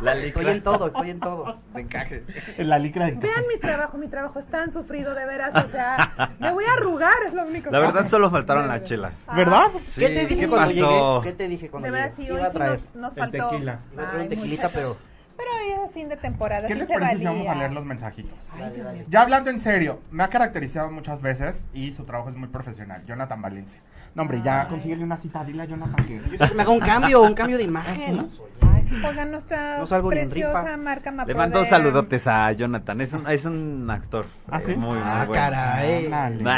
La 0.00 0.14
Estoy 0.16 0.46
en 0.48 0.62
todo, 0.62 0.86
estoy 0.88 1.10
en 1.10 1.20
todo. 1.20 1.58
de 1.74 1.80
encaje. 1.82 2.24
La 2.58 2.78
licra 2.78 3.06
de 3.06 3.12
Vean 3.12 3.44
mi 3.52 3.58
trabajo, 3.60 3.96
mi 3.98 4.08
trabajo 4.08 4.38
es 4.38 4.46
tan 4.46 4.72
sufrido 4.72 5.14
de 5.14 5.24
veras, 5.26 5.64
o 5.64 5.68
sea, 5.70 6.34
me 6.38 6.52
voy 6.52 6.64
a 6.64 6.72
arrugar, 6.78 7.12
es 7.26 7.34
lo 7.34 7.44
único 7.44 7.70
La 7.70 7.78
verdad 7.78 8.08
solo 8.08 8.30
faltaron 8.30 8.68
las 8.68 8.82
chelas. 8.82 9.24
¿Verdad? 9.34 9.66
Sí, 9.82 10.00
¿Qué 10.00 10.08
te 10.08 10.26
dije 10.26 10.36
¿qué 10.40 10.48
cuando 10.48 10.66
pasó? 10.68 11.16
llegué? 11.16 11.30
¿Qué 11.30 11.36
te 11.36 11.48
dije 11.48 11.70
cuando 11.70 11.86
De 11.86 11.92
verdad, 11.92 12.10
llegué? 12.16 12.26
sí, 12.26 12.30
hoy 12.32 12.38
Iba 12.38 12.46
a 12.46 12.50
sí 12.50 12.56
traer. 12.56 12.80
nos, 12.80 12.94
nos 12.96 13.12
El 13.12 13.18
faltó. 13.18 13.48
tequila. 13.50 13.78
Iba 13.92 14.02
a 14.02 14.06
traer 14.06 14.16
un 14.16 14.22
Ay, 14.22 14.28
tequilita, 14.28 14.68
pero... 14.74 14.96
Pero 15.36 15.50
hoy 15.52 15.86
es 15.86 15.92
fin 15.92 16.08
de 16.08 16.16
temporada, 16.16 16.66
¿Qué 16.66 16.72
sí 16.74 16.78
les 16.80 16.88
se 16.88 16.94
parece 16.94 17.18
si 17.18 17.24
vamos 17.24 17.46
a 17.48 17.54
leer 17.54 17.72
los 17.72 17.84
mensajitos? 17.84 18.38
Dale, 18.58 18.82
dale. 18.82 19.06
Ya 19.08 19.20
hablando 19.22 19.50
en 19.50 19.58
serio, 19.60 20.00
me 20.10 20.22
ha 20.24 20.28
caracterizado 20.28 20.90
muchas 20.90 21.20
veces 21.20 21.64
y 21.74 21.92
su 21.92 22.04
trabajo 22.04 22.30
es 22.30 22.36
muy 22.36 22.48
profesional. 22.48 23.02
Jonathan 23.06 23.42
Valencia. 23.42 23.80
No, 24.14 24.22
hombre, 24.22 24.40
ya 24.42 24.66
consíguele 24.68 25.04
una 25.04 25.18
cita, 25.18 25.44
dile 25.44 25.62
a 25.62 25.66
Jonathan 25.66 26.06
que. 26.06 26.20
Me 26.54 26.62
haga 26.62 26.70
un 26.70 26.80
cambio, 26.80 27.22
un 27.22 27.34
cambio 27.34 27.58
de 27.58 27.64
imagen. 27.64 28.28
Ay, 28.62 28.88
Oigan, 29.04 29.30
nuestra 29.30 29.78
No 29.78 30.08
preciosa 30.08 30.62
rifa. 30.62 30.76
marca 30.78 31.10
Le 31.10 31.16
Mapoder. 31.16 31.36
mando 31.36 31.64
saludotes 31.66 32.26
a 32.26 32.50
Jonathan. 32.52 33.00
Es 33.02 33.12
un, 33.12 33.28
es 33.28 33.44
un 33.44 33.90
actor. 33.90 34.26
¿Ah, 34.48 34.60
sí? 34.62 34.72
eh, 34.72 34.76
Muy, 34.76 34.94
muy 34.94 35.02
Ah, 35.04 35.24
bueno. 35.26 35.32
caray. 35.32 36.06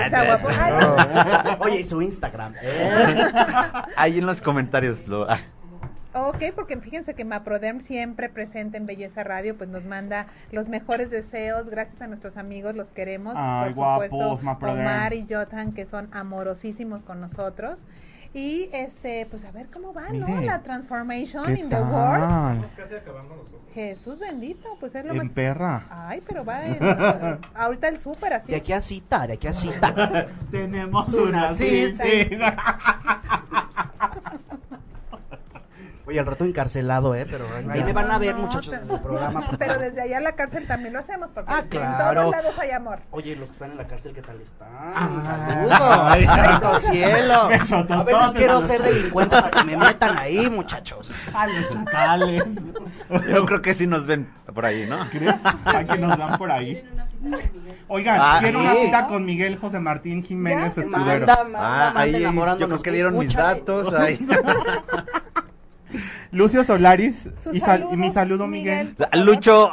Está 0.04 0.24
guapo. 0.26 1.64
Oye, 1.64 1.80
y 1.80 1.84
su 1.84 2.00
Instagram. 2.00 2.54
Ahí 3.96 4.18
en 4.18 4.26
los 4.26 4.40
comentarios 4.40 5.08
lo. 5.08 5.26
Ok, 6.20 6.42
porque 6.54 6.76
fíjense 6.78 7.14
que 7.14 7.24
Maprodem 7.24 7.80
siempre 7.80 8.28
presente 8.28 8.76
en 8.76 8.86
Belleza 8.86 9.22
Radio, 9.24 9.56
pues 9.56 9.70
nos 9.70 9.84
manda 9.84 10.26
los 10.52 10.68
mejores 10.68 11.10
deseos, 11.10 11.68
gracias 11.68 12.02
a 12.02 12.06
nuestros 12.08 12.36
amigos, 12.36 12.74
los 12.74 12.88
queremos, 12.92 13.34
Ay, 13.36 13.72
por 13.72 13.92
supuesto, 13.92 14.16
guapos, 14.16 14.42
Maprodem. 14.42 14.80
Omar 14.80 15.14
y 15.14 15.26
Jotan, 15.28 15.72
que 15.72 15.86
son 15.86 16.08
amorosísimos 16.12 17.02
con 17.02 17.20
nosotros. 17.20 17.80
Y 18.34 18.68
este, 18.74 19.26
pues 19.30 19.42
a 19.46 19.50
ver 19.52 19.68
cómo 19.72 19.94
va, 19.94 20.08
¿no? 20.12 20.40
La 20.42 20.60
transformation 20.62 21.46
¿Qué 21.46 21.60
in 21.60 21.70
the 21.70 21.76
world. 21.76 22.28
tal? 22.28 22.70
Casi 22.76 22.94
acabando 22.96 23.36
nosotros. 23.36 23.62
Jesús 23.72 24.18
bendito, 24.18 24.68
pues 24.80 24.94
es 24.94 25.04
lo 25.06 25.12
En 25.12 25.18
más. 25.18 25.32
perra. 25.32 25.84
Ay, 25.88 26.22
pero 26.26 26.44
va 26.44 26.66
en, 26.66 26.76
ahorita 27.54 27.88
el 27.88 27.98
súper 27.98 28.34
así. 28.34 28.52
De 28.52 28.58
aquí 28.58 28.72
a 28.74 28.82
cita, 28.82 29.26
de 29.26 29.32
aquí 29.34 29.46
a 29.46 29.52
cita. 29.54 30.26
Tenemos 30.50 31.08
Una 31.14 31.22
una 31.28 31.48
cita. 31.48 32.04
cita. 32.04 32.56
Oye, 36.08 36.18
al 36.20 36.24
rato 36.24 36.46
encarcelado, 36.46 37.14
¿eh? 37.14 37.26
Pero 37.30 37.44
ahí 37.70 37.84
me 37.84 37.92
van 37.92 38.10
a 38.10 38.16
ver, 38.18 38.34
No, 38.34 38.40
muchachos, 38.46 38.70
te- 38.74 38.82
en 38.82 38.90
el 38.90 38.98
programa. 39.02 39.46
Pero 39.58 39.74
favor. 39.74 39.86
desde 39.90 40.00
allá 40.00 40.16
a 40.16 40.20
la 40.22 40.32
cárcel 40.32 40.66
también 40.66 40.94
lo 40.94 41.00
hacemos, 41.00 41.28
porque 41.34 41.52
Ah, 41.52 41.60
en 41.60 41.68
todos 42.14 42.30
lados 42.30 42.58
hay 42.58 42.70
amor. 42.70 43.00
Oye, 43.10 43.36
los 43.36 43.50
que 43.50 43.52
están 43.52 43.72
en 43.72 43.76
la 43.76 43.86
cárcel, 43.86 44.14
¿qué 44.14 44.22
tal 44.22 44.40
están? 44.40 44.68
Ay. 44.72 46.24
¡Saludos! 46.24 46.24
¡Santo 46.24 46.78
cielo! 46.78 47.34
A 47.94 48.02
veces 48.04 48.34
quiero 48.34 48.60
ser 48.62 48.82
delincuente 48.82 49.36
para 49.36 49.50
que 49.50 49.64
me 49.64 49.76
metan 49.76 50.16
ahí, 50.16 50.48
muchachos. 50.48 51.28
A 51.36 51.46
los 51.46 51.68
chacales. 51.68 52.44
Yo 53.28 53.44
creo 53.44 53.60
que 53.60 53.74
sí 53.74 53.86
nos 53.86 54.06
ven 54.06 54.30
por 54.54 54.64
ahí, 54.64 54.86
¿no? 54.88 55.00
¿Crees? 55.10 55.34
Ay, 55.66 55.84
que 55.86 55.98
nos 55.98 56.16
dan 56.16 56.38
por 56.38 56.50
ahí. 56.50 56.82
Oigan, 57.88 58.18
Ah, 58.20 58.38
quiero 58.40 58.60
sí. 58.60 58.64
una 58.66 58.74
cita 58.76 59.06
con 59.08 59.24
Miguel 59.26 59.56
José 59.58 59.78
Martín 59.78 60.22
Jiménez 60.22 60.74
Ya, 60.76 60.82
Escudero. 60.82 61.26
Manda, 61.26 61.44
manda, 61.44 61.58
Ah, 61.60 61.84
manda 61.94 62.00
ahí 62.00 62.22
yo 62.58 62.66
creo 62.68 62.82
que 62.82 62.90
dieron 62.92 63.18
mis 63.18 63.34
datos. 63.34 63.92
Ahí. 63.92 64.26
Lucio 66.30 66.62
Solaris 66.64 67.30
Su 67.42 67.54
y, 67.54 67.60
sal- 67.60 67.80
saludo, 67.80 67.94
y 67.94 67.96
mi 67.96 68.10
saludo, 68.10 68.46
Miguel. 68.46 68.94
favor. 68.96 69.16
Lucho, 69.26 69.70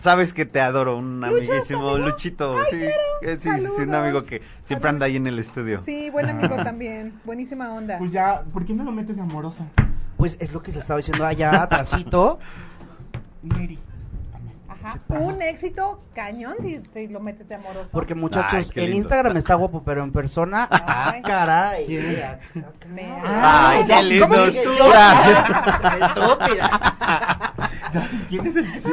sabes 0.00 0.32
que 0.32 0.46
te 0.46 0.60
adoro, 0.60 0.96
un 0.98 1.20
Lucho, 1.20 1.36
amiguísimo. 1.36 1.98
Luchito, 1.98 2.56
Ay, 2.58 2.64
sí, 2.70 2.76
claro, 2.78 2.92
eh, 3.22 3.36
sí, 3.40 3.50
sí, 3.58 3.66
sí, 3.76 3.82
un 3.82 3.94
amigo 3.94 4.24
que 4.24 4.42
siempre 4.64 4.88
anda 4.88 5.06
ahí 5.06 5.16
en 5.16 5.26
el 5.26 5.38
estudio. 5.38 5.82
Sí, 5.84 6.10
buen 6.10 6.28
amigo 6.28 6.54
también. 6.64 7.14
Buenísima 7.24 7.72
onda. 7.72 7.98
Pues 7.98 8.12
ya, 8.12 8.42
¿por 8.52 8.64
qué 8.64 8.72
no 8.72 8.84
lo 8.84 8.92
metes 8.92 9.16
de 9.16 9.22
amoroso? 9.22 9.66
Pues 10.16 10.36
es 10.40 10.52
lo 10.52 10.62
que 10.62 10.70
les 10.72 10.80
estaba 10.80 10.98
diciendo 10.98 11.26
allá, 11.26 11.62
atrásito. 11.62 12.38
Mary. 13.42 13.78
Ajá. 14.86 15.00
Un 15.08 15.42
éxito 15.42 16.04
cañón 16.14 16.54
si, 16.62 16.80
si 16.92 17.08
lo 17.08 17.18
metes 17.18 17.48
de 17.48 17.56
amoroso. 17.56 17.90
Porque 17.92 18.14
muchachos, 18.14 18.70
Ay, 18.76 18.84
en. 18.84 18.94
Instagram 18.94 19.36
está 19.36 19.54
guapo, 19.54 19.82
pero 19.84 20.04
en 20.04 20.12
persona, 20.12 20.68
ah, 20.70 21.10
Ay. 21.14 21.22
caray. 21.22 21.88
Mira. 21.88 22.38
Ay, 23.24 23.84
qué 23.84 24.02
lindo. 24.02 24.28
Gracias. 24.28 25.44
Mira. 26.50 27.52
¿Quién 28.28 28.46
es 28.46 28.56
el 28.56 28.72
que 28.72 28.80
se 28.80 28.90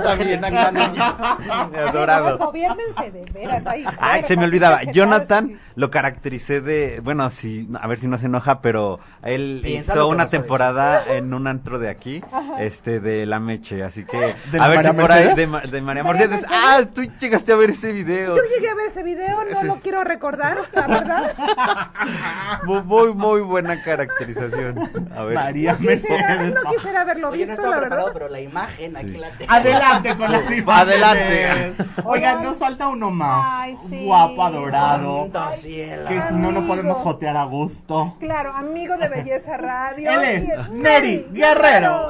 también, 0.00 0.40
niño. 0.40 1.04
Adorado. 1.88 2.52
De 2.52 3.24
veras. 3.32 3.62
Ay, 3.98 4.22
se 4.22 4.36
me 4.36 4.44
olvidaba. 4.44 4.82
Jonathan 4.84 5.58
lo 5.74 5.90
caractericé 5.90 6.60
de, 6.60 7.00
bueno, 7.00 7.28
si, 7.30 7.68
a 7.80 7.86
ver 7.86 7.98
si 7.98 8.08
no 8.08 8.18
se 8.18 8.26
enoja, 8.26 8.60
pero 8.60 9.00
él 9.24 9.60
Piensa 9.62 9.92
hizo 9.94 10.08
una 10.08 10.28
temporada 10.28 11.02
en 11.14 11.32
un 11.34 11.46
antro 11.46 11.78
de 11.78 11.88
aquí, 11.88 12.22
este, 12.58 13.00
de 13.00 13.26
La 13.26 13.40
Meche, 13.40 13.82
así 13.82 14.04
que, 14.04 14.18
¿De 14.18 14.60
a 14.60 14.68
ver 14.68 14.76
María 14.76 14.90
si 14.90 14.96
por 14.96 15.12
ahí, 15.12 15.34
de, 15.34 15.46
Ma- 15.46 15.60
de 15.62 15.80
María 15.82 16.04
Mercedes. 16.04 16.30
Mercedes. 16.30 16.50
Ah, 16.52 16.82
tú 16.94 17.02
llegaste 17.18 17.52
a 17.52 17.56
ver 17.56 17.70
ese 17.70 17.92
video. 17.92 18.36
Yo 18.36 18.42
llegué 18.54 18.68
a 18.68 18.74
ver 18.74 18.86
ese 18.88 19.02
video, 19.02 19.38
no 19.52 19.62
lo 19.62 19.76
quiero 19.76 20.04
recordar, 20.04 20.58
la 20.72 20.86
verdad. 20.86 21.34
Muy, 22.64 23.12
muy, 23.14 23.40
buena 23.40 23.82
caracterización. 23.82 24.78
A 25.16 25.24
ver. 25.24 25.34
María 25.34 25.76
Quisiera, 25.76 26.28
Mercedes. 26.36 26.54
no 26.54 26.70
quisiera 26.70 27.00
haberlo 27.02 27.28
Oye, 27.30 27.46
no 27.46 27.52
visto, 27.52 27.68
la 27.70 27.80
verdad. 27.80 28.04
pero 28.12 28.28
la 28.28 28.40
imagen 28.40 28.96
aquí 28.96 29.06
la 29.18 29.30
tengo. 29.30 29.52
Adelante 29.52 30.16
con 30.16 30.32
las 30.32 30.50
imágenes. 30.50 31.02
Adelante. 31.04 31.72
Oigan, 32.04 32.42
nos 32.44 32.58
falta 32.58 32.88
uno 32.88 33.10
más. 33.10 33.44
Ay, 33.46 33.78
sí. 33.88 34.04
Guapo, 34.04 34.44
adorado. 34.44 35.30
Que 35.62 36.22
si 36.28 36.34
no, 36.34 36.52
no 36.52 36.66
podemos 36.66 36.98
jotear 36.98 37.36
a 37.36 37.44
gusto. 37.44 38.16
Claro, 38.20 38.52
amigo 38.52 38.96
de 38.96 39.08
Belleza 39.14 39.56
Radio. 39.56 40.10
Él 40.10 40.24
es 40.24 40.48
es 40.48 40.70
Neri 40.70 41.26
Guerrero. 41.32 42.08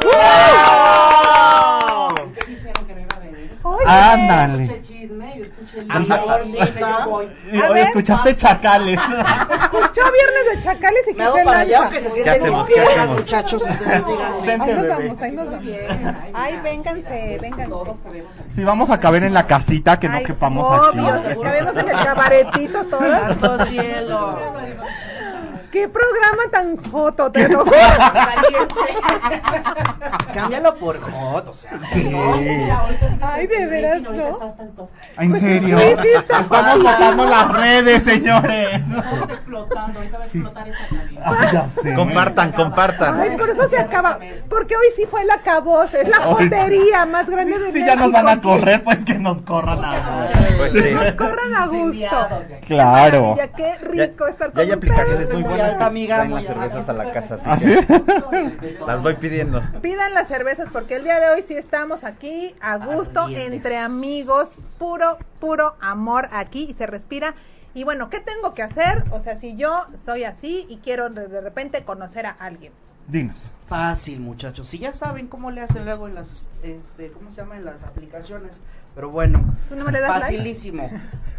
Oye, 3.66 3.84
Ándale. 3.86 4.80
chisme, 4.82 5.34
yo 5.38 5.42
escuché 5.44 5.80
el 5.80 5.90
Ajá. 5.90 6.38
video, 6.42 7.64
A 7.64 7.68
ver. 7.70 7.86
Escuchaste 7.86 8.36
chacales. 8.36 9.00
Escuchó 9.00 10.02
Viernes 10.12 10.44
de 10.52 10.62
Chacales 10.62 11.02
y 11.11 11.14
que 11.14 11.22
se 11.24 11.44
para 11.44 11.59
allá 11.61 11.78
aunque 11.78 12.00
se 12.00 12.09
¿Qué 12.09 12.11
sienten 12.14 12.42
hacemos? 12.42 12.59
mis 12.59 12.68
¿Qué 12.68 12.74
piernas, 12.82 12.98
hacemos? 12.98 13.20
muchachos, 13.20 13.62
ustedes 13.62 14.07
díganme. 14.07 14.46
Vente, 14.46 14.70
Ahí 14.70 14.76
nos 14.76 14.88
vamos, 14.88 15.22
ahí 15.22 15.32
nos 15.32 15.50
vamos. 15.50 15.64
Ay, 16.34 16.61
vénganse, 16.62 17.38
vénganse. 17.40 17.74
Si 18.52 18.64
vamos 18.64 18.90
a 18.90 19.00
caber 19.00 19.22
en 19.24 19.32
la 19.32 19.46
casita, 19.46 19.98
que 19.98 20.09
no 20.11 20.16
Ay, 20.18 20.24
quepamos 20.24 20.66
obvio, 20.90 21.09
aquí. 21.09 21.28
si 21.30 21.40
cabemos 21.42 21.76
en 21.78 21.88
el 21.88 22.05
cabaretito 22.05 22.84
todas. 22.84 23.20
Santo 23.28 23.64
cielo. 23.64 24.38
¿Qué 25.75 25.89
programa 25.89 26.43
tan 26.53 26.77
joto, 26.77 27.33
te 27.33 27.49
lo 27.49 27.64
Cámbialo 30.33 30.77
por 30.77 31.01
hot, 31.01 31.49
o 31.49 31.53
sea. 31.53 31.72
Ay, 33.20 33.47
de 33.49 33.66
veras, 33.66 34.03
¿no? 34.03 34.55
¿En 35.18 35.41
serio? 35.41 35.77
sí, 35.81 35.85
sí, 36.01 36.09
está 36.16 36.43
Estamos 36.43 36.79
botando 36.81 37.25
las 37.25 37.53
redes, 37.53 38.05
señores. 38.05 38.83
Ay, 41.25 41.49
ya 41.53 41.68
sé. 41.70 41.95
Compartan, 41.95 42.53
compartan. 42.53 43.20
Ay, 43.20 43.37
por 43.37 43.51
eso 43.51 43.68
se 43.68 43.79
acaba. 43.79 44.20
Porque 44.49 44.77
hoy 44.77 44.87
sí 44.95 45.07
fue 45.11 45.22
el 45.22 45.31
acabose. 45.33 46.03
Es 46.03 46.09
la 46.09 46.18
jotería 46.18 47.05
más 47.07 47.29
grande 47.29 47.59
de 47.59 47.72
Si 47.72 47.85
ya 47.85 47.97
nos 47.97 48.12
van 48.12 48.29
a 48.29 48.41
correr, 48.41 48.85
pues 48.85 49.05
que 49.05 49.14
nos 49.14 49.43
corran 49.43 49.85
a 49.85 50.31
Pues 50.57 50.72
sí. 50.72 50.91
Nos 50.93 51.14
corran 51.14 51.55
a 51.57 51.66
gusto. 51.66 52.29
Claro. 52.66 53.35
Ya 53.37 53.49
qué 53.49 53.77
rico 53.79 54.29
estar 54.29 54.49
Ya 54.49 54.53
con 54.53 54.61
hay 54.61 54.70
aplicaciones 54.70 55.33
Muy 55.33 55.43
buenas 55.43 55.63
traen 55.72 56.32
las 56.32 56.46
cervezas 56.46 56.88
a 56.88 56.92
la 56.92 57.12
casa, 57.12 57.34
así 57.34 57.44
¿Ah, 57.46 57.56
que 57.58 58.70
sí? 58.70 58.76
las 58.86 59.02
voy 59.02 59.14
pidiendo. 59.14 59.62
Pidan 59.82 60.14
las 60.14 60.28
cervezas 60.28 60.68
porque 60.72 60.96
el 60.96 61.04
día 61.04 61.20
de 61.20 61.28
hoy 61.30 61.44
sí 61.46 61.54
estamos 61.54 62.04
aquí 62.04 62.54
a 62.60 62.78
gusto, 62.78 63.22
Ardientes. 63.22 63.54
entre 63.54 63.78
amigos, 63.78 64.50
puro, 64.78 65.18
puro 65.40 65.76
amor 65.80 66.28
aquí 66.32 66.66
y 66.70 66.74
se 66.74 66.86
respira. 66.86 67.34
Y 67.74 67.82
bueno, 67.84 68.08
¿qué 68.08 68.20
tengo 68.20 68.54
que 68.54 68.62
hacer? 68.62 69.04
O 69.10 69.20
sea, 69.20 69.38
si 69.38 69.56
yo 69.56 69.86
soy 70.06 70.24
así 70.24 70.66
y 70.68 70.78
quiero 70.78 71.10
de, 71.10 71.40
repente 71.40 71.84
conocer 71.84 72.26
a 72.26 72.30
alguien. 72.30 72.72
Dinos. 73.08 73.50
Fácil, 73.66 74.20
muchachos. 74.20 74.68
Si 74.68 74.78
ya 74.78 74.94
saben 74.94 75.26
cómo 75.26 75.50
le 75.50 75.60
hacen 75.60 75.84
luego 75.84 76.06
en 76.06 76.14
las, 76.14 76.46
este, 76.62 77.10
¿cómo 77.10 77.30
se 77.30 77.42
llama? 77.42 77.56
En 77.56 77.64
las 77.64 77.82
aplicaciones. 77.82 78.60
Pero 78.94 79.10
bueno, 79.10 79.42
¿Tú 79.68 79.74
no 79.74 79.84
me 79.84 79.92
le 79.92 80.00
das 80.00 80.30
like? 80.30 80.82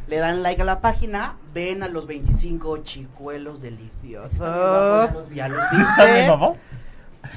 Le 0.07 0.17
dan 0.17 0.43
like 0.43 0.61
a 0.61 0.65
la 0.65 0.81
página, 0.81 1.35
ven 1.53 1.81
a 1.83 1.87
los 1.87 2.05
25 2.05 2.77
chicuelos 2.79 3.61
deliciosos. 3.61 4.31
Ya 5.33 5.47
los 5.47 5.63
¿Mi 5.71 5.79
viste. 5.79 6.31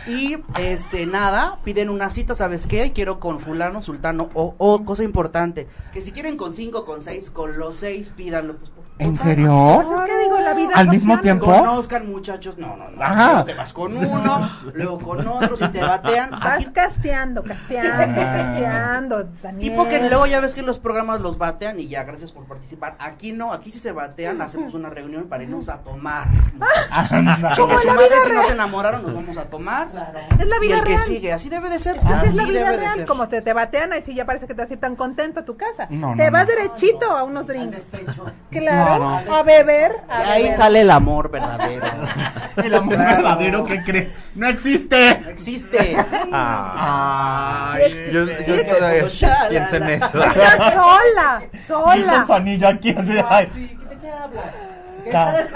Y 0.07 0.37
este 0.59 1.07
nada, 1.07 1.59
piden 1.64 1.89
una 1.89 2.11
cita, 2.11 2.35
¿sabes 2.35 2.66
qué? 2.66 2.93
Quiero 2.93 3.21
con 3.21 3.41
fulano, 3.41 3.83
sultano 3.83 4.31
o, 4.35 4.55
o 4.59 4.85
cosa 4.85 5.03
importante, 5.03 5.66
que 5.93 6.01
si 6.01 6.12
quieren 6.12 6.37
con 6.37 6.53
cinco, 6.55 6.85
con 6.85 7.03
seis, 7.03 7.31
con 7.31 7.59
los 7.59 7.77
seis 7.77 8.12
pídanlo. 8.16 8.57
Pues, 8.57 8.71
¿En 8.99 9.13
total, 9.15 9.27
serio? 9.29 9.83
Pues 9.87 10.01
es 10.01 10.07
que 10.11 10.19
digo, 10.25 10.41
la 10.41 10.55
vida 10.55 10.71
¿Al 10.75 10.89
mismo 10.89 11.21
tiempo? 11.21 11.47
Conozcan 11.47 12.11
muchachos, 12.11 12.59
no, 12.59 12.77
no, 12.77 12.89
no. 12.91 13.03
Ajá. 13.03 13.45
Te 13.45 13.55
vas 13.55 13.73
con 13.73 13.97
uno, 13.97 14.51
luego 14.75 14.99
con 14.99 15.27
otro, 15.27 15.57
si 15.57 15.69
te 15.69 15.81
batean. 15.81 16.31
Vas 16.31 16.57
aquí- 16.65 16.73
casteando, 16.73 17.43
casteando, 17.45 17.93
Ah. 18.21 18.25
casteando, 18.25 19.25
Daniel. 19.43 19.71
tipo 19.71 19.89
que 19.89 20.09
luego 20.09 20.27
ya 20.27 20.41
ves 20.41 20.55
que 20.55 20.63
los 20.63 20.79
programas 20.79 21.21
los 21.21 21.39
batean 21.39 21.79
y 21.79 21.89
ya, 21.89 22.03
gracias 22.05 22.33
por 22.33 22.45
participar. 22.47 22.97
Aquí 22.99 23.33
no, 23.33 23.53
aquí 23.53 23.71
si 23.71 23.79
se 23.79 23.93
batean, 23.93 24.41
hacemos 24.43 24.75
una 24.75 24.91
reunión 24.91 25.29
para 25.29 25.45
irnos 25.45 25.69
a 25.69 25.79
tomar. 25.79 26.27
Anda. 26.91 27.55
Porque 27.57 27.61
Como 27.61 27.79
su 27.79 27.89
madre 27.89 28.05
si 28.23 28.29
no 28.29 28.35
real. 28.35 28.45
se 28.47 28.53
enamoraron, 28.53 29.03
nos 29.03 29.15
vvamos 29.15 29.37
a 29.39 29.45
tomar. 29.45 29.89
Es 30.39 30.47
la 30.49 30.57
Y 30.57 30.61
vida 30.61 30.79
el 30.79 30.85
que 30.85 30.99
sigue, 30.99 31.33
así 31.33 31.49
debe 31.49 31.71
de 31.71 31.79
ser. 31.79 31.99
Así 31.99 32.27
es 32.27 32.35
la 32.37 32.43
Así 32.43 32.53
vida 32.53 32.61
debe 32.65 32.71
de 32.73 32.77
real, 32.79 32.95
ser. 32.97 33.07
como 33.07 33.29
te, 33.29 33.43
te 33.43 33.53
batean, 33.53 33.93
ahí 33.93 34.03
sí 34.05 34.15
ya 34.15 34.27
parece 34.27 34.47
que 34.47 34.55
te 34.55 34.63
vas 34.63 34.71
a 34.71 34.75
ir 34.75 34.81
tan 34.81 34.97
contento 34.97 35.41
a 35.41 35.45
tu 35.45 35.57
casa. 35.57 35.87
No, 35.91 36.15
te 36.17 36.27
no, 36.27 36.33
vas 36.33 36.49
no. 36.49 36.55
derechito 36.55 37.11
a 37.17 37.23
unos 37.23 37.47
drinks. 37.47 37.83
Claro, 38.51 38.88
Claro. 38.97 39.34
a 39.36 39.43
beber. 39.43 39.93
Y 40.09 40.12
ahí 40.12 40.43
beber. 40.45 40.57
sale 40.57 40.80
el 40.80 40.91
amor 40.91 41.30
verdadero. 41.30 41.86
El 42.57 42.74
amor 42.74 42.95
Claro. 42.97 43.16
verdadero 43.16 43.64
que 43.66 43.82
crees. 43.84 44.12
¡No 44.34 44.49
existe! 44.49 45.20
No 45.24 45.28
existe. 45.30 45.97
Ah, 46.32 47.76
yo, 48.12 48.24
yo 48.24 48.57
sí. 48.57 48.64
todavía 48.64 49.11
Sí. 49.11 49.26
pienso 49.51 49.76
en 49.76 49.89
eso. 49.91 50.09
Sola, 50.20 51.43
Y 51.53 51.59
sola. 51.66 52.24
su 52.26 52.32
anillo 52.34 52.68
aquí 52.68 52.91
así. 52.99 53.18
ay, 53.28 53.78
ca- 55.11 55.47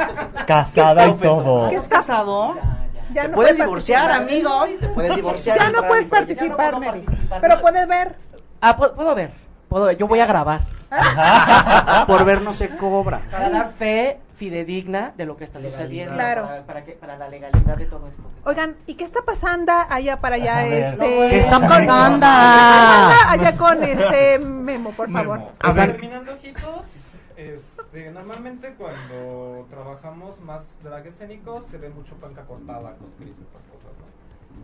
casada 0.47 1.09
y 1.09 1.15
todo. 1.15 1.69
¿Qué 1.71 1.77
es 1.77 1.89
casado? 1.89 2.57
Ya 3.13 3.23
Te 3.23 3.29
no 3.29 3.35
puedes 3.35 3.53
puedes 3.53 3.57
divorciar, 3.67 4.11
participar. 4.11 4.63
amigo. 4.67 4.79
Te 4.81 4.89
puedes 4.89 5.17
divorciar. 5.17 5.59
Ya 5.59 5.71
no 5.71 5.83
puedes 5.87 6.07
participar, 6.07 6.79
Neri. 6.81 7.05
Pero 7.41 7.61
puedes 7.61 7.87
ver. 7.89 8.17
Ah, 8.61 8.77
¿puedo, 8.77 8.95
puedo 8.95 9.15
ver. 9.15 9.33
Puedo 9.73 9.87
ver. 9.87 9.97
Yo 9.97 10.07
voy 10.07 10.21
a 10.21 10.27
grabar. 10.27 10.67
Por 12.07 12.27
ver 12.27 12.43
no 12.43 12.53
se 12.53 12.77
cobra. 12.77 13.23
Para 13.31 13.49
dar 13.49 13.73
fe 13.73 14.19
fidedigna 14.37 15.15
de 15.17 15.25
lo 15.25 15.39
que 15.39 15.45
está 15.45 15.63
sucediendo. 15.63 16.13
Claro. 16.13 16.43
Para, 16.43 16.63
para 16.67 16.85
que, 16.85 16.93
para 16.93 17.17
la 17.17 17.31
legalidad 17.31 17.79
de 17.79 17.87
todo 17.87 18.07
esto. 18.09 18.23
Oigan, 18.45 18.77
¿y 18.87 18.97
qué 18.97 19.05
está 19.05 19.23
pasando 19.23 19.73
allá 19.89 20.21
para 20.21 20.35
allá? 20.37 20.59
A 20.59 20.63
ver. 20.65 20.85
este, 20.85 20.99
¿Qué 21.31 21.41
está 21.41 21.59
con- 21.59 21.69
pasando? 21.71 22.27
¿Qué 22.27 23.15
está 23.15 23.31
allá 23.33 23.57
con 23.57 23.83
este 23.83 24.39
Memo, 24.41 24.91
por 24.91 25.11
favor? 25.11 25.39
Memo. 25.39 25.53
A 25.61 25.73
ver. 25.73 25.93
terminando 25.93 26.35
ojitos, 26.35 26.87
este, 27.39 28.11
normalmente 28.11 28.75
cuando 28.75 29.65
trabajamos 29.71 30.39
más 30.43 30.67
drag 30.83 31.07
escénico 31.07 31.63
se 31.63 31.79
ve 31.79 31.89
mucho 31.89 32.15
panca 32.17 32.43
cortada, 32.43 32.91
cosplays, 32.97 33.39
estas 33.39 33.63
cosas, 33.73 33.93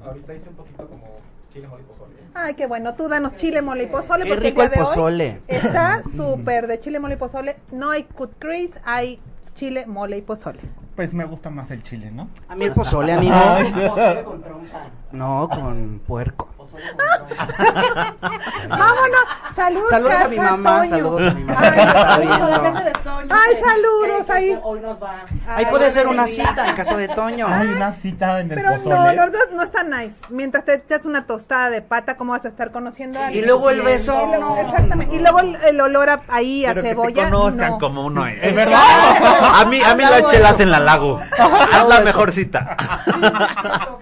¿no? 0.01 0.07
Ahorita 0.07 0.35
hice 0.35 0.51
un 0.51 0.57
poquito 0.57 0.87
como 0.87 1.07
chile 1.53 1.69
mole 1.69 1.83
y 1.83 1.87
pozole. 1.87 2.15
Ay, 2.35 2.55
qué 2.55 2.67
bueno. 2.67 2.95
Tú 2.95 3.09
danos 3.09 3.35
chile, 3.35 3.63
mole 3.63 3.85
y 3.85 3.87
pozole. 3.87 4.25
Qué 4.25 4.31
porque 4.31 4.49
rico 4.49 4.63
el 4.63 4.71
día 4.71 4.79
el 4.79 4.85
de 4.85 4.89
hoy 4.89 4.95
pozole. 4.95 5.43
Está 5.49 6.03
súper 6.17 6.67
de 6.67 6.81
chile, 6.81 7.01
mole 7.01 7.15
y 7.15 7.17
pozole. 7.19 7.57
No 7.73 7.91
hay 7.91 8.05
cut 8.05 8.33
crease, 8.39 8.81
hay 8.85 9.21
chile, 9.55 9.87
mole 9.87 10.19
y 10.19 10.23
pozole. 10.23 10.61
Pues 10.95 11.15
me 11.15 11.25
gusta 11.25 11.51
más 11.51 11.71
el 11.71 11.83
chile, 11.83 12.11
¿no? 12.11 12.29
A 12.49 12.57
mí 12.57 12.65
el 12.65 12.73
pozole, 12.73 13.15
Pozole 13.89 14.25
con 14.25 14.43
trompa. 14.43 14.87
No, 15.13 15.49
con 15.53 16.01
puerco. 16.07 16.49
Vámonos. 18.69 19.25
Saludos, 19.57 19.91
Saludos 19.91 20.15
a 20.15 20.29
mi 20.29 20.37
mamá, 20.39 20.79
Toño. 20.79 20.91
saludos 20.91 21.21
a 21.33 21.35
mi 21.35 21.43
mamá. 21.45 21.61
Ay, 21.61 21.79
Está 21.79 21.93
Saludos 21.93 22.41
a 22.41 22.49
la 22.49 22.59
viendo. 22.59 22.63
casa 22.73 22.85
de 22.85 22.93
Toño. 22.93 23.29
Ay, 23.31 23.55
que- 23.57 23.61
saludos 23.65 24.25
que- 24.27 24.33
ahí. 24.33 24.49
que 24.49 24.61
Hoy 24.63 24.81
nos 24.81 25.03
va. 25.03 25.15
Ahí 25.49 25.65
Ay, 25.65 25.67
puede 25.67 25.91
ser 25.91 26.07
una 26.07 26.27
cita 26.27 26.69
en 26.69 26.77
casa 26.77 26.97
de 26.97 27.09
Toño. 27.09 27.47
Hay 27.49 27.67
una 27.69 27.93
cita 27.93 28.41
en 28.41 28.51
el 28.53 28.55
Pero 28.57 28.71
no, 28.71 28.77
pozole. 28.83 29.17
los 29.17 29.33
dos 29.33 29.43
no 29.53 29.63
están 29.63 29.91
nice. 29.91 30.17
Mientras 30.29 30.65
te 30.65 30.75
echas 30.75 31.05
una 31.05 31.27
tostada 31.27 31.71
de 31.71 31.83
pata, 31.83 32.17
¿cómo 32.17 32.33
vas 32.33 32.45
a 32.45 32.49
estar 32.49 32.71
conociendo 32.71 33.19
a 33.19 33.23
Y 33.23 33.27
alguien? 33.27 33.47
luego 33.47 33.71
el 33.71 33.83
beso, 33.83 34.15
Y 34.15 34.27
luego- 34.29 34.45
no. 34.55 34.57
Exactamente. 34.61 35.17
Y 35.17 35.19
luego 35.19 35.41
el, 35.41 35.57
el 35.57 35.81
olor 35.81 36.11
a- 36.11 36.23
ahí 36.29 36.65
a 36.65 36.69
Pero 36.69 36.83
que 36.83 36.89
te 36.91 36.95
cebolla. 36.95 37.31
conozcan 37.31 37.71
no. 37.73 37.79
como 37.79 38.05
uno 38.05 38.27
es. 38.27 38.39
Es 38.43 38.55
verdad. 38.55 38.79
A 39.61 39.65
mí, 39.65 39.83
a 39.83 39.95
mí 39.95 40.05
la 40.05 40.25
chelas 40.27 40.61
en 40.61 40.71
la 40.71 40.79
lago. 40.81 41.19
Es 41.21 41.89
la 41.89 42.01
mejor 42.01 42.31
cita. 42.33 42.77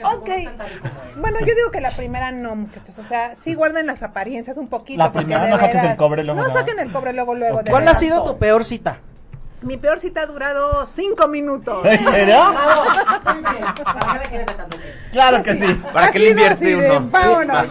Ok. 0.02 0.28
Bueno, 1.16 1.38
yo 1.40 1.46
digo 1.54 1.70
que 1.72 1.80
la 1.80 1.90
primera 1.90 2.30
no, 2.30 2.65
muchachos. 2.66 2.98
O 2.98 3.04
sea, 3.04 3.34
sí 3.42 3.54
guarden 3.54 3.86
las 3.86 4.02
apariencias 4.02 4.56
un 4.56 4.68
poquito. 4.68 4.98
La 4.98 5.12
primera 5.12 5.44
de 5.44 5.50
no 5.50 5.58
saques 5.58 5.74
veras- 5.76 5.90
el 5.92 5.96
cobre 5.96 6.24
luego, 6.24 6.40
No 6.42 6.48
no. 6.48 6.54
saquen 6.54 6.78
el 6.78 6.92
cobre 6.92 7.12
luego, 7.12 7.34
luego. 7.34 7.62
de 7.62 7.70
¿Cuál 7.70 7.88
ha 7.88 7.94
sido 7.94 8.24
tu 8.24 8.38
peor 8.38 8.64
cita? 8.64 8.98
Mi 9.62 9.78
peor 9.78 9.98
cita 10.00 10.20
ha 10.20 10.26
durado 10.26 10.86
cinco 10.94 11.28
minutos. 11.28 11.84
¿En 11.86 11.98
serio? 12.04 12.36
Claro 15.12 15.42
que 15.42 15.54
sí. 15.54 15.74
¿Para 15.92 16.10
qué 16.12 16.18
le 16.18 16.30
invierte 16.30 16.76
uno? 16.76 17.08
Vámonos. 17.10 17.66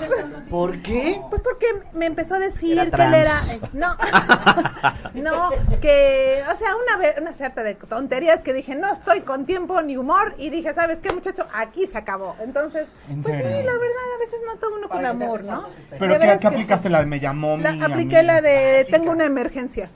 ¿Por 0.49 0.81
qué? 0.81 1.21
Pues 1.29 1.41
porque 1.41 1.67
me 1.93 2.07
empezó 2.07 2.35
a 2.35 2.39
decir 2.39 2.77
Era 2.79 2.89
que 2.89 3.03
él 3.03 3.13
era. 3.13 3.33
no, 3.73 3.95
no, 5.21 5.49
que. 5.81 6.43
O 6.51 6.55
sea, 6.57 6.69
una, 6.75 7.21
una 7.21 7.33
cierta 7.33 7.63
de 7.63 7.75
tonterías 7.75 8.41
que 8.41 8.53
dije, 8.53 8.75
no 8.75 8.91
estoy 8.91 9.21
con 9.21 9.45
tiempo 9.45 9.81
ni 9.81 9.97
humor. 9.97 10.35
Y 10.37 10.49
dije, 10.49 10.73
¿sabes 10.73 10.99
qué, 11.01 11.11
muchacho? 11.13 11.45
Aquí 11.53 11.87
se 11.87 11.97
acabó. 11.97 12.35
Entonces, 12.41 12.87
¿En 13.09 13.21
pues 13.21 13.35
sí, 13.35 13.41
serio? 13.43 13.57
la 13.65 13.73
verdad, 13.73 14.03
a 14.15 14.19
veces 14.19 14.39
no 14.45 14.55
todo 14.57 14.75
uno 14.75 14.89
con 14.89 15.05
amor, 15.05 15.43
¿no? 15.43 15.67
sí. 15.67 15.75
¿Pero 15.97 16.19
qué, 16.19 16.37
qué 16.39 16.47
aplicaste? 16.47 16.87
sí. 16.87 16.91
¿La 16.91 16.99
de 16.99 17.05
me 17.05 17.19
llamó 17.19 17.57
La, 17.57 17.73
mi 17.73 17.83
apliqué 17.83 18.17
amiga? 18.19 18.23
la 18.23 18.41
de 18.41 18.85
tengo 18.89 19.11
una 19.11 19.25
emergencia. 19.25 19.89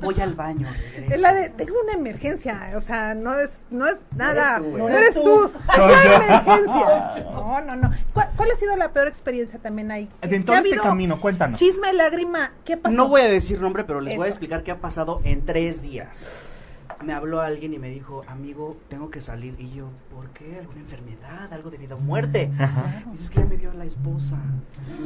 Voy 0.00 0.20
al 0.20 0.34
baño. 0.34 0.68
regreso. 0.94 1.14
Es 1.14 1.20
la 1.20 1.32
de 1.34 1.50
tengo 1.50 1.74
una 1.82 1.92
emergencia, 1.92 2.70
o 2.76 2.80
sea, 2.80 3.14
no 3.14 3.38
es 3.38 3.50
no 3.70 3.86
es 3.86 3.96
nada, 4.16 4.58
tú, 4.58 4.78
no 4.78 4.88
eres 4.88 5.14
tú, 5.14 5.52
es 5.68 5.74
Soy 5.74 5.84
una 5.92 6.04
yo. 6.04 6.12
emergencia. 6.12 7.24
No, 7.32 7.60
no, 7.60 7.76
no. 7.76 7.92
¿Cuál, 8.12 8.30
cuál 8.36 8.50
ha 8.50 8.56
sido 8.56 8.76
la 8.76 8.88
peor 8.90 9.08
experiencia 9.08 9.58
también 9.58 9.90
ahí? 9.90 10.08
De 10.22 10.36
en 10.36 10.42
¿Qué 10.42 10.46
todo 10.46 10.56
ha 10.56 10.58
este 10.58 10.70
habido? 10.70 10.82
camino, 10.82 11.20
cuéntanos. 11.20 11.58
Chisme, 11.58 11.92
lágrima, 11.92 12.52
¿qué 12.64 12.76
pasó? 12.76 12.94
No 12.94 13.08
voy 13.08 13.20
a 13.22 13.28
decir 13.32 13.60
nombre, 13.60 13.84
pero 13.84 14.00
les 14.00 14.16
voy 14.16 14.26
a 14.26 14.28
explicar 14.30 14.62
qué 14.62 14.70
ha 14.70 14.80
pasado 14.80 15.20
en 15.24 15.44
tres 15.44 15.82
días. 15.82 16.30
Me 17.04 17.12
habló 17.12 17.40
alguien 17.40 17.74
y 17.74 17.80
me 17.80 17.88
dijo, 17.88 18.22
amigo, 18.28 18.76
tengo 18.88 19.10
que 19.10 19.20
salir. 19.20 19.56
Y 19.58 19.72
yo, 19.72 19.88
¿por 20.14 20.30
qué? 20.30 20.58
¿Alguna 20.60 20.80
enfermedad? 20.80 21.52
¿Algo 21.52 21.68
de 21.70 21.76
vida 21.78 21.96
o 21.96 21.98
muerte? 21.98 22.52
Ajá. 22.56 23.02
Dices 23.10 23.28
que 23.28 23.40
ya 23.40 23.46
me 23.46 23.56
vio 23.56 23.72
la 23.72 23.84
esposa, 23.84 24.36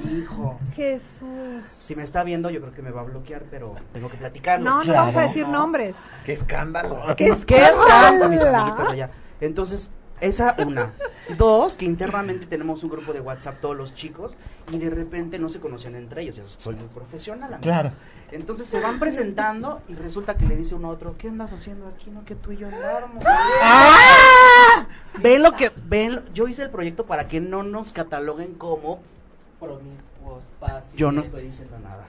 mi 0.04 0.18
hijo. 0.18 0.58
Jesús. 0.74 1.64
Si 1.78 1.94
me 1.96 2.02
está 2.02 2.22
viendo, 2.22 2.50
yo 2.50 2.60
creo 2.60 2.74
que 2.74 2.82
me 2.82 2.90
va 2.90 3.00
a 3.00 3.04
bloquear, 3.04 3.44
pero 3.50 3.76
tengo 3.94 4.10
que 4.10 4.18
platicarlo. 4.18 4.64
No, 4.68 4.78
no 4.78 4.82
Claro. 4.84 4.98
vamos 5.00 5.16
a 5.16 5.22
decir 5.28 5.48
nombres. 5.48 5.94
¡Qué 6.26 6.34
escándalo! 6.34 6.98
¿Qué 7.16 7.34
¿Qué 7.46 7.56
escándalo, 7.64 8.28
mis 8.28 8.40
escándalo? 8.42 9.08
Entonces, 9.40 9.90
esa 10.20 10.56
una. 10.64 10.92
Dos, 11.36 11.76
que 11.76 11.84
internamente 11.84 12.46
tenemos 12.46 12.84
un 12.84 12.90
grupo 12.90 13.12
de 13.12 13.20
WhatsApp 13.20 13.60
todos 13.60 13.76
los 13.76 13.94
chicos 13.94 14.36
y 14.72 14.78
de 14.78 14.90
repente 14.90 15.38
no 15.40 15.48
se 15.48 15.58
conocían 15.58 15.96
entre 15.96 16.22
ellos. 16.22 16.36
Yo 16.36 16.44
soy 16.48 16.76
muy 16.76 16.86
profesional, 16.86 17.52
amigo. 17.52 17.62
Claro. 17.62 17.90
Entonces 18.30 18.66
se 18.66 18.80
van 18.80 18.98
presentando 19.00 19.82
y 19.88 19.94
resulta 19.94 20.36
que 20.36 20.46
le 20.46 20.56
dice 20.56 20.74
uno 20.74 20.88
a 20.88 20.90
otro, 20.92 21.16
¿qué 21.18 21.28
andas 21.28 21.52
haciendo 21.52 21.86
aquí? 21.88 22.10
No, 22.10 22.24
que 22.24 22.34
tú 22.34 22.52
y 22.52 22.58
yo 22.58 22.68
andábamos. 22.68 23.24
¡Ah! 23.26 24.86
Ven 25.20 25.42
lo 25.42 25.56
que, 25.56 25.72
ven, 25.86 26.22
yo 26.32 26.46
hice 26.48 26.62
el 26.62 26.70
proyecto 26.70 27.06
para 27.06 27.28
que 27.28 27.40
no 27.40 27.62
nos 27.62 27.92
cataloguen 27.92 28.54
como 28.54 29.00
Promiscuos, 29.60 30.42
fáciles. 30.60 30.94
yo 30.94 31.12
no 31.12 31.22
estoy 31.22 31.44
diciendo 31.44 31.76
nada. 31.82 32.06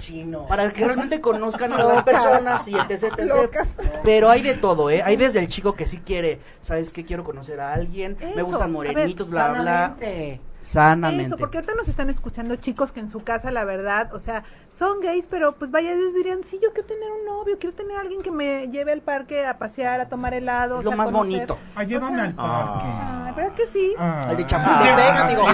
O 0.00 0.02
chino. 0.02 0.46
Para 0.46 0.70
que 0.72 0.84
realmente 0.84 1.20
conozcan 1.20 1.72
a 1.72 1.84
las 1.84 2.02
personas 2.02 2.66
y 2.66 2.74
etc, 2.74 3.12
etc. 3.18 3.66
Pero 4.02 4.30
hay 4.30 4.42
de 4.42 4.54
todo, 4.54 4.90
¿eh? 4.90 5.02
Hay 5.02 5.16
desde 5.16 5.38
el 5.40 5.48
chico 5.48 5.74
que 5.74 5.86
sí 5.86 5.98
quiere, 5.98 6.40
¿sabes 6.60 6.92
qué? 6.92 7.04
Quiero 7.04 7.22
conocer 7.24 7.60
a 7.60 7.72
alguien, 7.72 8.16
me 8.34 8.42
gustan 8.42 8.62
a 8.62 8.68
morenitos, 8.68 9.30
ver, 9.30 9.50
bla, 9.50 9.60
bla. 9.60 9.96
Sanamente. 9.96 10.40
Sanamente. 10.62 11.24
Eso, 11.24 11.36
porque 11.38 11.56
ahorita 11.58 11.74
nos 11.74 11.88
están 11.88 12.10
escuchando 12.10 12.54
chicos 12.56 12.92
que 12.92 13.00
en 13.00 13.08
su 13.08 13.20
casa, 13.20 13.50
la 13.50 13.64
verdad, 13.64 14.12
o 14.12 14.18
sea, 14.18 14.44
son 14.70 15.00
gays, 15.00 15.26
pero 15.26 15.54
pues 15.54 15.70
vaya, 15.70 15.92
ellos 15.92 16.14
dirían, 16.14 16.44
sí, 16.44 16.58
yo 16.62 16.72
quiero 16.72 16.86
tener 16.86 17.10
un 17.10 17.24
novio, 17.24 17.56
quiero 17.58 17.74
tener 17.74 17.96
a 17.96 18.00
alguien 18.00 18.20
que 18.20 18.30
me 18.30 18.68
lleve 18.68 18.92
al 18.92 19.00
parque 19.00 19.46
a 19.46 19.58
pasear, 19.58 20.00
a 20.00 20.08
tomar 20.08 20.34
helado. 20.34 20.76
Es 20.76 20.80
o 20.80 20.84
lo 20.84 20.90
sea, 20.90 20.96
más 20.96 21.10
conocer. 21.10 21.46
bonito. 21.46 21.58
Ah, 21.74 21.84
llévame 21.84 22.20
al 22.20 22.34
parque. 22.34 22.84
Ay, 22.84 23.19
¿verdad 23.50 23.54
que 23.56 23.72
sí? 23.72 23.94
Ah. 23.98 24.28
El 24.30 24.36
de 24.36 24.46
Chapultepec, 24.46 25.16
amigo. 25.16 25.52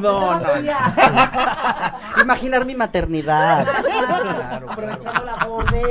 No, 0.00 0.40
no. 0.40 2.22
Imaginar 2.22 2.64
mi 2.64 2.74
maternidad. 2.74 3.66
Claro, 3.82 4.70
Aprovechando 4.70 5.24
la 5.24 5.46
borde. 5.46 5.82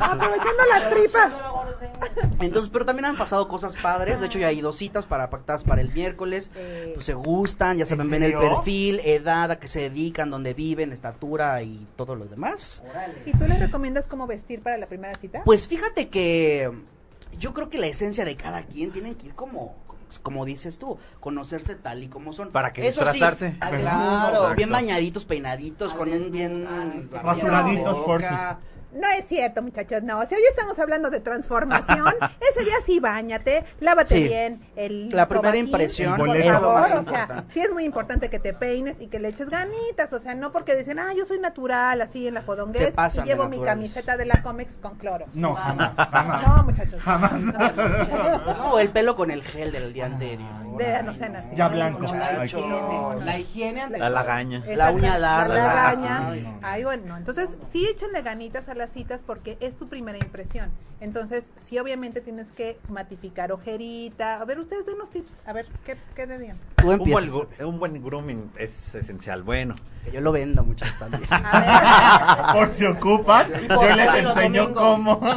Aprovechando 0.00 0.62
la 0.70 0.90
tripa. 0.90 1.30
Entonces, 2.40 2.70
pero 2.70 2.84
también 2.84 3.06
han 3.06 3.16
pasado 3.16 3.46
cosas 3.48 3.76
padres. 3.76 4.20
De 4.20 4.26
hecho, 4.26 4.38
ya 4.38 4.48
hay 4.48 4.60
dos 4.60 4.76
citas 4.76 5.06
para 5.06 5.30
pactadas 5.30 5.64
para 5.64 5.80
el 5.80 5.92
miércoles. 5.92 6.50
Eh. 6.56 6.92
Pues 6.94 7.06
se 7.06 7.14
gustan, 7.14 7.78
ya 7.78 7.86
saben, 7.86 8.06
¿En 8.06 8.10
ven 8.10 8.22
el 8.24 8.32
perfil, 8.34 9.00
edad, 9.04 9.50
a 9.50 9.58
qué 9.58 9.68
se 9.68 9.80
dedican, 9.82 10.30
dónde 10.30 10.54
viven, 10.54 10.92
estatura 10.92 11.62
y 11.62 11.86
todo 11.96 12.14
lo 12.16 12.24
demás. 12.24 12.82
¿Y 13.26 13.32
tú 13.32 13.44
les 13.46 13.60
recomiendas 13.60 14.08
cómo 14.08 14.26
vestir 14.26 14.62
para 14.62 14.76
la 14.76 14.86
primera 14.86 15.14
cita? 15.14 15.42
Pues 15.44 15.68
fíjate 15.68 16.08
que 16.08 16.72
yo 17.38 17.54
creo 17.54 17.68
que 17.68 17.78
la 17.78 17.86
esencia 17.86 18.24
de 18.24 18.36
cada 18.36 18.62
quien 18.64 18.92
tienen 18.92 19.14
que 19.14 19.26
ir 19.26 19.34
como, 19.34 19.76
como 20.22 20.44
dices 20.44 20.78
tú, 20.78 20.98
conocerse 21.20 21.74
tal 21.74 22.02
y 22.02 22.08
como 22.08 22.32
son. 22.32 22.50
Para 22.50 22.72
que 22.72 22.86
Eso 22.86 23.00
sí, 23.00 23.12
disfrazarse. 23.12 23.56
Claro, 23.58 24.34
Exacto. 24.34 24.54
bien 24.56 24.70
bañaditos, 24.70 25.24
peinaditos, 25.24 25.94
con 25.94 26.10
un 26.10 26.30
bien... 26.30 26.66
Rasuraditos, 27.10 27.98
por 27.98 28.22
si. 28.22 28.28
No 28.92 29.08
es 29.08 29.26
cierto, 29.26 29.62
muchachos, 29.62 30.02
no. 30.02 30.20
Si 30.28 30.34
hoy 30.34 30.42
estamos 30.50 30.78
hablando 30.78 31.10
de 31.10 31.20
transformación, 31.20 32.14
ese 32.52 32.64
día 32.64 32.74
sí 32.84 33.00
bañate, 33.00 33.64
lávate 33.80 34.16
Sí. 34.16 34.24
bien 34.24 34.60
el 34.76 35.08
La 35.10 35.26
primera 35.26 35.56
impresión 35.56 36.16
por 36.16 36.42
favor, 36.42 36.82
o 36.82 37.04
sea, 37.04 37.44
sí 37.48 37.60
es 37.60 37.72
muy 37.72 37.84
importante 37.84 38.28
que 38.28 38.38
te 38.38 38.52
peines 38.52 39.00
y 39.00 39.06
que 39.06 39.18
le 39.18 39.28
eches 39.28 39.48
ganitas, 39.48 40.12
o 40.12 40.18
sea, 40.18 40.34
no 40.34 40.52
porque 40.52 40.76
dicen, 40.76 40.98
ah, 40.98 41.12
yo 41.16 41.24
soy 41.24 41.38
natural, 41.38 42.00
así 42.02 42.26
en 42.26 42.34
la 42.34 42.40
Se 42.40 42.46
fodonguez, 42.46 42.94
y 43.16 43.22
llevo 43.22 43.48
mi 43.48 43.60
camiseta 43.60 44.16
de 44.16 44.26
la 44.26 44.42
Comex 44.42 44.76
con 44.78 44.96
cloro. 44.96 45.26
No, 45.32 45.54
jamás, 45.54 45.92
jamás. 46.10 46.46
No, 46.46 46.62
muchachos. 46.64 47.00
Jamás. 47.00 47.32
No, 47.40 48.78
el 48.78 48.90
pelo 48.90 49.16
con 49.16 49.30
el 49.30 49.42
gel 49.42 49.72
del 49.72 49.92
día 49.92 50.06
anterior. 50.06 50.62
De 50.76 51.02
no 51.02 51.10
así. 51.12 51.54
Ya 51.54 51.68
blanco. 51.68 52.06
La 53.24 53.38
higiene. 53.38 53.88
La 53.90 53.98
La 53.98 54.10
lagaña. 54.10 54.62
La 54.74 54.90
uña 54.90 55.18
larga. 55.18 55.54
La 55.54 55.64
lagaña. 55.64 56.28
Ay, 56.28 56.40
no. 56.40 56.58
Ay, 56.62 56.84
bueno, 56.84 57.16
entonces 57.16 57.56
sí 57.70 57.86
échenle 57.86 58.22
ganitas 58.22 58.68
a 58.68 58.74
las 58.82 58.90
citas 58.92 59.22
porque 59.24 59.56
es 59.60 59.76
tu 59.76 59.86
primera 59.86 60.18
impresión. 60.18 60.70
Entonces, 61.00 61.44
sí 61.64 61.78
obviamente 61.78 62.20
tienes 62.20 62.48
que 62.50 62.78
matificar 62.88 63.52
ojerita. 63.52 64.40
A 64.40 64.44
ver, 64.44 64.58
ustedes 64.58 64.86
den 64.86 64.96
unos 64.96 65.10
tips. 65.10 65.32
A 65.46 65.52
ver, 65.52 65.66
¿qué, 65.84 65.96
qué 66.16 66.26
decían? 66.26 66.56
Tú 66.76 66.90
Un 66.90 66.98
buen, 66.98 67.28
un 67.60 67.78
buen 67.78 68.02
grooming 68.02 68.50
es 68.56 68.92
esencial. 68.96 69.44
Bueno, 69.44 69.76
yo 70.12 70.20
lo 70.20 70.32
vendo, 70.32 70.64
muchachos, 70.64 70.98
también. 70.98 71.22
A 71.30 72.52
Por 72.54 72.72
si 72.72 72.84
ocupan, 72.86 73.52
por 73.68 73.88
yo 73.88 73.96
les 73.96 74.14
enseño 74.14 74.74
cómo. 74.74 75.20
ver, 75.20 75.32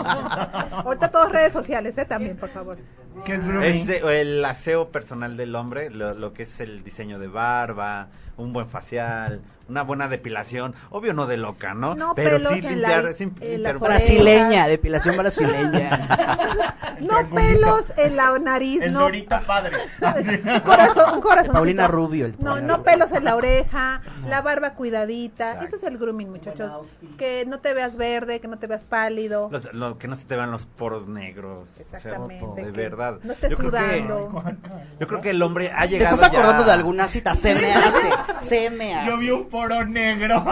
ahorita 0.74 1.12
todas 1.12 1.32
redes 1.32 1.54
sociales, 1.54 1.96
¿eh? 2.00 2.06
También, 2.06 2.38
por 2.38 2.50
favor. 2.50 2.78
¿Qué 3.26 3.36
es 3.36 3.46
grooming? 3.46 3.76
es 3.76 3.90
eh, 3.90 4.22
el 4.22 4.44
aseo 4.44 4.90
personal 4.90 5.38
del 5.38 5.56
hombre, 5.56 5.92
lo, 5.92 6.16
lo 6.16 6.34
que 6.34 6.44
es 6.44 6.60
el 6.62 6.84
diseño 6.84 7.20
de 7.20 7.28
barba, 7.28 8.08
un 8.38 8.54
buen 8.54 8.68
facial, 8.68 9.42
una 9.68 9.82
buena 9.84 10.08
depilación. 10.08 10.76
Obvio 10.90 11.14
no 11.14 11.28
de 11.28 11.38
loca, 11.38 11.74
¿no? 11.74 11.96
No 11.96 12.14
Pero 12.16 12.38
pelos 12.38 12.52
sí 12.54 12.60
en 12.60 12.70
limpiar, 12.80 13.04
la- 13.04 13.14
sí 13.14 13.24
en 13.42 13.80
Brasileña, 13.80 14.68
depilación 14.68 15.18
brasileña. 15.18 16.08
No 17.00 17.28
pelos 17.30 17.92
en 17.98 18.16
la 18.16 18.40
nariz, 18.40 18.82
El 18.82 18.94
no. 18.94 19.02
dorito 19.02 19.36
padre. 19.46 19.76
Un 20.02 20.60
corazón, 20.62 21.14
un 21.16 21.22
corazón. 21.22 21.54
Paulina 21.54 21.88
Rubio, 21.90 22.26
el 22.26 22.36
No, 22.40 22.62
no 22.62 22.84
pelos 22.84 23.12
en 23.12 23.26
la 23.26 23.36
oreja, 23.36 24.02
la 24.30 24.42
barba 24.42 24.72
cuidadita. 24.76 25.48
Exacto. 25.56 25.66
Eso 25.66 25.76
es 25.76 25.84
el 25.84 25.98
grooming, 25.98 26.30
muchachos. 26.32 26.86
Que 27.18 27.44
no 27.46 27.60
te 27.60 27.74
veas 27.74 27.98
verde, 27.98 28.40
que 28.40 28.48
no 28.48 28.58
te 28.60 28.68
veas 28.68 28.86
pálido. 28.86 29.50
Los- 29.52 29.74
lo- 29.74 29.98
que 29.98 30.08
no 30.08 30.16
se 30.16 30.24
te 30.24 30.38
vean 30.38 30.52
los 30.52 30.66
poros 30.68 31.08
negros. 31.08 31.64
o 31.64 31.66
sea, 31.66 31.84
Exactamente. 32.00 32.64
de 32.64 32.72
verdad. 32.72 33.20
No 33.24 33.34
estés 33.34 33.52
yo 33.52 33.58
creo 33.58 33.72
que 33.72 33.78
sudando. 33.78 34.44
yo 35.00 35.08
creo 35.08 35.22
que 35.22 35.30
el 35.32 35.42
hombre 35.42 35.72
ha 35.76 35.82
¿Te 35.82 35.90
llegado 35.90 36.16
estás 36.16 36.30
acordando 36.30 36.62
ya- 36.64 36.68
de 36.68 36.72
alguna 36.72 37.08
cita? 37.10 37.36
Se 37.36 37.56
me 37.56 37.74
hace, 37.74 38.10
se 38.40 38.70
me 38.70 38.96
hace. 38.96 39.10
Yo 39.12 39.18
vi 39.18 39.32
un 39.32 39.46
poro 39.56 39.86
negro. 39.86 40.44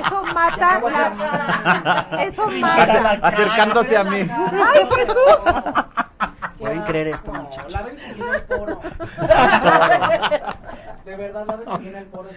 Eso 0.00 0.24
mata. 0.34 0.80
la- 0.80 2.22
Eso 2.22 2.46
mata. 2.58 3.18
acercándose 3.22 3.96
a 3.98 4.04
mí. 4.04 4.20
¡Ay, 4.20 4.88
Jesús! 4.96 5.54
Pueden 6.70 6.82
creer 6.84 7.06
esto, 7.08 7.32
No, 7.32 7.42
muchachos. 7.42 7.72
laven 7.72 7.96
bien 7.96 8.34
el 8.34 8.42
poro. 8.42 8.80
De 11.04 11.16
verdad, 11.16 11.46
laven 11.46 11.80
bien 11.82 11.96
el 11.96 12.04
poro. 12.06 12.28
Es 12.30 12.36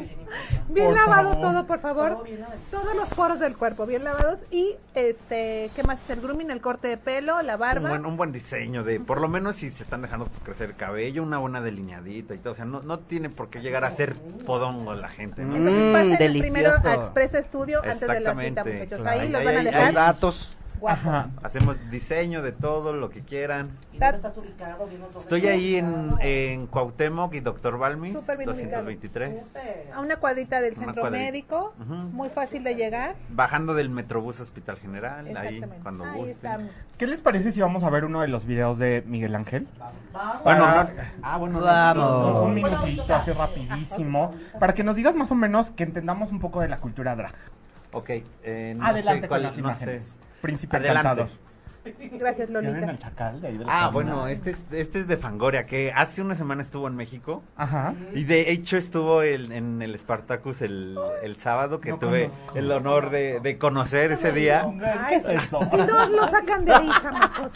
y 0.00 0.72
bien 0.72 0.86
Por 0.86 0.96
lavado 0.96 1.32
favor. 1.34 1.40
todo, 1.52 1.66
por 1.66 1.80
favor. 1.80 2.12
Todo 2.14 2.22
bien. 2.24 2.44
Todos 2.70 2.96
los 2.96 3.08
poros 3.10 3.38
del 3.38 3.56
cuerpo 3.56 3.86
bien 3.86 4.04
lavados. 4.04 4.40
Y, 4.50 4.76
este, 4.94 5.70
¿qué 5.76 5.82
más 5.84 5.98
es 6.02 6.10
el 6.10 6.20
grooming? 6.20 6.50
El 6.50 6.60
corte 6.60 6.88
de 6.88 6.96
pelo, 6.96 7.40
la 7.42 7.54
Un 7.54 7.60
barba. 7.60 7.88
buen, 7.90 8.06
un 8.06 8.16
buen 8.16 8.32
diseño 8.32 8.82
de, 8.82 8.98
por 9.00 9.20
lo 9.20 9.28
menos 9.28 9.56
si 9.56 9.70
se 9.70 9.82
están 9.82 10.02
dejando 10.02 10.28
crecer 10.44 10.70
el 10.70 10.76
cabello, 10.76 11.22
una 11.22 11.38
buena 11.38 11.60
delineadita 11.60 12.34
y 12.34 12.38
todo, 12.38 12.52
o 12.52 12.56
sea, 12.56 12.64
no, 12.64 12.80
no 12.80 12.98
tiene 13.00 13.28
por 13.30 13.48
qué 13.50 13.60
llegar 13.60 13.84
a 13.84 13.90
ser 13.90 14.14
fodongo 14.44 14.94
la 14.94 15.08
gente, 15.08 15.42
¿no? 15.42 15.54
Entonces 15.56 15.78
Mm, 15.78 16.38
primero 16.40 16.70
a 16.84 16.94
Express 16.94 17.32
Studio 17.44 17.80
antes 17.82 18.00
de 18.00 18.06
la 18.08 18.14
cita, 18.34 18.42
Exactamente, 18.42 18.72
muchachos. 18.72 19.00
claro. 19.02 19.20
Ahí 19.20 19.28
los 19.28 19.40
Ahí- 19.40 19.44
van 19.46 19.54
a 19.54 19.58
ahí- 19.60 19.64
dejar 19.66 19.82
Hay 19.84 19.94
datos. 19.94 20.56
Guapos. 20.78 21.00
Ajá. 21.06 21.28
Hacemos 21.42 21.76
diseño 21.90 22.42
de 22.42 22.52
todo, 22.52 22.92
lo 22.92 23.10
que 23.10 23.22
quieran. 23.22 23.70
¿Y 23.92 23.98
dónde 23.98 24.16
estás 24.16 24.36
ubicado? 24.38 24.86
Dime 24.86 25.04
dónde 25.04 25.18
Estoy 25.18 25.46
ahí 25.48 25.76
en, 25.76 25.86
ubicado. 25.88 26.18
en 26.22 26.66
Cuauhtémoc 26.66 27.34
y 27.34 27.40
Doctor 27.40 27.78
Balmis, 27.78 28.12
Súper 28.18 28.38
bien 28.38 28.48
ubicado. 28.50 28.70
223. 28.84 29.46
Súper. 29.46 29.90
A 29.94 30.00
una 30.00 30.16
cuadrita 30.16 30.60
del 30.60 30.74
Una 30.74 30.84
centro 30.84 31.02
cuadrita. 31.02 31.24
médico. 31.24 31.74
Muy 32.12 32.28
fácil 32.28 32.64
de 32.64 32.74
llegar. 32.74 33.14
Bajando 33.30 33.74
del 33.74 33.90
Metrobús 33.90 34.40
Hospital 34.40 34.76
General, 34.78 35.26
ahí 35.36 35.60
cuando 35.82 36.04
Ahí 36.04 36.12
gusten. 36.16 36.30
estamos. 36.34 36.70
¿Qué 36.96 37.06
les 37.06 37.20
parece 37.20 37.52
si 37.52 37.60
vamos 37.60 37.84
a 37.84 37.90
ver 37.90 38.04
uno 38.04 38.20
de 38.22 38.28
los 38.28 38.44
videos 38.44 38.78
de 38.78 39.02
Miguel 39.06 39.34
Ángel? 39.34 39.68
Vamos. 40.12 40.42
Bueno, 40.44 40.66
no- 40.74 40.88
Ah, 41.22 41.36
bueno, 41.38 41.60
no, 41.60 41.64
Vamos. 41.66 42.44
un 42.46 42.54
minutito, 42.54 43.14
así 43.14 43.30
rapidísimo. 43.32 44.34
Para 44.58 44.74
que 44.74 44.82
nos 44.82 44.96
digas 44.96 45.14
más 45.14 45.30
o 45.30 45.34
menos 45.34 45.70
que 45.70 45.84
entendamos 45.84 46.30
un 46.32 46.40
poco 46.40 46.60
de 46.60 46.68
la 46.68 46.78
cultura 46.78 47.14
drag. 47.14 47.34
Ok, 47.92 48.10
eh, 48.42 48.74
no 48.76 48.84
Adelante 48.86 49.12
sé 49.14 49.20
con 49.20 49.28
cuál, 49.28 49.42
las 49.44 49.54
no 49.54 49.60
imágenes. 49.60 50.04
sé. 50.04 50.27
Príncipe 50.40 50.76
Adelante. 50.76 51.00
Encantados. 51.00 51.47
Gracias, 52.12 52.48
¿Ya 52.48 52.60
ven 52.60 52.66
Lolita. 52.72 52.90
al 52.90 52.98
chacal 52.98 53.40
de 53.40 53.48
ahí 53.48 53.58
de 53.58 53.64
la 53.64 53.70
Ah, 53.72 53.74
cabina? 53.86 53.92
bueno, 53.92 54.28
este 54.28 54.50
es, 54.50 54.58
este 54.72 55.00
es 55.00 55.08
de 55.08 55.16
Fangoria, 55.16 55.66
que 55.66 55.92
hace 55.92 56.22
una 56.22 56.34
semana 56.34 56.62
estuvo 56.62 56.86
en 56.88 56.96
México. 56.96 57.42
Ajá. 57.56 57.94
Y 58.14 58.24
de 58.24 58.50
hecho 58.50 58.76
estuvo 58.76 59.22
el- 59.22 59.52
en 59.52 59.82
el 59.82 59.98
Spartacus 59.98 60.62
el, 60.62 60.98
el 61.22 61.36
sábado, 61.36 61.80
que 61.80 61.90
No 61.90 61.98
tuve 61.98 62.28
conozco. 62.28 62.58
el 62.58 62.72
honor 62.72 63.10
de, 63.10 63.40
de 63.40 63.58
conocer 63.58 64.12
ese 64.12 64.32
día. 64.32 64.66
¿Qué 65.08 65.16
es 65.16 65.24
eso? 65.24 65.60
Si 65.70 65.76
no 65.76 66.08
lo 66.08 66.28
sacan 66.28 66.64
de 66.64 66.72
ahí, 66.74 66.88
chamacos. 67.02 67.52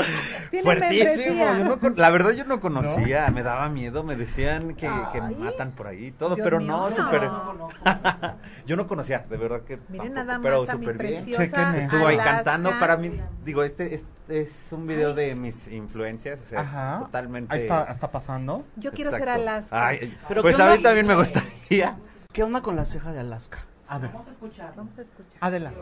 Fuertísimo. 0.63 1.45
yo 1.59 1.65
no 1.65 1.79
con- 1.81 1.95
la 1.97 2.11
verdad 2.11 2.31
yo 2.33 2.45
no 2.45 2.61
conocía, 2.61 3.29
me 3.31 3.43
daba 3.43 3.69
miedo, 3.69 4.03
me 4.05 4.17
decían 4.17 4.75
que, 4.75 4.89
que 5.13 5.21
Ay. 5.21 5.35
matan 5.37 5.73
por 5.73 5.87
ahí 5.87 6.07
y 6.07 6.11
todo, 6.13 6.35
Dios 6.37 6.45
pero 6.45 6.59
mío, 6.59 6.69
no, 6.69 6.91
no. 6.91 6.97
súper... 6.97 7.23
yo 8.67 8.77
no 8.77 8.87
conocía, 8.87 9.25
de 9.29 9.37
verdad 9.37 9.63
que 9.63 9.79
Miren 9.89 10.15
tampoco, 10.15 10.15
nada 10.15 10.39
más 10.39 10.43
pero 10.43 10.67
súper 10.67 10.99
bien. 10.99 11.25
preciosa 11.25 11.43
Chequen 11.45 11.75
Estuvo 11.83 12.07
ahí 12.07 12.17
cantando 12.17 12.71
para 12.79 12.97
mí, 12.97 13.21
digo, 13.45 13.63
este, 13.63 13.95
este 13.95 14.41
es 14.43 14.51
un 14.71 14.87
video 14.87 15.15
de 15.15 15.35
mis 15.35 15.69
influencias, 15.69 16.41
o 16.41 16.47
sea, 16.47 16.61
Ajá. 16.61 16.95
es 16.99 17.05
totalmente... 17.07 17.55
Ahí 17.55 17.63
está, 17.63 17.85
está 17.85 18.09
pasando. 18.09 18.65
Yo 18.77 18.93
quiero 18.93 19.11
ser 19.11 19.21
Exacto. 19.23 19.43
Alaska. 19.43 19.87
Ay, 19.87 20.19
Pero 20.29 20.43
pues 20.43 20.57
¿qué 20.57 20.63
a 20.63 20.77
mí 20.77 20.83
también 20.83 21.07
me 21.07 21.15
gustaría. 21.17 21.97
¿Qué 22.33 22.43
onda 22.43 22.61
con 22.63 22.77
la 22.77 22.85
ceja 22.85 23.13
de 23.13 23.21
Alaska? 23.21 23.65
A 23.89 23.99
ver, 23.99 24.11
Vamos 24.13 24.29
a 24.29 24.31
escuchar. 24.31 24.73
Vamos 24.77 24.99
a 24.99 25.03
escuchar. 25.03 25.37
adelante. 25.41 25.81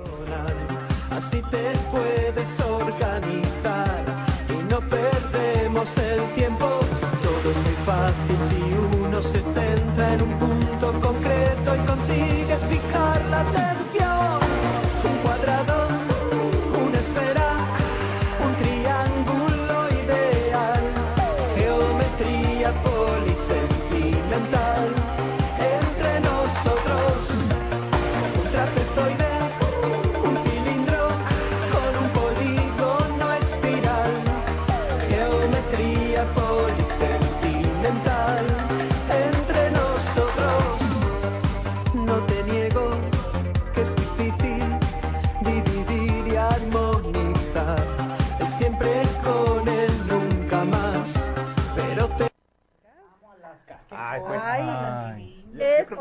Así 1.13 1.41
te 1.51 1.71
puedes 1.93 2.61
organizar 2.61 4.05
y 4.49 4.63
no 4.65 4.81
perdemos 4.81 5.97
el 5.99 6.21
tiempo. 6.35 6.81
Todo 7.23 7.51
es 7.51 7.57
muy 7.59 7.75
fácil 7.87 8.37
si 8.49 8.97
uno 9.05 9.23
se 9.23 9.41
centra 9.43 10.15
en 10.15 10.23
un 10.23 10.39
punto 10.39 10.50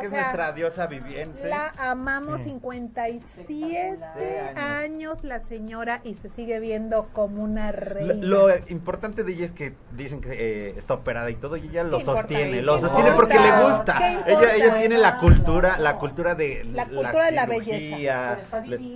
Es, 0.09 0.13
sea, 0.13 0.21
nuestra 0.23 0.51
diosa 0.53 0.87
viviente. 0.87 1.47
La 1.47 1.71
amamos 1.77 2.39
Sí. 2.39 2.49
57 2.49 4.39
años. 4.55 4.57
años 4.57 5.23
la 5.23 5.39
señora 5.41 6.01
y 6.03 6.15
se 6.15 6.29
sigue 6.29 6.59
viendo 6.59 7.09
como 7.13 7.43
una 7.43 7.71
reina. 7.71 8.13
Lo, 8.15 8.47
lo 8.47 8.55
importante 8.67 9.23
de 9.23 9.31
ella 9.33 9.45
es 9.45 9.51
que 9.51 9.73
dicen 9.91 10.21
que 10.21 10.29
eh, 10.31 10.73
está 10.77 10.95
operada 10.95 11.29
y 11.29 11.35
todo 11.35 11.57
y 11.57 11.67
ella 11.67 11.83
lo 11.83 11.99
sostiene, 12.01 12.51
¿Qué 12.57 12.61
lo 12.61 12.79
sostiene 12.79 13.11
porque 13.11 13.39
le 13.39 13.63
gusta. 13.63 13.97
¿Qué 13.97 14.31
Ella, 14.31 14.55
ella 14.55 14.77
tiene 14.79 14.97
la 14.97 15.17
cultura, 15.17 15.77
la 15.79 15.97
cultura 15.97 16.35
de 16.35 16.63
La 16.65 16.85
cultura 16.85 17.25
de 17.25 17.31
la 17.31 17.45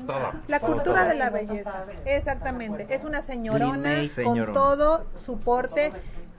todo, 0.05 0.32
La 0.47 0.59
todo, 0.59 0.72
cultura 0.74 1.01
todo. 1.01 1.09
de 1.09 1.16
la 1.16 1.30
belleza. 1.30 1.86
Exactamente. 2.05 2.88
Es 2.89 3.03
una 3.03 3.22
señorona 3.22 3.95
con 4.24 4.53
todo 4.53 5.05
su 5.26 5.38
porte, 5.39 5.91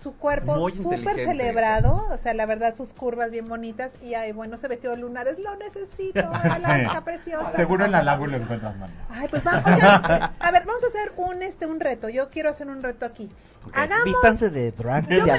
su 0.05 0.17
cuerpo 0.19 0.71
súper 0.71 1.17
celebrado. 1.17 2.07
O 2.13 2.19
sea, 2.19 2.35
la 2.35 2.45
verdad, 2.47 2.75
sus 2.77 2.91
curvas 2.91 3.31
bien 3.31 3.49
bonitas. 3.49 3.91
Y 4.03 4.15
ay, 4.15 4.33
bueno, 4.33 4.57
ese 4.57 4.69
vestido 4.69 4.93
de 4.95 5.01
lunares 5.01 5.39
lo 5.39 5.57
necesito. 5.57 6.21
Alaska 6.33 7.01
preciosa. 7.05 7.51
Seguro 7.53 7.87
en 7.87 7.93
la 7.93 8.03
lago 8.03 8.27
lo 8.27 8.37
encuentras, 8.37 8.77
man. 8.77 8.91
Ay, 9.11 9.27
pues 9.29 9.43
vamos. 9.43 9.65
a 9.67 10.51
ver, 10.53 10.65
vamos 10.67 10.85
a 10.85 10.87
hacer 10.89 11.13
un 11.17 11.43
este 11.43 11.67
un 11.67 11.81
reto. 11.81 12.09
Yo 12.11 12.29
quiero 12.31 12.51
hacer 12.51 12.69
un 12.69 12.83
reto 12.83 13.07
aquí. 13.07 13.31
Hagamos. 13.73 14.05
Vístanse 14.05 14.51
de 14.51 14.73
drag 14.73 15.09
Yo 15.09 15.17
yo 15.19 15.25
me- 15.25 15.39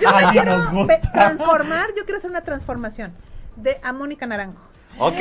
yo 0.00 0.10
me 0.10 0.24
Ay, 0.24 0.26
quiero 0.32 0.56
nos 0.58 0.72
gusta. 0.72 0.94
ve- 0.96 1.08
transformar. 1.12 1.86
Yo 1.96 2.04
quiero 2.04 2.18
hacer 2.18 2.30
una 2.30 2.40
transformación 2.42 3.12
de 3.56 3.78
a 3.82 3.92
Mónica 3.92 4.26
Naranjo. 4.26 4.60
Ok, 4.98 5.14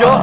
yo 0.00 0.18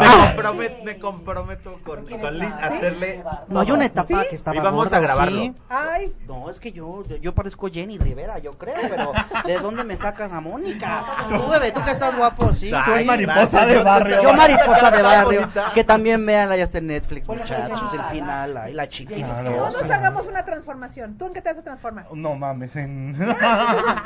me 0.00 0.06
comprometo, 0.26 0.84
me 0.84 0.98
comprometo 0.98 1.80
con, 1.82 2.04
con 2.06 2.38
Liz 2.38 2.52
a 2.52 2.66
hacerle. 2.66 3.22
No 3.48 3.60
hay 3.60 3.70
una 3.70 3.86
etapa 3.86 4.22
¿Sí? 4.22 4.28
que 4.28 4.34
estaba 4.34 4.56
Y 4.56 4.60
vamos 4.60 4.84
gorda, 4.84 4.98
a 4.98 5.00
¿o 5.00 5.02
grabarlo. 5.02 5.40
sí? 5.42 5.54
Ay, 5.70 6.12
No, 6.28 6.50
es 6.50 6.60
que 6.60 6.70
yo, 6.72 7.04
yo, 7.06 7.16
yo 7.16 7.34
parezco 7.34 7.68
Jenny 7.70 7.96
Rivera, 7.96 8.38
yo 8.40 8.58
creo, 8.58 8.74
pero 8.88 9.12
¿de 9.46 9.58
dónde 9.60 9.84
me 9.84 9.96
sacas 9.96 10.30
a 10.30 10.40
Mónica? 10.42 11.04
Tú, 11.28 11.48
bebé, 11.48 11.72
tú 11.72 11.82
que 11.82 11.92
estás 11.92 12.14
guapo, 12.16 12.52
sí. 12.52 12.70
Soy 12.84 13.00
sí. 13.00 13.04
mariposa 13.06 13.64
de 13.64 13.82
barrio. 13.82 14.22
Yo 14.22 14.34
mariposa 14.34 14.90
de 14.90 15.02
barrio, 15.02 15.48
que 15.72 15.84
también 15.84 16.26
vean, 16.26 16.48
ya 16.50 16.64
está 16.64 16.78
en 16.78 16.88
Netflix, 16.88 17.26
muchachos, 17.26 17.94
el 17.94 18.02
final, 18.10 18.56
ahí 18.58 18.74
la 18.74 18.88
chiquis 18.88 19.26
Claro. 19.26 19.56
todos 19.56 19.68
asquerosa. 19.74 19.94
hagamos 19.96 20.26
una 20.26 20.44
transformación. 20.44 21.16
¿Tú 21.16 21.26
en 21.28 21.32
qué 21.32 21.40
te 21.40 21.48
vas 21.50 21.58
a 21.60 21.62
transformar? 21.64 22.06
No 22.12 22.34
mames, 22.34 22.76
en... 22.76 23.14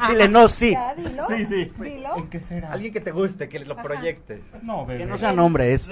Dile, 0.09 0.29
no, 0.29 0.47
sí, 0.49 0.73
Ya, 0.73 0.95
dilo. 0.95 1.27
Sí, 1.29 1.45
sí. 1.47 1.73
Dilo. 1.77 2.17
¿En 2.17 2.29
qué 2.29 2.41
será? 2.41 2.73
Alguien 2.73 2.93
que 2.93 3.01
te 3.01 3.11
guste, 3.11 3.49
que 3.49 3.59
lo 3.61 3.75
Ajá. 3.75 3.83
Proyectes. 4.19 4.63
No, 4.63 4.85
bebé. 4.87 5.01
que 5.05 5.07
no 5.07 5.19
sean 5.19 5.39
hombres. 5.39 5.91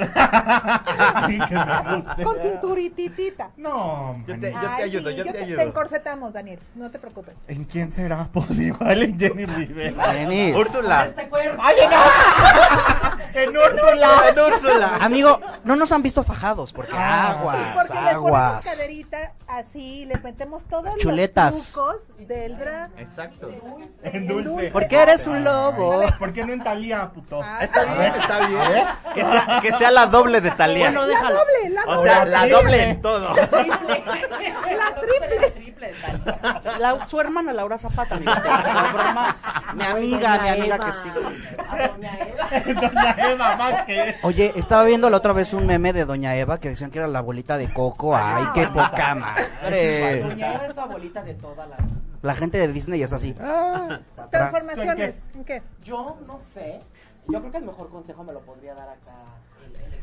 Con 2.23 2.37
cinturititita. 2.41 3.51
No, 3.57 4.23
Yo 4.27 4.39
te- 4.39 4.53
yo 4.53 4.59
Ay, 4.59 4.83
ayudo, 4.85 5.11
sí, 5.11 5.17
yo 5.17 5.25
te 5.25 5.33
Te 5.33 5.39
ayudo. 5.45 5.61
encorsetamos, 5.61 6.33
Daniel. 6.33 6.59
No 6.75 6.91
te 6.91 6.99
preocupes. 6.99 7.35
¿En 7.49 7.65
quién 7.65 7.93
será? 7.93 8.29
Pues 8.37 8.59
igual 8.59 9.03
en 9.03 9.19
Jenny 9.19 9.47
Rivera. 9.47 10.05
Jenny. 10.13 10.53
Úrsula. 10.53 11.07
Este 11.07 11.29
cuerpo. 11.29 11.63
¡Ay, 11.65 11.77
no! 11.91 11.97
¡En 13.41 13.49
Úrsula! 13.57 14.09
En 14.31 14.39
Úrsula. 14.39 14.97
Amigo, 15.01 15.41
no 15.65 15.75
nos 15.77 15.91
han 15.93 16.03
visto 16.03 16.23
fajados, 16.23 16.73
porque 16.73 16.93
Ah. 16.95 17.31
aguas, 17.31 17.57
Porque 17.75 17.93
le 17.95 17.99
ponemos 18.01 18.15
aguas. 18.27 18.65
caderita 18.67 19.33
así, 19.47 20.05
le 20.07 20.17
metemos 20.19 20.65
todos 20.65 20.95
Chuletas. 20.97 21.55
los 21.55 21.73
trucos 21.73 22.29
del 22.29 22.59
drag. 22.59 22.91
Exacto. 22.99 23.51
En 24.03 24.27
dulce. 24.27 24.71
Porque 24.71 24.97
eres 24.97 25.27
un 25.27 25.43
lobo. 25.45 26.03
¿Por 26.19 26.33
qué 26.33 26.45
no 26.45 26.53
en 26.53 26.63
Talía, 26.63 27.09
putos? 27.11 27.45
Ah, 27.47 27.59
Está 27.63 27.85
bien, 27.95 28.13
está 28.19 28.47
bien. 28.47 28.61
Que 29.15 29.21
sea, 29.23 29.59
que 29.63 29.73
sea 29.73 29.91
la 29.91 30.07
doble 30.07 30.41
de 30.41 30.51
Talía. 30.53 30.91
Bueno, 30.91 31.07
La 31.07 31.31
doble, 31.31 31.71
la 31.71 31.83
o 31.87 31.95
doble. 31.97 32.11
sea, 32.11 32.25
la 32.25 32.49
doble 32.49 32.89
en 32.91 33.03
todo. 33.03 33.35
La 33.35 33.47
triple. 33.49 34.05
triple. 35.57 35.93
Dani. 36.03 36.79
La- 36.81 37.07
su 37.09 37.21
hermana 37.21 37.53
Laura 37.53 37.79
Zapata, 37.79 38.19
no 38.19 38.33
bromas. 38.93 39.37
Mi 39.75 39.85
amiga, 39.85 40.39
mi 40.43 40.49
amiga 40.49 40.79
que 40.79 40.93
sí. 40.93 41.11
A 41.69 41.89
Doña 41.89 42.19
Eva. 42.19 42.49
Doña 42.91 43.17
Eva, 43.31 43.57
más 43.57 43.83
que... 43.83 44.17
Oye, 44.23 44.53
estaba 44.57 44.85
viendo 44.85 45.09
la 45.11 45.19
otra 45.19 45.33
vez 45.33 45.53
un 45.53 45.67
meme 45.67 45.93
de 45.93 46.05
Doña 46.05 46.35
Eva 46.37 46.59
que 46.59 46.71
decían 46.71 46.91
que 46.91 46.99
era 46.99 47.09
la 47.09 47.19
abuelita 47.21 47.59
de 47.59 47.73
Coco. 47.73 48.17
Ay, 48.17 48.45
qué 48.55 48.67
poca 48.69 49.15
madre. 49.15 50.21
Doña 50.23 50.55
Eva 50.55 50.67
es 50.67 50.75
tu 50.75 50.81
abuelita 50.81 51.23
de 51.23 51.35
toda 51.35 51.67
la. 51.67 51.77
La 52.23 52.35
gente 52.35 52.59
de 52.59 52.69
Disney 52.69 53.03
está 53.03 53.17
así. 53.17 53.37
Ah. 53.41 54.01
Transformaciones. 54.31 55.23
¿En 55.35 55.45
qué? 55.45 55.63
Yo 55.85 56.17
no 56.27 56.41
sé. 56.55 56.81
Yo 57.29 57.41
creo 57.41 57.51
que 57.51 57.59
el 57.59 57.65
mejor 57.65 57.91
consejo 57.91 58.23
me 58.23 58.33
lo 58.33 58.41
podría 58.41 58.75
dar 58.75 58.89
acá 58.89 59.25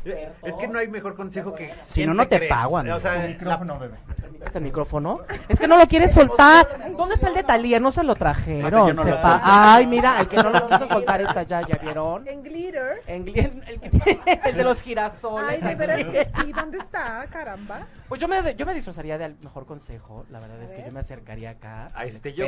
el, 0.04 0.12
el. 0.12 0.28
Es 0.42 0.54
que 0.56 0.68
no 0.68 0.78
hay 0.78 0.88
mejor 0.88 1.14
consejo 1.16 1.54
que. 1.54 1.72
Si 1.86 2.00
¿quién 2.00 2.08
no, 2.08 2.14
no 2.14 2.28
te 2.28 2.36
crees? 2.36 2.50
pago, 2.50 2.78
amigo. 2.78 2.96
O 2.96 3.00
sea, 3.00 3.14
la- 3.16 3.28
Micrófono, 3.28 3.78
bebé. 3.78 3.96
¿Este 4.44 4.60
micrófono? 4.60 5.20
Es 5.48 5.58
que 5.58 5.66
no 5.66 5.78
lo 5.78 5.86
quieres 5.86 6.12
soltar. 6.12 6.66
¿Dónde 6.96 7.14
está 7.14 7.28
el 7.28 7.34
de 7.34 7.42
Talía? 7.44 7.80
No 7.80 7.92
se 7.92 8.04
lo 8.04 8.14
trajeron. 8.14 8.88
Yo 8.88 8.92
no 8.92 9.02
sepa. 9.02 9.40
Ay, 9.42 9.86
mira, 9.86 10.20
el 10.20 10.28
que 10.28 10.36
no 10.36 10.50
lo 10.50 10.68
quiso 10.68 10.86
soltar 10.86 11.22
está 11.22 11.40
allá, 11.40 11.62
¿ya 11.62 11.76
vieron? 11.80 12.28
En 12.28 12.42
glitter. 12.42 13.02
En 13.06 13.24
gli- 13.24 13.62
el, 13.66 13.80
que 13.80 14.30
el 14.50 14.56
de 14.56 14.64
los 14.64 14.82
girasoles. 14.82 15.62
Ay, 15.62 15.68
de 15.68 15.74
veras 15.74 16.04
que 16.04 16.28
sí. 16.42 16.52
¿Dónde 16.52 16.76
está? 16.78 17.26
Caramba. 17.32 17.86
Pues 18.08 18.20
yo 18.20 18.28
me, 18.28 18.54
yo 18.54 18.66
me 18.66 18.74
disfrazaría 18.74 19.16
del 19.16 19.34
mejor 19.40 19.64
consejo. 19.64 20.26
La 20.30 20.40
verdad 20.40 20.62
es 20.62 20.70
que 20.72 20.84
yo 20.86 20.92
me 20.92 21.00
acercaría 21.00 21.50
acá. 21.50 21.90
a 21.94 22.04
este, 22.04 22.34
yo, 22.34 22.44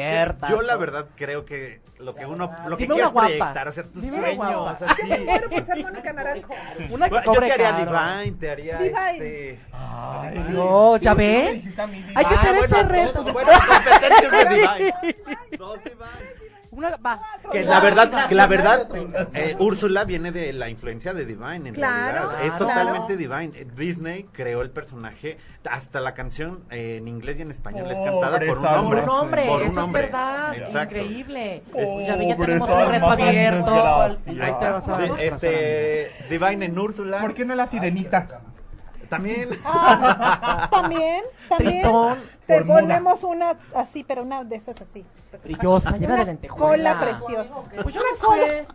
yo 0.51 0.61
la 0.63 0.77
verdad 0.77 1.07
creo 1.17 1.47
que 1.47 1.81
lo 1.99 2.15
que 2.15 2.27
uno 2.27 2.51
lo 2.69 2.77
que 2.77 2.87
guapa. 2.87 3.21
proyectar, 3.23 3.69
hacer 3.69 3.89
tus 3.89 4.05
sueños, 4.05 4.83
así. 4.83 5.03
Quiero 5.09 5.49
que 5.49 5.65
sea 5.65 5.77
Mónica 5.77 6.13
Naranjo. 6.13 6.55
Una 6.91 7.09
que 7.09 7.15
yo 7.17 7.23
cobre 7.25 7.46
te 7.47 7.53
haría 7.67 7.85
caro. 7.85 8.15
Divine, 8.21 8.37
te 8.39 8.51
haría 8.51 8.79
Divine. 8.79 9.11
este 9.13 9.59
Ay, 9.73 10.45
No, 10.51 10.97
¿ya 10.99 11.13
Sí, 11.13 11.19
ve? 11.19 11.49
Hay 12.15 12.25
que 12.25 12.35
Ah, 12.35 12.39
hacer 12.39 12.57
ese 12.57 12.83
reto. 12.85 13.23
Bueno, 13.33 13.51
competencias 13.67 14.31
de 14.33 14.45
Divine. 14.55 15.17
Dos 15.59 15.79
Divine. 15.85 16.36
Una, 16.77 16.97
va. 16.97 17.21
Que 17.51 17.65
la 17.65 17.81
verdad, 17.81 18.29
que 18.29 18.35
la 18.35 18.47
verdad, 18.47 18.89
eh, 19.35 19.57
Úrsula 19.59 20.05
viene 20.05 20.31
de 20.31 20.53
la 20.53 20.69
influencia 20.69 21.15
de 21.15 21.25
Divine, 21.25 21.71
en 21.71 21.75
Claro, 21.75 22.13
realidad. 22.31 22.45
Es 22.45 22.53
claro. 22.53 22.67
totalmente 22.67 23.17
Divine. 23.17 23.53
Disney 23.75 24.25
creó 24.33 24.61
el 24.63 24.71
personaje, 24.71 25.39
hasta 25.71 26.01
la 26.01 26.13
canción 26.15 26.65
eh, 26.71 26.97
en 26.99 27.09
inglés 27.09 27.39
y 27.39 27.43
en 27.43 27.51
español 27.51 27.91
es 27.91 27.99
cantada 27.99 28.39
por 28.41 28.59
un 28.59 28.67
hombre. 28.67 29.03
Un 29.03 29.09
hombre, 29.09 29.47
Por 29.47 29.63
un 29.63 29.69
eso 29.69 29.85
hombre. 29.85 30.05
es 30.05 30.13
verdad. 30.13 30.55
Exacto. 30.57 30.97
Increíble. 30.99 31.63
Ya 31.67 32.17
Pobres 32.17 32.37
tenemos 32.39 32.69
un 32.69 32.91
reto 32.93 33.07
abierto. 33.11 34.03
Ahí 34.27 34.51
está, 34.51 34.83
Este, 35.19 36.11
Divine 36.29 36.67
en 36.67 36.79
Úrsula. 36.79 37.21
¿Por 37.21 37.35
qué 37.35 37.45
no 37.45 37.55
la 37.55 37.67
sirenita? 37.67 38.41
También. 39.09 39.49
Ah, 39.65 40.69
también, 40.71 41.25
también. 41.49 41.83
Tritón. 41.83 42.19
Te 42.47 42.65
ponemos 42.65 43.23
una 43.25 43.57
así, 43.75 44.05
pero 44.05 44.23
una 44.23 44.45
de 44.45 44.57
esas 44.57 44.81
así. 44.81 45.05
Brillosa, 45.43 45.97
llena 45.97 46.17
de 46.17 46.25
lentejuela. 46.27 46.95
cola 46.95 47.19
preciosa. 47.19 47.55
Pues 47.83 47.95
yo 47.95 48.01
no 48.01 48.35
sé. 48.35 48.67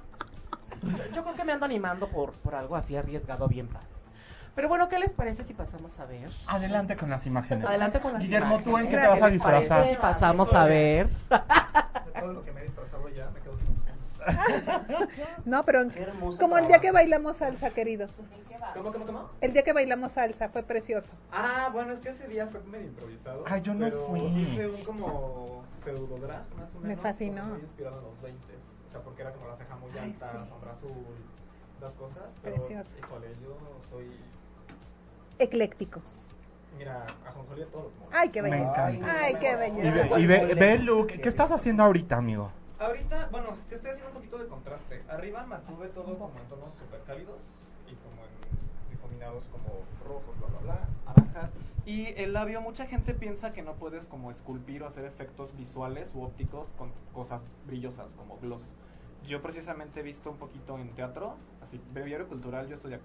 Yo, 0.83 0.97
yo 1.13 1.23
creo 1.23 1.35
que 1.35 1.43
me 1.43 1.53
ando 1.53 1.65
animando 1.65 2.07
por, 2.07 2.31
por 2.33 2.55
algo 2.55 2.75
así 2.75 2.95
arriesgado 2.95 3.47
bien 3.47 3.67
padre. 3.67 3.87
Pero 4.55 4.67
bueno, 4.67 4.89
¿qué 4.89 4.99
les 4.99 5.13
parece 5.13 5.43
si 5.45 5.53
pasamos 5.53 5.97
a 5.99 6.05
ver? 6.05 6.29
Adelante 6.47 6.95
con 6.97 7.09
las 7.09 7.25
imágenes. 7.25 7.65
Adelante 7.65 7.99
con 8.01 8.13
las 8.13 8.21
Guillermo, 8.21 8.59
¿tú 8.63 8.77
en 8.77 8.89
qué 8.89 8.97
te 8.97 9.03
imágenes. 9.05 9.21
vas 9.21 9.21
a 9.21 9.29
les 9.29 9.41
parece 9.41 9.63
disfrazar? 9.63 9.89
si 9.89 9.95
pasamos 9.95 10.53
a 10.53 10.65
ver? 10.65 11.07
De 11.07 12.19
todo 12.19 12.33
lo 12.33 12.43
que 12.43 12.51
me 12.51 12.61
he 12.61 12.63
disfrazado 12.65 13.07
ya, 13.09 13.29
me 13.29 13.39
No, 15.45 15.63
pero 15.65 15.85
como 16.39 16.57
el 16.57 16.67
día 16.67 16.79
que 16.79 16.91
bailamos 16.91 17.37
salsa, 17.37 17.69
querido. 17.71 18.07
¿Cómo, 18.75 18.91
cómo, 18.91 19.05
cómo? 19.05 19.29
El 19.41 19.53
día 19.53 19.63
que 19.63 19.73
bailamos 19.73 20.11
salsa 20.13 20.49
fue 20.49 20.63
precioso. 20.63 21.11
Ah, 21.31 21.69
bueno, 21.73 21.93
es 21.93 21.99
que 21.99 22.09
ese 22.09 22.27
día 22.27 22.47
fue 22.47 22.61
medio 22.61 22.87
improvisado. 22.87 23.43
Ay, 23.47 23.61
yo 23.61 23.73
no 23.73 23.85
pero 23.85 24.05
fui. 24.07 24.19
Hice 24.21 24.67
un 24.67 24.83
como 24.83 25.63
pseudodrag, 25.83 26.43
más 26.57 26.69
o 26.75 26.79
menos. 26.79 26.83
Me 26.83 26.95
fascinó. 26.97 27.45
Muy 27.45 27.59
inspirado 27.61 27.97
en 27.97 28.03
los 28.05 28.21
20 28.21 28.39
O 28.87 28.91
sea, 28.91 29.01
porque 29.01 29.21
era 29.23 29.31
como 29.31 29.47
la 29.47 29.55
ceja 29.57 29.75
muy 29.77 29.89
Ay, 29.91 30.11
alta, 30.11 30.31
sí. 30.43 30.49
sombra 30.49 30.71
azul, 30.73 30.91
esas 31.77 31.93
cosas. 31.95 32.23
Pero, 32.43 32.55
Precioso. 32.57 32.89
híjole, 32.99 33.27
yo 33.41 33.57
soy. 33.89 34.11
Ecléctico. 35.39 36.01
Mira, 36.77 37.05
ajonjolí 37.27 37.61
de 37.61 37.65
todo 37.67 37.83
lo 37.83 37.89
que 37.89 37.95
mueve. 37.99 38.15
Ay, 38.17 38.29
qué 38.29 38.41
Me 38.41 38.49
belleza. 38.51 38.91
encanta. 38.91 39.15
Ay, 39.21 39.35
qué 39.39 39.51
Y 39.51 39.55
belleza. 39.55 40.15
ve, 40.15 40.21
y 40.21 40.27
ve, 40.27 40.53
ve 40.55 40.73
el 40.73 40.85
look. 40.85 41.07
¿Qué 41.07 41.29
estás 41.29 41.51
haciendo 41.51 41.83
ahorita, 41.83 42.15
amigo? 42.17 42.51
Ahorita, 42.81 43.29
bueno, 43.31 43.49
que 43.69 43.75
estoy 43.75 43.91
haciendo 43.91 44.09
un 44.09 44.15
poquito 44.15 44.39
de 44.39 44.47
contraste. 44.47 45.03
Arriba 45.07 45.45
mantuve 45.45 45.89
todo 45.89 46.17
como 46.17 46.33
en 46.39 46.49
tonos 46.49 46.73
súper 46.79 47.01
cálidos 47.03 47.39
y 47.85 47.93
como 47.93 48.23
en 48.25 48.89
difuminados 48.89 49.45
como 49.49 49.83
rojos, 50.03 50.35
bla, 50.39 50.47
bla, 50.47 50.59
bla, 50.61 50.89
naranjas. 51.05 51.51
Y 51.85 52.07
el 52.19 52.33
labio, 52.33 52.59
mucha 52.59 52.87
gente 52.87 53.13
piensa 53.13 53.53
que 53.53 53.61
no 53.61 53.75
puedes 53.75 54.07
como 54.07 54.31
esculpir 54.31 54.81
o 54.81 54.87
hacer 54.87 55.05
efectos 55.05 55.55
visuales 55.55 56.11
u 56.15 56.23
ópticos 56.23 56.69
con 56.75 56.91
cosas 57.13 57.43
brillosas 57.67 58.15
como 58.15 58.39
gloss. 58.39 58.63
Yo 59.27 59.43
precisamente 59.43 59.99
he 59.99 60.03
visto 60.03 60.31
un 60.31 60.37
poquito 60.37 60.79
en 60.79 60.89
teatro, 60.95 61.35
así, 61.61 61.79
breviario 61.93 62.27
cultural, 62.27 62.67
yo 62.67 62.73
estoy 62.73 62.89
de 62.89 62.97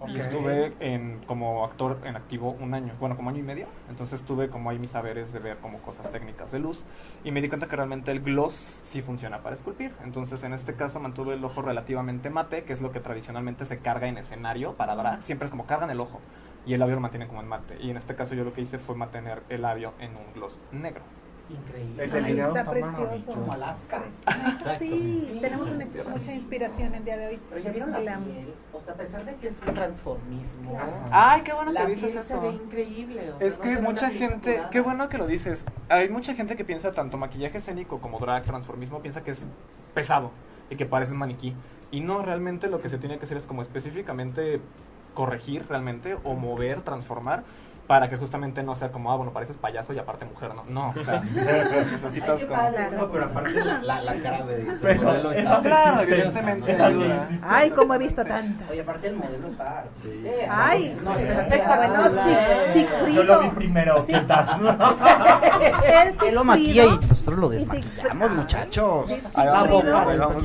actuación. 0.00 0.16
Y 0.16 0.18
Ok. 0.18 0.20
estuve 0.20 0.72
en, 0.80 1.20
como 1.26 1.64
actor 1.64 1.98
en 2.04 2.16
activo 2.16 2.50
un 2.60 2.74
año, 2.74 2.94
bueno, 3.00 3.16
como 3.16 3.30
año 3.30 3.38
y 3.38 3.42
medio. 3.42 3.66
Entonces 3.88 4.22
tuve 4.24 4.48
como 4.50 4.70
ahí 4.70 4.78
mis 4.78 4.90
saberes 4.90 5.32
de 5.32 5.38
ver 5.38 5.58
como 5.58 5.78
cosas 5.80 6.10
técnicas 6.10 6.52
de 6.52 6.58
luz. 6.58 6.84
Y 7.24 7.30
me 7.30 7.40
di 7.40 7.48
cuenta 7.48 7.68
que 7.68 7.76
realmente 7.76 8.10
el 8.10 8.20
gloss 8.20 8.54
sí 8.54 9.02
funciona 9.02 9.42
para 9.42 9.54
esculpir. 9.54 9.92
Entonces 10.04 10.42
en 10.44 10.52
este 10.52 10.74
caso 10.74 11.00
mantuve 11.00 11.34
el 11.34 11.44
ojo 11.44 11.62
relativamente 11.62 12.30
mate, 12.30 12.64
que 12.64 12.72
es 12.72 12.80
lo 12.80 12.92
que 12.92 13.00
tradicionalmente 13.00 13.64
se 13.64 13.78
carga 13.78 14.08
en 14.08 14.18
escenario 14.18 14.74
para 14.74 14.94
drag. 14.96 15.22
Siempre 15.22 15.46
es 15.46 15.50
como 15.50 15.66
cargan 15.66 15.90
el 15.90 16.00
ojo. 16.00 16.20
Y 16.66 16.74
el 16.74 16.80
labio 16.80 16.94
lo 16.96 17.00
mantiene 17.00 17.26
como 17.28 17.40
en 17.40 17.48
mate. 17.48 17.76
Y 17.80 17.90
en 17.90 17.96
este 17.96 18.14
caso 18.14 18.34
yo 18.34 18.44
lo 18.44 18.52
que 18.52 18.62
hice 18.62 18.78
fue 18.78 18.94
mantener 18.94 19.42
el 19.48 19.62
labio 19.62 19.94
en 19.98 20.16
un 20.16 20.32
gloss 20.34 20.60
negro. 20.72 21.02
Increíble. 21.50 22.04
El 22.04 22.38
está 22.38 22.60
está 22.60 22.70
precioso. 22.70 23.10
Como 23.26 23.52
Alaska. 23.52 24.02
Sí, 24.78 25.38
tenemos 25.42 25.68
una- 25.68 25.84
mucha 26.10 26.32
inspiración 26.34 26.94
el 26.94 27.04
día 27.04 27.16
de 27.18 27.26
hoy. 27.28 27.40
Pero 27.50 27.60
ya 27.60 27.70
vieron 27.70 27.92
la 27.92 28.00
Glam. 28.00 28.24
piel. 28.24 28.54
O 28.72 28.80
sea, 28.80 28.94
a 28.94 28.96
pesar 28.96 29.24
de 29.24 29.34
que 29.36 29.48
es 29.48 29.60
un 29.66 29.74
transformismo. 29.74 30.70
Claro. 30.70 30.92
Ay, 31.10 31.42
qué 31.42 31.52
bueno 31.52 31.72
la 31.72 31.82
que 31.84 31.90
dices 31.92 32.12
piel 32.12 32.24
se 32.24 32.32
eso. 32.32 32.40
ve 32.42 32.48
increíble. 32.50 33.30
o 33.32 33.38
sea, 33.38 33.46
Es 33.46 33.58
no 33.58 33.64
que 33.64 33.76
mucha 33.78 34.10
gente, 34.10 34.62
qué 34.70 34.80
bueno 34.80 35.08
que 35.08 35.18
lo 35.18 35.26
dices. 35.26 35.64
Hay 35.90 36.08
mucha 36.08 36.34
gente 36.34 36.56
que 36.56 36.64
piensa 36.64 36.92
tanto 36.94 37.18
maquillaje 37.18 37.58
escénico 37.58 38.00
como 38.00 38.18
drag, 38.18 38.42
transformismo, 38.42 39.00
piensa 39.00 39.22
que 39.22 39.32
es 39.32 39.42
pesado 39.92 40.30
y 40.70 40.76
que 40.76 40.86
parece 40.86 41.12
un 41.12 41.18
maniquí. 41.18 41.54
Y 41.90 42.00
no, 42.00 42.22
realmente 42.22 42.68
lo 42.68 42.80
que 42.80 42.88
se 42.88 42.98
tiene 42.98 43.18
que 43.18 43.26
hacer 43.26 43.36
es 43.36 43.44
como 43.46 43.60
específicamente 43.62 44.60
corregir 45.12 45.64
realmente 45.68 46.16
o 46.24 46.34
mover, 46.34 46.80
transformar 46.80 47.44
para 47.86 48.08
que 48.08 48.16
justamente 48.16 48.62
no 48.62 48.74
sea 48.76 48.90
como, 48.90 49.12
ah, 49.12 49.16
bueno, 49.16 49.32
pareces 49.32 49.56
payaso 49.58 49.92
y 49.92 49.98
aparte 49.98 50.24
mujer, 50.24 50.52
no. 50.54 50.64
No, 50.68 50.94
o 50.98 51.04
sea, 51.04 51.20
necesitas 51.92 52.40
qué 52.40 52.46
como... 52.46 52.62
No, 52.96 53.10
pero 53.12 53.24
aparte 53.26 53.62
la, 53.64 54.00
la 54.02 54.14
cara 54.22 54.44
de, 54.46 54.64
Pero 54.80 55.02
modelo 55.02 55.32
esa 55.32 55.40
está 55.58 55.60
Claro, 55.62 56.00
existe. 56.00 56.14
evidentemente. 56.22 57.38
Ay, 57.42 57.70
como 57.70 57.94
he 57.94 57.98
visto 57.98 58.24
tantas. 58.24 58.70
Oye, 58.70 58.80
aparte 58.80 59.08
el 59.08 59.16
modelo 59.16 59.48
está. 59.48 59.84
Sí. 60.02 60.22
Eh, 60.24 60.48
Ay, 60.50 60.98
no, 61.04 61.14
está 61.14 61.76
bueno, 61.76 62.04
espectacular. 62.06 62.10
Sig- 62.26 62.72
Sigfrido. 62.72 63.12
Yo 63.12 63.22
lo 63.24 63.40
vi 63.42 63.48
primero. 63.50 64.06
¿Qué 64.06 64.18
tal? 64.20 64.78
Es 65.84 66.22
Él 66.28 66.34
lo 66.34 66.44
maquilla 66.44 66.84
y 66.84 66.90
nosotros 67.08 67.38
lo 67.38 67.48
desmaquillamos, 67.50 67.92
Sigfrido. 68.02 68.30
muchachos. 68.30 69.10
Ahí 69.34 69.48
vamos, 69.48 69.84
vamos. 70.18 70.44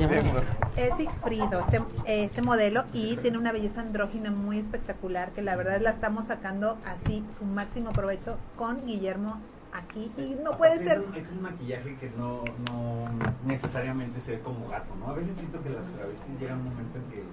Es 0.76 0.96
Sigfrido, 0.96 1.60
este, 1.66 1.82
este 2.06 2.42
modelo, 2.42 2.84
y 2.92 3.16
tiene 3.16 3.38
una 3.38 3.52
belleza 3.52 3.80
andrógina 3.80 4.30
muy 4.30 4.58
espectacular, 4.58 5.30
que 5.30 5.42
la 5.42 5.56
verdad 5.56 5.80
la 5.80 5.90
estamos 5.90 6.26
sacando 6.26 6.78
así 6.86 7.24
su 7.38 7.44
máximo 7.44 7.92
provecho 7.92 8.36
con 8.56 8.84
Guillermo 8.86 9.40
aquí. 9.72 10.10
Y 10.16 10.36
no 10.42 10.56
puede 10.56 10.78
ser. 10.78 10.98
Es 10.98 11.06
un, 11.06 11.14
es 11.14 11.30
un 11.30 11.42
maquillaje 11.42 11.96
que 11.96 12.10
no, 12.16 12.42
no 12.70 13.08
necesariamente 13.46 14.20
se 14.20 14.32
ve 14.32 14.40
como 14.40 14.68
gato, 14.68 14.94
¿no? 14.98 15.08
A 15.08 15.14
veces 15.14 15.34
siento 15.38 15.62
que 15.62 15.70
las 15.70 15.84
travestis 15.92 16.40
llegan 16.40 16.58
a 16.58 16.60
un 16.60 16.68
momento 16.68 16.98
en 16.98 17.04
que 17.10 17.24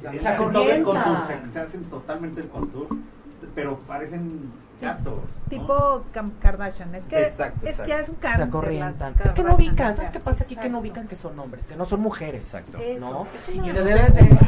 se 0.00 0.76
el 0.76 0.82
contour, 0.84 1.16
se, 1.26 1.52
se 1.52 1.60
hacen 1.60 1.84
totalmente 1.84 2.40
el 2.40 2.48
contour, 2.48 2.88
pero 3.54 3.78
parecen 3.80 4.50
gatos. 4.82 5.14
¿no? 5.14 5.48
Tipo 5.48 6.04
Cam- 6.14 6.32
Kardashian, 6.40 6.94
es 6.94 7.04
que 7.04 7.22
Exacto, 7.26 7.60
es 7.66 7.70
exacto. 7.72 7.94
que 7.94 8.00
es 8.00 8.08
un 8.08 8.14
cáncer. 8.16 8.48
Es 9.24 9.32
que 9.32 9.42
no 9.42 9.54
ubican, 9.54 9.96
¿sabes 9.96 10.10
qué 10.10 10.20
pasa 10.20 10.44
aquí? 10.44 10.56
Que 10.56 10.68
no 10.68 10.78
ubican 10.80 11.08
que 11.08 11.16
son 11.16 11.38
hombres, 11.38 11.66
que 11.66 11.76
no 11.76 11.84
son 11.86 12.00
mujeres. 12.00 12.44
Exacto. 12.44 12.78
Eso, 12.78 13.00
¿no? 13.10 13.26
Y 13.54 13.58
una- 13.60 13.72
que 13.72 13.80
debes 13.82 14.14
de. 14.14 14.38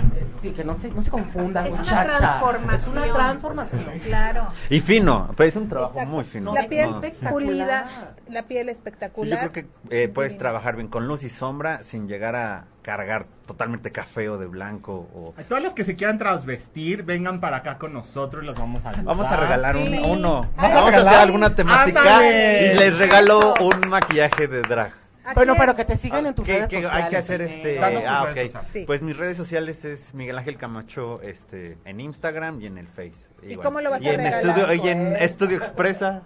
Sí, 0.40 0.50
que 0.50 0.62
no 0.64 0.76
se, 0.76 0.88
no 0.90 1.02
se 1.02 1.10
confundan, 1.10 1.64
Es 1.66 1.72
una 1.72 1.80
muchacha. 1.82 2.14
transformación. 2.14 2.98
Es 2.98 3.04
una 3.06 3.14
transformación. 3.14 3.84
Claro. 4.04 4.46
Y 4.68 4.80
fino, 4.80 5.30
pero 5.36 5.48
es 5.48 5.56
un 5.56 5.68
trabajo 5.68 5.92
Exacto. 5.94 6.14
muy 6.14 6.24
fino. 6.24 6.54
La 6.54 6.68
piel 6.68 6.90
pulida, 7.30 7.86
la 8.28 8.42
piel 8.42 8.66
Sí, 8.66 8.72
espectacular. 8.72 9.42
yo 9.44 9.50
creo 9.50 9.52
que 9.88 10.02
eh, 10.04 10.08
puedes 10.08 10.36
trabajar 10.36 10.76
bien 10.76 10.88
con 10.88 11.06
luz 11.08 11.22
y 11.24 11.30
sombra 11.30 11.82
sin 11.82 12.08
llegar 12.08 12.36
a 12.36 12.64
cargar 12.82 13.26
totalmente 13.46 13.92
café 13.92 14.28
o 14.28 14.38
de 14.38 14.46
blanco 14.46 15.08
o... 15.14 15.34
A 15.38 15.42
todas 15.42 15.62
las 15.62 15.74
que 15.74 15.84
se 15.84 15.96
quieran 15.96 16.18
transvestir, 16.18 17.02
vengan 17.02 17.40
para 17.40 17.58
acá 17.58 17.78
con 17.78 17.92
nosotros 17.92 18.42
y 18.42 18.46
las 18.46 18.56
vamos 18.58 18.84
a 18.84 18.90
ayudar. 18.90 19.04
Vamos 19.04 19.26
a 19.26 19.36
regalar 19.36 19.76
un, 19.76 19.86
Sí. 19.88 20.02
uno. 20.04 20.50
Ay, 20.56 20.72
Vamos 20.72 20.94
a 20.94 20.96
hacer 20.98 21.14
alguna 21.20 21.54
temática 21.54 22.00
Ándale. 22.00 22.72
y 22.74 22.78
les 22.78 22.98
regalo 22.98 23.54
un 23.60 23.88
maquillaje 23.88 24.48
de 24.48 24.62
drag. 24.62 24.92
Bueno, 25.34 25.54
pero 25.56 25.74
que 25.74 25.86
te 25.86 25.96
sigan 25.96 26.26
en 26.26 26.34
tus 26.34 26.44
¿Qué- 26.44 26.52
redes 26.52 26.70
sociales. 26.70 26.92
hay 26.92 27.10
que 27.10 27.16
hacer 27.16 27.40
este 27.40 27.80
ah, 27.80 27.88
redes 27.88 28.04
ok. 28.04 28.26
sociales. 28.52 28.70
Sí. 28.72 28.84
Pues 28.86 29.00
mis 29.00 29.16
redes 29.16 29.36
sociales 29.38 29.82
es 29.86 30.12
Miguel 30.12 30.36
Ángel 30.36 30.58
Camacho 30.58 31.22
este 31.22 31.78
en 31.86 32.00
Instagram 32.00 32.60
y 32.60 32.66
en 32.66 32.76
el 32.76 32.86
Face. 32.88 33.30
¿Y 33.42 33.52
igual. 33.52 33.64
cómo 33.64 33.80
lo 33.80 33.90
vas 33.90 34.02
y 34.02 34.08
a 34.08 34.12
en 34.12 34.18
regalar, 34.18 34.44
estudio 34.58 34.72
y 34.74 34.88
en 34.90 35.08
pues? 35.10 35.22
Estudio 35.22 35.56
Expresa. 35.56 36.22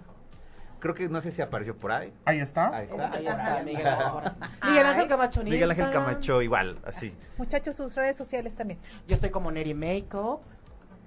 Creo 0.79 0.95
que 0.95 1.09
no 1.09 1.19
sé 1.21 1.31
si 1.31 1.41
apareció 1.41 1.75
por 1.75 1.91
ahí. 1.91 2.13
Ahí 2.25 2.39
está. 2.39 2.75
Ahí 2.75 2.85
está. 2.85 3.11
Ahí 3.11 3.27
está, 3.27 3.61
Miguel 3.65 3.87
Ángel. 3.87 4.31
Miguel 4.63 4.85
Ángel 4.85 5.07
Camacho. 5.07 5.43
Miguel 5.43 5.71
Ángel. 5.71 5.91
Camacho 5.91 6.41
igual, 6.41 6.77
así. 6.85 7.13
Muchachos, 7.37 7.75
sus 7.75 7.95
redes 7.95 8.15
sociales 8.15 8.55
también. 8.55 8.79
Yo 9.07 9.15
estoy 9.15 9.29
como 9.29 9.51
Neri 9.51 9.73
Makeup. 9.73 10.41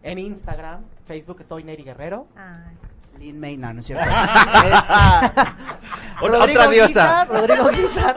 En 0.04 0.18
Instagram, 0.18 0.82
Facebook 1.06 1.40
estoy 1.40 1.62
Neri 1.62 1.84
Guerrero. 1.84 2.26
Ay. 2.36 2.76
Lin 3.20 3.38
May, 3.38 3.56
no, 3.56 3.72
no 3.72 3.80
es 3.80 3.86
cierto. 3.86 4.04
Otra- 6.20 6.38
Rodrigo 6.38 6.60
Otra 6.60 6.68
diosa. 6.70 6.88
Guizar, 6.88 7.28
Rodrigo 7.28 7.68
Guizar. 7.70 8.16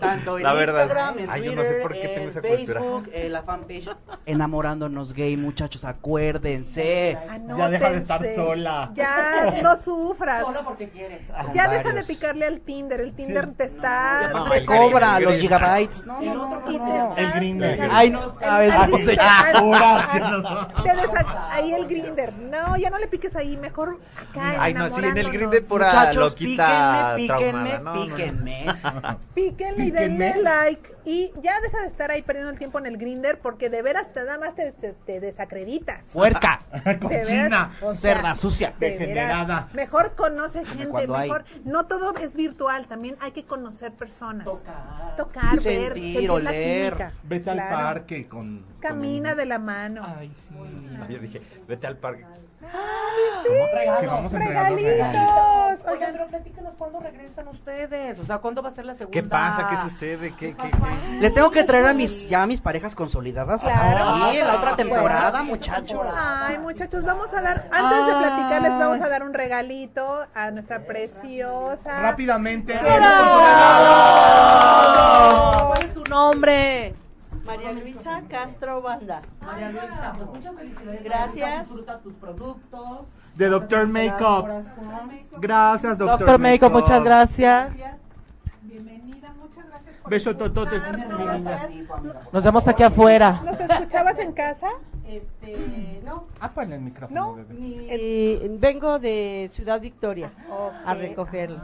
Tanto 0.00 0.36
en 0.38 0.42
La 0.44 0.52
verdad. 0.52 0.82
Instagram, 0.82 1.18
en 1.20 1.30
Ay, 1.30 1.42
yo 1.44 1.54
no 1.56 1.62
sé 1.62 1.74
por 1.74 1.92
qué 1.92 2.08
tengo 2.08 2.32
cultura. 2.32 2.56
Facebook, 2.56 3.10
en 3.12 3.32
la 3.32 3.42
fanpage. 3.42 3.88
Enamorándonos 4.26 5.12
gay, 5.12 5.36
muchachos, 5.36 5.84
acuérdense. 5.84 7.18
Ya 7.56 7.68
deja 7.68 7.90
de 7.90 7.98
estar 7.98 8.22
sola. 8.34 8.90
Ya, 8.94 9.60
no 9.62 9.76
sufras. 9.76 10.42
Solo 10.42 10.60
porque 10.64 10.88
quiere. 10.90 11.20
Ya 11.54 11.68
deja 11.68 11.92
de 11.92 12.04
picarle 12.04 12.46
al 12.46 12.60
Tinder. 12.60 13.00
El 13.00 13.12
Tinder 13.14 13.44
Sí. 13.46 13.50
te 13.56 13.64
está. 13.64 14.30
No, 14.32 14.50
Te 14.50 14.64
cobra 14.64 15.20
los 15.20 15.36
gigabytes. 15.36 16.04
No, 16.06 16.20
El 16.20 16.26
no, 16.34 16.60
no, 16.60 16.66
desa- 16.66 17.88
Ay, 17.92 18.10
no 18.10 18.30
sabes 18.38 18.74
cómo 18.76 18.98
se 18.98 19.16
llama. 19.16 20.68
ahí 21.52 21.72
el 21.72 21.86
grinder. 21.86 22.32
No, 22.34 22.76
ya 22.76 22.90
no 22.90 22.98
le 22.98 23.06
piques 23.06 23.34
ahí. 23.36 23.56
Mejor 23.56 23.98
acá. 24.16 24.56
Ay, 24.58 24.74
no, 24.74 24.88
sí, 24.90 25.04
en 25.04 25.16
el 25.18 25.64
pura 25.64 25.86
Muchachos, 25.86 26.16
loquita 26.16 27.14
píquenme, 27.16 27.80
píquenme. 27.94 28.66
Píquenle 29.34 29.85
y 29.86 29.90
denle 29.90 30.42
like. 30.42 30.94
Y 31.04 31.30
ya 31.42 31.60
deja 31.60 31.80
de 31.82 31.86
estar 31.86 32.10
ahí 32.10 32.22
perdiendo 32.22 32.50
el 32.50 32.58
tiempo 32.58 32.78
en 32.78 32.86
el 32.86 32.98
grinder 32.98 33.38
porque 33.40 33.70
de 33.70 33.80
veras 33.82 34.12
te 34.12 34.24
nada 34.24 34.38
más 34.38 34.54
te, 34.54 34.72
te- 34.72 34.92
te 34.92 35.20
desacreditas. 35.20 36.04
Puerca. 36.12 36.62
Cochina. 37.00 37.72
o 37.82 37.92
sea, 37.94 38.14
Cerda 38.16 38.34
sucia. 38.34 38.74
de 38.78 38.90
veras, 38.90 38.98
Degenerada. 39.00 39.68
Mejor 39.72 40.14
conoce 40.16 40.64
gente, 40.64 41.06
hay. 41.14 41.28
mejor. 41.28 41.44
No 41.64 41.86
todo 41.86 42.14
es 42.16 42.34
virtual, 42.34 42.86
también 42.86 43.16
hay 43.20 43.32
que 43.32 43.44
conocer 43.44 43.92
personas. 43.92 44.44
Tocar. 44.44 45.16
Tocar, 45.16 45.50
ver, 45.50 45.58
Sentir, 45.58 45.92
sentir 45.94 46.22
la 46.28 46.32
oler. 46.34 46.92
química. 46.92 47.12
Vete 47.24 47.50
al 47.50 47.56
Claro. 47.56 47.76
parque 47.76 48.26
con. 48.28 48.64
Camina 48.80 49.30
con- 49.30 49.38
de 49.38 49.46
la 49.46 49.58
mano. 49.58 50.02
Ay, 50.18 50.32
sí. 50.48 50.54
Yo 51.08 51.18
dije, 51.18 51.40
vete 51.68 51.86
al 51.86 51.96
parque. 51.96 52.24
Que 54.00 54.06
vamos 54.06 54.32
a 54.32 54.36
entregar 54.36 54.70
los 54.72 54.80
regalos. 54.80 55.12
Regalitos. 55.12 55.84
Oigan, 55.86 55.92
Oigan, 55.92 56.12
pero 56.12 56.26
platícanos 56.26 56.72
cuándo 56.78 57.00
regresan 57.00 57.48
ustedes. 57.48 58.18
O 58.18 58.24
sea, 58.24 58.38
¿cuándo 58.38 58.62
va 58.62 58.68
a 58.70 58.72
ser 58.72 58.84
la 58.86 58.94
segunda? 58.94 59.12
¿Qué 59.12 59.22
pasa? 59.22 59.68
¿Qué 59.68 59.76
sucede? 59.76 60.34
¿Qué, 60.34 60.54
qué, 60.56 60.70
qué? 60.70 61.18
Les 61.20 61.34
tengo 61.34 61.50
que 61.50 61.64
traer 61.64 61.86
a 61.86 61.94
mis 61.94 62.26
ya 62.28 62.42
a 62.42 62.46
mis 62.46 62.60
parejas 62.60 62.94
consolidadas 62.94 63.62
Claro. 63.62 64.24
aquí 64.26 64.38
en 64.38 64.46
la 64.46 64.56
otra 64.56 64.76
temporada, 64.76 65.42
muchachos. 65.42 66.00
Ay, 66.16 66.58
muchachos, 66.58 67.04
vamos 67.04 67.32
a 67.34 67.42
dar, 67.42 67.68
antes 67.70 68.06
de 68.06 68.12
platicarles, 68.14 68.70
vamos 68.72 69.00
a 69.02 69.08
dar 69.08 69.22
un 69.22 69.34
regalito 69.34 70.26
a 70.34 70.50
nuestra 70.50 70.84
preciosa. 70.84 72.00
Rápidamente. 72.02 72.78
¿Cuál 75.66 75.82
es 75.82 75.92
su 75.94 76.04
nombre? 76.04 76.94
María 77.44 77.72
Luisa 77.72 78.22
Castro 78.28 78.82
Banda. 78.82 79.22
María 79.40 79.70
Luisa, 79.70 80.12
pues 80.16 80.28
muchas 80.30 80.54
felicidades. 80.56 81.04
Gracias. 81.04 81.58
Disfruta 81.68 81.98
tus 82.00 82.14
productos. 82.14 83.00
De 83.36 83.48
Doctor 83.48 83.86
Makeup. 83.86 84.46
Gracias, 85.38 85.98
Doctor, 85.98 86.18
Doctor 86.18 86.38
Makeup, 86.40 86.72
muchas 86.72 87.04
gracias. 87.04 87.74
Bienvenida, 88.62 89.28
muchas 89.38 89.66
gracias. 89.68 89.94
por 90.02 90.10
Beso 90.10 90.34
tototes. 90.36 90.82
Nos 92.32 92.44
vemos 92.44 92.66
aquí 92.66 92.82
afuera. 92.82 93.40
¿Nos 93.44 93.60
escuchabas 93.60 94.18
en 94.18 94.32
casa? 94.32 94.68
Este, 95.06 96.00
no. 96.04 96.24
Ah, 96.40 96.50
pon 96.50 96.72
el 96.72 96.80
micrófono, 96.80 97.20
No. 97.20 97.34
bebé. 97.34 97.54
mi- 97.54 98.58
vengo 98.58 98.98
de 98.98 99.48
Ciudad 99.52 99.80
Victoria 99.80 100.30
a 100.84 100.92
Ok. 100.92 100.98
recogerlos. 100.98 101.60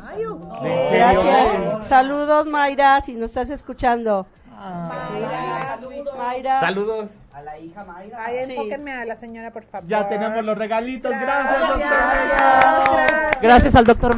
Gracias. 0.92 1.86
Saludos, 1.88 2.46
Mayra, 2.46 3.00
si 3.00 3.14
nos 3.14 3.30
estás 3.30 3.50
escuchando. 3.50 4.26
Mayra. 4.70 5.78
Mayra. 6.16 6.60
Saludos. 6.60 7.10
A 7.32 7.42
la 7.42 7.58
hija 7.58 7.84
Mayra. 7.84 8.18
Ay, 8.24 8.44
Sí. 8.46 8.52
enfóquenme 8.52 8.92
a 8.92 9.04
la 9.04 9.16
señora, 9.16 9.50
por 9.50 9.64
favor. 9.64 9.88
Ya 9.88 10.08
tenemos 10.08 10.44
los 10.44 10.56
regalitos. 10.56 11.10
Gracias, 11.10 11.58
Gracias, 11.58 11.68
Doctor 11.68 11.88
gracias. 11.88 13.40
Gracias 13.42 13.74
al 13.74 13.84
Doctor 13.84 14.16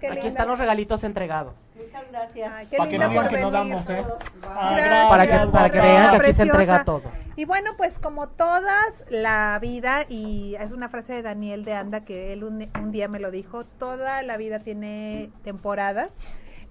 qué 0.00 0.06
Aquí 0.06 0.14
linda. 0.16 0.28
están 0.28 0.48
los 0.48 0.58
regalitos 0.58 1.04
entregados. 1.04 1.54
Muchas 1.74 2.02
gracias. 2.10 2.52
Ay, 2.54 2.66
qué 2.70 2.76
Para 2.76 2.90
que 2.90 2.98
no 2.98 3.08
digan 3.08 3.24
por 3.26 3.34
que 3.34 3.40
no 3.42 3.50
damos, 3.50 3.88
¿eh? 3.90 4.04
Ah, 4.48 4.72
Gracias, 4.76 5.08
Para 5.08 5.26
que- 5.26 5.52
para 5.52 5.70
que 5.70 5.80
vean 5.80 6.10
que 6.10 6.16
aquí 6.26 6.32
se 6.34 6.42
entrega 6.42 6.84
todo. 6.84 7.02
Y 7.36 7.44
bueno, 7.44 7.72
pues 7.76 7.98
como 7.98 8.28
todas, 8.28 8.92
la 9.10 9.58
vida, 9.60 10.04
y 10.08 10.54
es 10.58 10.72
una 10.72 10.88
frase 10.88 11.12
de 11.14 11.22
Daniel 11.22 11.64
de 11.66 11.74
Anda 11.74 12.00
que 12.00 12.32
él 12.32 12.44
un, 12.44 12.70
un 12.80 12.92
día 12.92 13.08
me 13.08 13.18
lo 13.20 13.30
dijo, 13.30 13.64
toda 13.64 14.22
la 14.22 14.36
vida 14.38 14.60
tiene 14.60 15.30
temporadas. 15.44 16.08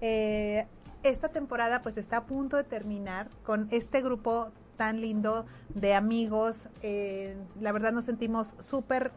Eh, 0.00 0.66
esta 1.08 1.28
temporada 1.28 1.82
pues 1.82 1.96
está 1.96 2.18
a 2.18 2.24
punto 2.24 2.56
de 2.56 2.64
terminar 2.64 3.28
con 3.44 3.68
este 3.70 4.02
grupo 4.02 4.50
tan 4.76 5.00
lindo 5.00 5.46
de 5.70 5.94
amigos. 5.94 6.68
Eh, 6.82 7.36
la 7.60 7.72
verdad 7.72 7.92
nos 7.92 8.04
sentimos 8.04 8.54
súper 8.60 9.12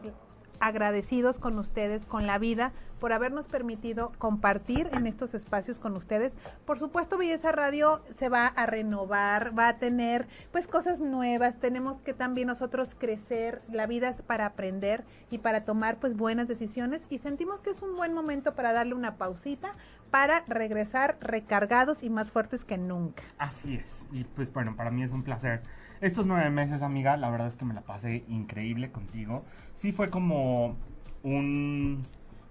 agradecidos 0.60 1.40
con 1.40 1.58
ustedes, 1.58 2.06
con 2.06 2.28
la 2.28 2.38
vida, 2.38 2.74
por 3.00 3.14
habernos 3.14 3.48
permitido 3.48 4.12
compartir 4.18 4.90
en 4.94 5.08
estos 5.08 5.34
espacios 5.34 5.80
con 5.80 5.96
ustedes. 5.96 6.36
Por 6.66 6.80
supuesto, 6.80 7.18
Belleza 7.18 7.52
Radio 7.52 8.02
se 8.14 8.30
va 8.30 8.48
a 8.48 8.66
renovar, 8.66 9.58
va 9.58 9.70
a 9.70 9.78
tener 9.78 10.28
pues 10.52 10.68
cosas 10.68 11.00
nuevas, 11.00 11.60
tenemos 11.60 11.98
que 11.98 12.14
también 12.14 12.48
nosotros 12.48 12.96
crecer, 12.98 13.62
la 13.72 13.88
vida 13.88 14.10
es 14.10 14.22
para 14.22 14.46
aprender 14.46 15.06
y 15.32 15.38
para 15.38 15.64
tomar 15.64 15.98
pues 15.98 16.16
buenas 16.16 16.48
decisiones 16.48 17.06
y 17.10 17.20
sentimos 17.20 17.62
que 17.62 17.70
es 17.70 17.82
un 17.82 17.96
buen 17.96 18.14
momento 18.14 18.54
para 18.54 18.74
darle 18.74 18.96
una 18.96 19.16
pausita 19.16 19.76
para 20.12 20.44
regresar 20.48 21.18
recargados 21.22 22.04
y 22.04 22.10
más 22.10 22.32
fuertes 22.32 22.66
que 22.66 22.78
nunca. 22.78 23.24
Así 23.38 23.76
es. 23.76 24.08
Y 24.12 24.24
pues 24.24 24.52
bueno, 24.52 24.76
para 24.76 24.92
mí 24.92 25.04
es 25.04 25.12
un 25.12 25.24
placer. 25.24 25.62
Estos 26.02 26.26
nueve 26.26 26.50
meses, 26.50 26.82
amiga, 26.82 27.18
la 27.18 27.30
verdad 27.30 27.48
es 27.48 27.56
que 27.56 27.66
me 27.66 27.74
la 27.74 27.82
pasé 27.82 28.24
increíble 28.28 28.92
contigo. 28.92 29.44
Sí 29.74 29.92
fue 29.92 30.10
como 30.10 30.76
un 31.24 32.06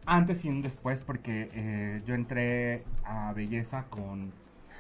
antes 0.06 0.44
y 0.44 0.48
un 0.48 0.62
después 0.62 1.00
porque 1.02 1.50
eh, 1.52 2.02
yo 2.06 2.14
entré 2.14 2.84
a 3.04 3.32
Belleza 3.32 3.84
con 3.90 4.32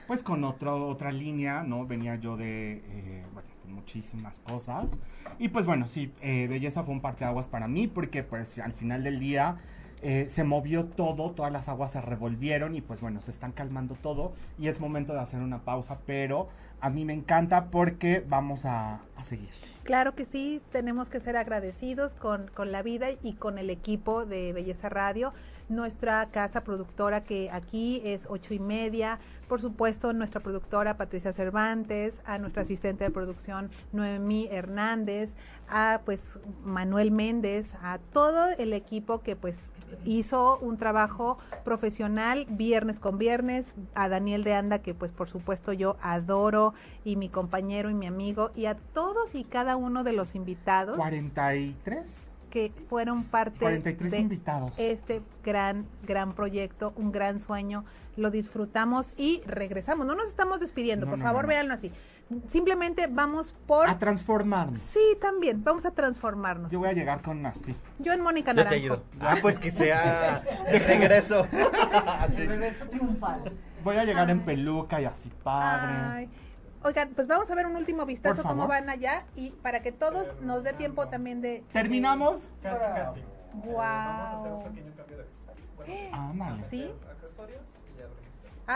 pues 0.06 0.22
con 0.22 0.42
otro, 0.44 0.88
otra 0.88 1.12
línea, 1.12 1.62
¿no? 1.62 1.86
Venía 1.86 2.16
yo 2.16 2.38
de 2.38 2.82
eh, 2.88 3.24
bueno, 3.34 3.48
muchísimas 3.68 4.40
cosas. 4.40 4.98
Y 5.38 5.48
pues 5.48 5.66
bueno, 5.66 5.86
sí, 5.86 6.12
eh, 6.22 6.46
Belleza 6.48 6.82
fue 6.82 6.94
un 6.94 7.00
parteaguas 7.00 7.46
para 7.46 7.68
mí 7.68 7.86
porque 7.86 8.22
pues 8.22 8.58
al 8.58 8.72
final 8.72 9.04
del 9.04 9.20
día 9.20 9.56
eh, 10.02 10.26
se 10.28 10.44
movió 10.44 10.86
todo, 10.86 11.30
todas 11.32 11.52
las 11.52 11.68
aguas 11.68 11.92
se 11.92 12.00
revolvieron 12.00 12.74
y 12.74 12.80
pues 12.80 13.00
bueno, 13.00 13.20
se 13.20 13.30
están 13.30 13.52
calmando 13.52 13.94
todo 13.94 14.32
y 14.58 14.68
es 14.68 14.80
momento 14.80 15.12
de 15.12 15.20
hacer 15.20 15.40
una 15.40 15.64
pausa, 15.64 15.98
pero 16.06 16.48
a 16.80 16.90
mí 16.90 17.04
me 17.04 17.12
encanta 17.12 17.66
porque 17.66 18.24
vamos 18.26 18.64
a, 18.64 19.00
a 19.16 19.24
seguir. 19.24 19.50
Claro 19.82 20.14
que 20.14 20.24
sí, 20.24 20.60
tenemos 20.70 21.08
que 21.08 21.18
ser 21.18 21.36
agradecidos 21.36 22.14
con, 22.14 22.48
con 22.48 22.72
la 22.72 22.82
vida 22.82 23.08
y 23.22 23.32
con 23.32 23.58
el 23.58 23.70
equipo 23.70 24.26
de 24.26 24.52
Belleza 24.52 24.88
Radio, 24.90 25.32
nuestra 25.70 26.26
casa 26.30 26.62
productora 26.62 27.24
que 27.24 27.50
aquí 27.50 28.02
es 28.04 28.26
ocho 28.28 28.54
y 28.54 28.58
media, 28.58 29.18
por 29.48 29.60
supuesto 29.60 30.12
nuestra 30.12 30.40
productora 30.40 30.96
Patricia 30.96 31.32
Cervantes, 31.32 32.20
a 32.26 32.38
nuestra 32.38 32.62
asistente 32.62 33.04
de 33.04 33.10
producción 33.10 33.70
Noemí 33.92 34.48
Hernández, 34.50 35.34
a 35.68 36.02
pues 36.04 36.38
Manuel 36.64 37.10
Méndez, 37.10 37.74
a 37.82 37.98
todo 38.12 38.50
el 38.58 38.74
equipo 38.74 39.22
que 39.22 39.36
pues 39.36 39.62
hizo 40.04 40.58
un 40.58 40.76
trabajo 40.78 41.38
profesional 41.64 42.46
viernes 42.50 42.98
con 42.98 43.18
viernes, 43.18 43.74
a 43.94 44.08
Daniel 44.08 44.44
de 44.44 44.54
Anda 44.54 44.78
que 44.80 44.94
pues 44.94 45.12
por 45.12 45.28
supuesto 45.28 45.72
yo 45.72 45.96
adoro 46.02 46.74
y 47.04 47.16
mi 47.16 47.28
compañero 47.28 47.90
y 47.90 47.94
mi 47.94 48.06
amigo 48.06 48.50
y 48.54 48.66
a 48.66 48.74
todos 48.76 49.34
y 49.34 49.44
cada 49.44 49.76
uno 49.76 50.04
de 50.04 50.12
los 50.12 50.34
invitados 50.34 50.96
43, 50.96 52.28
que 52.50 52.72
fueron 52.88 53.24
parte 53.24 53.58
43 53.60 54.10
de 54.10 54.18
invitados. 54.18 54.72
este 54.78 55.22
gran, 55.44 55.86
gran 56.06 56.32
proyecto, 56.34 56.92
un 56.96 57.12
gran 57.12 57.40
sueño. 57.40 57.84
Lo 58.16 58.30
disfrutamos 58.32 59.14
y 59.16 59.42
regresamos. 59.46 60.04
No 60.04 60.16
nos 60.16 60.26
estamos 60.26 60.58
despidiendo, 60.58 61.06
No, 61.06 61.10
por 61.10 61.18
no, 61.20 61.24
favor, 61.24 61.42
no, 61.42 61.46
no. 61.46 61.48
véanlo 61.50 61.74
así. 61.74 61.92
Simplemente 62.48 63.06
vamos 63.06 63.54
por... 63.66 63.88
A 63.88 63.98
transformarnos. 63.98 64.80
Sí, 64.80 65.16
también, 65.20 65.64
vamos 65.64 65.86
a 65.86 65.92
transformarnos. 65.92 66.70
Yo 66.70 66.78
voy 66.78 66.88
a 66.88 66.92
llegar 66.92 67.22
con 67.22 67.44
así. 67.46 67.74
Yo 67.98 68.12
en 68.12 68.20
Mónica 68.20 68.52
Yo 68.52 68.56
te 68.56 68.64
Naranjo. 68.64 68.84
ayudo. 68.94 69.02
Ah, 69.20 69.36
pues 69.40 69.58
que 69.58 69.70
sea 69.70 70.42
de 70.70 70.78
regreso. 70.78 71.46
Así. 72.20 72.46
Voy 73.82 73.96
a 73.96 74.04
llegar 74.04 74.28
en 74.28 74.40
peluca 74.40 75.00
y 75.00 75.04
así 75.06 75.30
padre. 75.42 75.94
Ay. 75.96 76.30
Oigan, 76.82 77.08
pues 77.14 77.26
vamos 77.26 77.50
a 77.50 77.54
ver 77.54 77.66
un 77.66 77.76
último 77.76 78.04
vistazo 78.06 78.42
cómo 78.42 78.66
van 78.68 78.88
allá 78.90 79.24
y 79.34 79.50
para 79.50 79.80
que 79.82 79.90
todos 79.92 80.40
nos 80.42 80.62
dé 80.62 80.72
tiempo 80.74 81.08
también 81.08 81.40
de... 81.40 81.64
¿Terminamos? 81.72 82.48
Wow. 83.64 84.64
Ándale. 86.12 86.64
¿Sí? 86.68 86.90
Accesorios 87.10 87.62
y 87.62 87.62
ya 87.64 87.64
lo 87.64 87.64
listo. 87.64 87.64
Ay, 87.64 87.74
sí, 87.74 87.77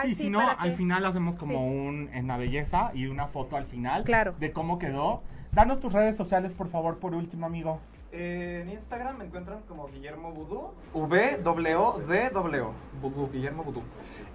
sí, 0.01 0.15
si 0.15 0.29
no, 0.29 0.39
al 0.39 0.75
final 0.75 1.05
hacemos 1.05 1.35
como 1.35 1.53
Sí. 1.53 1.57
un 1.59 2.09
en 2.13 2.27
la 2.27 2.37
belleza 2.37 2.91
y 2.93 3.05
una 3.07 3.27
foto 3.27 3.55
al 3.57 3.65
final 3.65 4.03
Claro. 4.03 4.33
de 4.39 4.51
cómo 4.51 4.79
quedó. 4.79 5.21
Danos 5.51 5.79
tus 5.79 5.93
redes 5.93 6.15
sociales, 6.17 6.51
por 6.53 6.67
favor, 6.69 6.97
por 6.97 7.13
último, 7.13 7.45
amigo. 7.45 7.79
Eh, 8.11 8.61
en 8.63 8.69
Instagram 8.69 9.17
me 9.17 9.25
encuentran 9.25 9.61
como 9.67 9.87
Guillermo 9.87 10.31
Vudú. 10.31 10.71
V 10.93 11.39
W 11.43 11.75
O 11.75 11.99
D 11.99 12.29
W. 12.29 12.65
Vudú, 13.01 13.29
Guillermo 13.31 13.63
Vudú. 13.63 13.81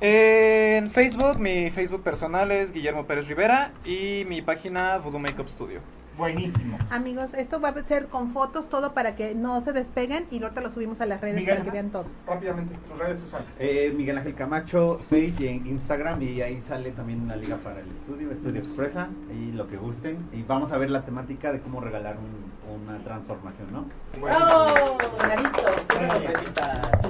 Eh, 0.01 0.79
en 0.79 0.91
Facebook, 0.91 1.39
mi 1.39 1.71
Facebook 1.71 2.03
personal 2.03 2.51
es 2.51 2.73
Guillermo 2.73 3.05
Pérez 3.07 3.29
Rivera 3.29 3.73
y 3.85 4.25
mi 4.29 4.43
página 4.43 4.99
Voodoo 4.99 5.19
Makeup 5.21 5.49
Studio. 5.49 5.81
Buenísimo. 6.19 6.77
Amigos, 6.91 7.33
esto 7.35 7.61
va 7.61 7.69
a 7.69 7.83
ser 7.85 8.09
con 8.09 8.29
fotos, 8.31 8.69
todo 8.69 8.93
para 8.93 9.14
que 9.14 9.35
no 9.37 9.62
se 9.62 9.73
despeguen 9.73 10.27
y 10.33 10.43
ahorita 10.43 10.61
lo 10.61 10.71
subimos 10.71 11.01
a 11.01 11.07
las 11.07 11.21
redes 11.21 11.37
Miguel. 11.37 11.55
para 11.55 11.64
que 11.64 11.71
vean 11.71 11.91
todo. 11.91 12.05
Rápidamente, 12.27 12.75
tus 12.89 12.99
redes 12.99 13.21
sociales. 13.21 13.47
Eh, 13.61 13.95
Miguel 13.97 14.19
Ángel 14.19 14.35
Camacho, 14.35 14.99
Face 15.09 15.35
y 15.39 15.47
en 15.47 15.66
Instagram 15.66 16.21
y 16.23 16.43
ahí 16.43 16.61
sale 16.61 16.91
también 16.91 17.23
una 17.23 17.37
liga 17.37 17.57
para 17.59 17.81
el 17.81 17.89
estudio, 17.91 18.33
Estudio 18.33 18.61
Expresa 18.61 19.09
y 19.33 19.53
lo 19.53 19.69
que 19.69 19.77
gusten. 19.77 20.19
Y 20.33 20.43
vamos 20.43 20.73
a 20.73 20.77
ver 20.79 20.91
la 20.91 21.03
temática 21.03 21.53
de 21.53 21.61
cómo 21.61 21.81
regalar 21.81 22.16
un- 22.19 22.49
una 22.83 22.99
transformación, 22.99 23.69
¿no? 23.73 23.85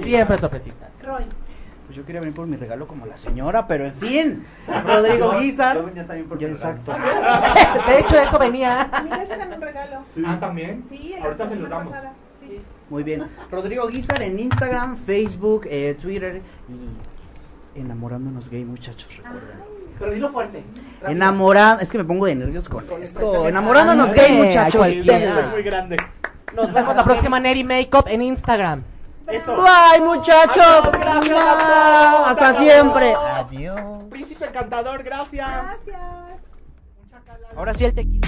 Siempre 0.01 0.37
sorpresita. 0.37 0.89
Roy, 1.03 1.23
Pues 1.89 1.97
yo 1.97 2.05
quería 2.05 2.21
venir 2.21 2.35
por 2.35 2.45
mi 2.45 2.55
regalo 2.55 2.85
como 2.87 3.07
la 3.07 3.17
señora, 3.17 3.65
pero 3.65 3.83
en 3.87 3.95
fin. 3.95 4.45
Rodrigo 4.85 5.33
Yo 5.33 5.39
Guizar. 5.39 5.83
venía 5.83 6.05
también 6.05 6.29
por 6.29 6.37
mi 6.37 6.45
exacto. 6.45 6.93
De 7.87 7.99
hecho, 7.99 8.15
eso 8.21 8.37
venía. 8.37 8.91
Miguel 9.03 9.27
se 9.27 9.35
ganó 9.37 9.55
un 9.55 9.61
regalo. 9.63 10.01
Ah, 10.23 10.37
también. 10.39 10.83
Sí, 10.87 11.15
Ahorita 11.19 11.47
se 11.47 11.55
los 11.55 11.67
damos. 11.67 11.91
pasada. 11.91 12.13
Sí. 12.41 12.61
Muy 12.91 13.01
bien. 13.01 13.25
Rodrigo 13.49 13.87
Guizar 13.87 14.21
en 14.21 14.37
Instagram, 14.39 14.97
Facebook, 14.97 15.65
eh, 15.67 15.97
Twitter 15.99 16.43
y 17.75 17.79
enamorándonos 17.79 18.47
gay, 18.51 18.63
muchachos, 18.65 19.07
recuerden. 19.17 19.57
Pero 19.97 20.11
dilo 20.11 20.29
fuerte. 20.29 20.63
Enamorando, 21.07 21.81
es 21.81 21.89
que 21.91 21.97
me 21.97 22.03
pongo 22.05 22.27
de 22.27 22.35
nervios 22.35 22.69
con 22.69 22.85
esto. 23.01 23.47
Enamorándonos 23.47 24.09
Ah, 24.09 24.13
gay, 24.15 24.33
muchachos. 24.37 24.75
cualquiera. 24.75 25.39
Es 25.39 25.47
muy 25.49 25.63
grande. 25.63 25.97
Nos 26.55 26.71
vemos 26.71 26.95
la 26.95 27.03
próxima 27.03 27.39
Neri 27.39 27.63
Makeup 27.63 28.05
en 28.07 28.21
Instagram. 28.21 28.83
Eso. 29.31 29.55
Bye, 29.55 30.01
muchachos. 30.01 30.89
Hasta 32.25 32.53
siempre. 32.53 33.13
Adiós. 33.13 33.79
Príncipe 34.09 34.45
encantador, 34.45 35.03
gracias. 35.03 35.47
Gracias. 35.47 35.99
Ahora 37.55 37.73
sí 37.73 37.85
el 37.85 37.93
tequila. 37.93 38.27